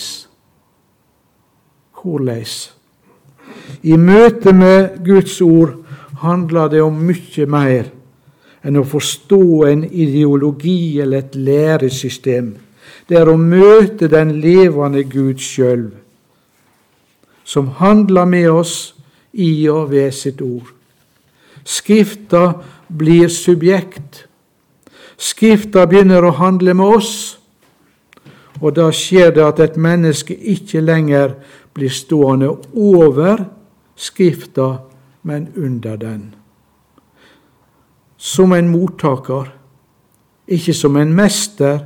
Hvordan? 2.01 2.45
I 3.81 3.97
møte 3.97 4.53
med 4.53 4.99
Guds 5.05 5.39
ord 5.41 5.73
handler 6.21 6.67
det 6.69 6.83
om 6.85 6.99
mye 7.01 7.47
mer 7.49 7.89
enn 8.61 8.77
å 8.77 8.83
forstå 8.85 9.41
en 9.71 9.81
ideologi 9.89 10.99
eller 11.01 11.25
et 11.25 11.35
læresystem. 11.35 12.51
Det 13.09 13.17
er 13.17 13.31
å 13.31 13.39
møte 13.41 14.05
den 14.11 14.35
levende 14.43 15.01
Gud 15.09 15.41
sjøl, 15.41 15.87
som 17.43 17.73
handler 17.81 18.29
med 18.29 18.51
oss 18.53 18.75
i 19.33 19.65
og 19.73 19.89
ved 19.95 20.13
sitt 20.13 20.45
ord. 20.45 20.69
Skrifta 21.63 22.61
blir 22.87 23.27
subjekt. 23.29 24.25
Skrifta 25.17 25.85
begynner 25.87 26.25
å 26.25 26.35
handle 26.39 26.73
med 26.73 26.97
oss, 26.97 27.13
og 28.61 28.75
da 28.77 28.89
skjer 28.93 29.31
det 29.35 29.45
at 29.45 29.59
et 29.63 29.77
menneske 29.77 30.35
ikke 30.35 30.81
lenger 30.81 31.35
blir 31.73 31.93
stående 31.93 32.53
over 32.73 33.45
Skrifta, 33.95 34.77
men 35.23 35.51
under 35.55 35.97
den. 35.97 36.35
som 38.21 38.53
en 38.53 38.67
mottaker, 38.69 39.47
ikke 40.47 40.73
som 40.77 40.97
en 40.97 41.13
mester 41.15 41.79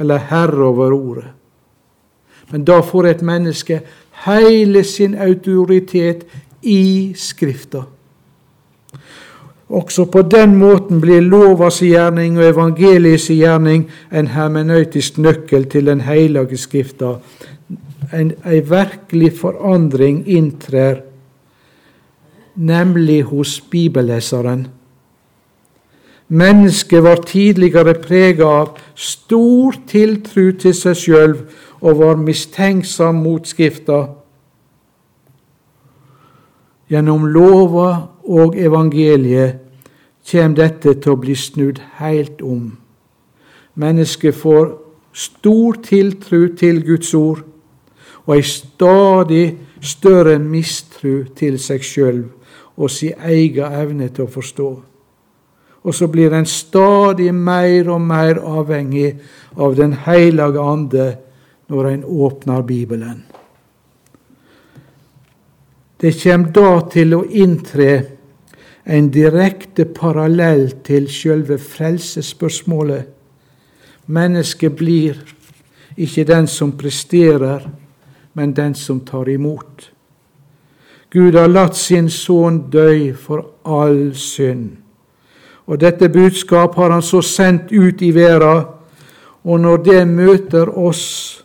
eller 0.00 0.22
herre 0.30 0.64
over 0.64 0.94
ordet. 0.96 1.26
Men 2.48 2.64
da 2.64 2.78
får 2.80 3.08
et 3.10 3.24
menneske 3.24 3.82
hele 4.24 4.84
sin 4.84 5.14
autoritet 5.14 6.24
i 6.62 7.12
Skrifta. 7.16 7.84
Også 9.68 10.04
på 10.04 10.22
den 10.22 10.56
måten 10.60 11.00
blir 11.00 11.24
lovas 11.24 11.80
gjerning 11.80 12.36
og 12.38 12.44
evangeliets 12.50 13.30
gjerning 13.32 13.86
en 14.12 14.28
hermenøytisk 14.28 15.18
nøkkel 15.18 15.64
til 15.72 15.86
Den 15.86 16.00
hellige 16.00 16.56
Skrifta. 16.56 17.14
En, 18.12 18.32
en 18.44 18.70
virkelig 18.70 19.32
forandring 19.40 20.28
inntrer, 20.28 21.00
nemlig 22.54 23.22
hos 23.22 23.60
bibelleseren. 23.60 24.68
Mennesket 26.28 27.02
var 27.02 27.24
tidligere 27.26 27.94
prega 27.94 28.46
av 28.46 28.78
stor 28.94 29.74
tiltru 29.86 30.52
til 30.60 30.74
seg 30.76 30.96
sjøl 30.96 31.34
og 31.80 31.98
var 31.98 32.20
mistenksom 32.20 33.16
mot 33.24 33.48
Skrifta. 33.48 34.06
Gjennom 36.88 37.26
lova 37.32 38.13
og 38.24 38.56
evangeliet 38.56 39.60
kommer 40.30 40.56
dette 40.56 40.94
til 40.94 41.12
å 41.12 41.20
bli 41.20 41.36
snudd 41.36 41.80
helt 41.98 42.40
om. 42.42 42.72
Mennesket 43.74 44.36
får 44.36 44.70
stor 45.14 45.76
tiltro 45.84 46.46
til 46.56 46.80
Guds 46.86 47.12
ord 47.14 47.44
og 48.24 48.32
ei 48.36 48.46
stadig 48.46 49.44
større 49.84 50.38
mistro 50.40 51.22
til 51.36 51.58
seg 51.60 51.84
sjøl 51.84 52.24
og 52.74 52.90
sin 52.90 53.20
egen 53.28 53.76
evne 53.82 54.08
til 54.08 54.24
å 54.24 54.32
forstå. 54.32 54.70
Og 55.84 55.92
så 55.94 56.08
blir 56.08 56.32
en 56.32 56.48
stadig 56.48 57.28
mer 57.36 57.90
og 57.92 58.00
mer 58.00 58.40
avhengig 58.40 59.18
av 59.56 59.76
Den 59.76 59.92
hellige 59.92 60.60
ande 60.60 61.06
når 61.68 61.88
en 61.90 62.04
åpner 62.04 62.62
Bibelen. 62.62 63.24
Det 66.00 66.14
kommer 66.22 66.50
da 66.52 66.80
til 66.90 67.14
å 67.14 67.24
inntre 67.24 68.13
en 68.84 69.08
direkte 69.10 69.84
parallell 69.84 70.70
til 70.84 71.08
sjølve 71.08 71.58
frelsesspørsmålet. 71.58 73.08
Mennesket 74.06 74.76
blir 74.76 75.16
ikke 75.96 76.26
den 76.28 76.46
som 76.46 76.74
presterer, 76.76 77.64
men 78.34 78.52
den 78.52 78.74
som 78.74 79.00
tar 79.00 79.28
imot. 79.28 79.90
Gud 81.10 81.36
har 81.38 81.48
latt 81.48 81.76
sin 81.78 82.10
sønn 82.10 82.64
dø 82.70 83.14
for 83.14 83.46
all 83.64 84.10
synd. 84.18 84.76
Og 85.64 85.80
dette 85.80 86.10
budskap 86.12 86.74
har 86.76 86.90
han 86.90 87.02
så 87.02 87.22
sendt 87.22 87.72
ut 87.72 88.02
i 88.02 88.10
verden, 88.12 88.66
og 89.44 89.60
når 89.60 89.82
det 89.84 90.02
møter 90.08 90.68
oss 90.68 91.44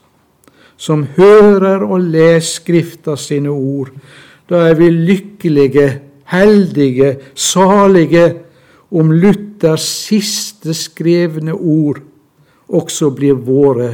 som 0.79 1.05
hører 1.17 1.83
og 1.83 1.99
leser 1.99 2.47
Skrifta 2.59 3.15
sine 3.19 3.51
ord, 3.51 3.91
da 4.49 4.63
er 4.69 4.77
vi 4.79 4.89
lykkelige 4.89 6.08
heldige, 6.31 7.17
salige, 7.35 8.33
om 8.91 9.11
Luthers 9.13 9.85
siste 10.07 10.73
skrevne 10.73 11.53
ord 11.53 12.01
også 12.69 13.11
blir 13.13 13.37
våre. 13.45 13.89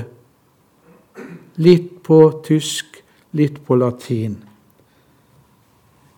Litt 1.60 2.04
på 2.04 2.20
tysk, 2.46 3.02
litt 3.36 3.62
på 3.66 3.76
latin. 3.80 4.38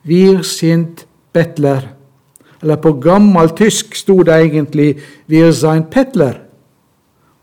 Wir 0.08 0.44
sind 0.46 1.06
Bettler. 1.34 1.94
Eller 2.62 2.80
på 2.82 2.94
gammel 3.02 3.52
tysk 3.58 3.96
sto 3.96 4.24
det 4.24 4.34
egentlig 4.34 4.98
'Wir 5.28 5.52
sein 5.52 5.84
Petler. 5.84 6.42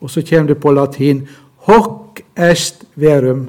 Og 0.00 0.10
så 0.10 0.22
kommer 0.22 0.46
det 0.46 0.60
på 0.60 0.72
latin 0.72 1.28
'Hoc 1.66 2.20
est 2.36 2.84
verum'. 2.96 3.48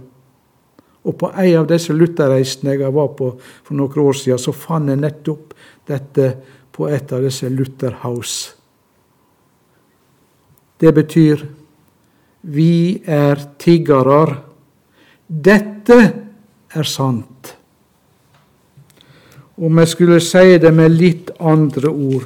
Og 1.06 1.18
på 1.20 1.30
en 1.30 1.60
av 1.62 1.68
disse 1.70 1.94
Lutherreisene 1.94 2.76
jeg 2.80 2.94
var 2.94 3.12
på 3.18 3.32
for 3.38 3.78
noen 3.78 4.06
år 4.08 4.18
siden, 4.18 4.42
så 4.42 4.54
fant 4.56 4.90
jeg 4.90 5.02
nettopp 5.02 5.54
dette 5.88 6.30
på 6.74 6.90
et 6.90 7.14
av 7.14 7.24
disse 7.24 7.50
Lutherhouse. 7.50 8.56
Det 10.82 10.92
betyr 10.94 11.46
vi 12.52 13.02
er 13.06 13.40
tiggere. 13.62 14.38
Dette 15.28 16.00
er 16.76 16.90
sant. 16.90 17.56
Om 19.56 19.80
jeg 19.80 19.88
skulle 19.94 20.20
si 20.20 20.58
det 20.60 20.74
med 20.76 20.92
litt 20.92 21.30
andre 21.40 21.88
ord 21.90 22.26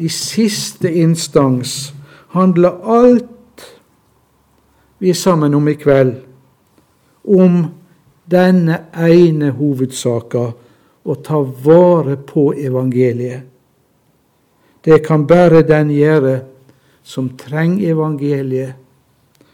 I 0.00 0.08
siste 0.08 0.88
instans 0.88 1.90
handler 2.32 2.78
alt 2.88 3.66
vi 4.98 5.10
er 5.12 5.18
sammen 5.18 5.54
om 5.54 5.68
i 5.68 5.76
kveld, 5.78 6.16
om 7.22 7.60
denne 8.28 8.82
ene 8.92 9.52
hovedsaka 9.56 10.44
å 11.08 11.14
ta 11.24 11.40
vare 11.40 12.18
på 12.28 12.50
evangeliet. 12.52 13.46
Det 14.84 15.00
kan 15.04 15.24
bare 15.28 15.62
den 15.66 15.90
gjøre 15.92 16.34
som 17.04 17.30
trenger 17.40 17.94
evangeliet, 17.94 18.76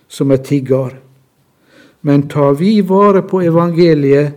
som 0.08 0.30
er 0.34 0.42
tigger. 0.46 0.96
Men 2.04 2.26
tar 2.28 2.54
vi 2.58 2.80
vare 2.82 3.22
på 3.22 3.42
evangeliet, 3.46 4.34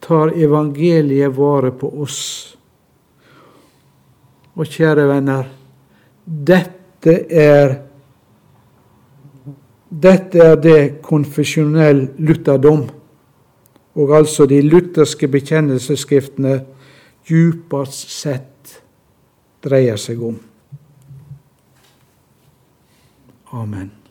tar 0.00 0.32
evangeliet 0.38 1.34
vare 1.36 1.74
på 1.74 1.90
oss. 2.02 2.20
Og 4.54 4.66
kjære 4.68 5.08
venner, 5.10 5.48
dette 6.24 7.18
er 7.28 7.80
dette 9.92 10.38
er 10.40 10.56
det 10.56 11.02
konfesjonell 11.04 12.06
lutherdom 12.24 12.86
og 13.94 14.16
altså 14.16 14.46
de 14.48 14.60
lutherske 14.64 15.28
bekjennelsesskriftene 15.28 16.60
djupest 17.28 18.08
sett 18.10 18.78
dreier 19.62 20.00
seg 20.00 20.22
om. 20.24 20.38
Amen. 23.52 24.01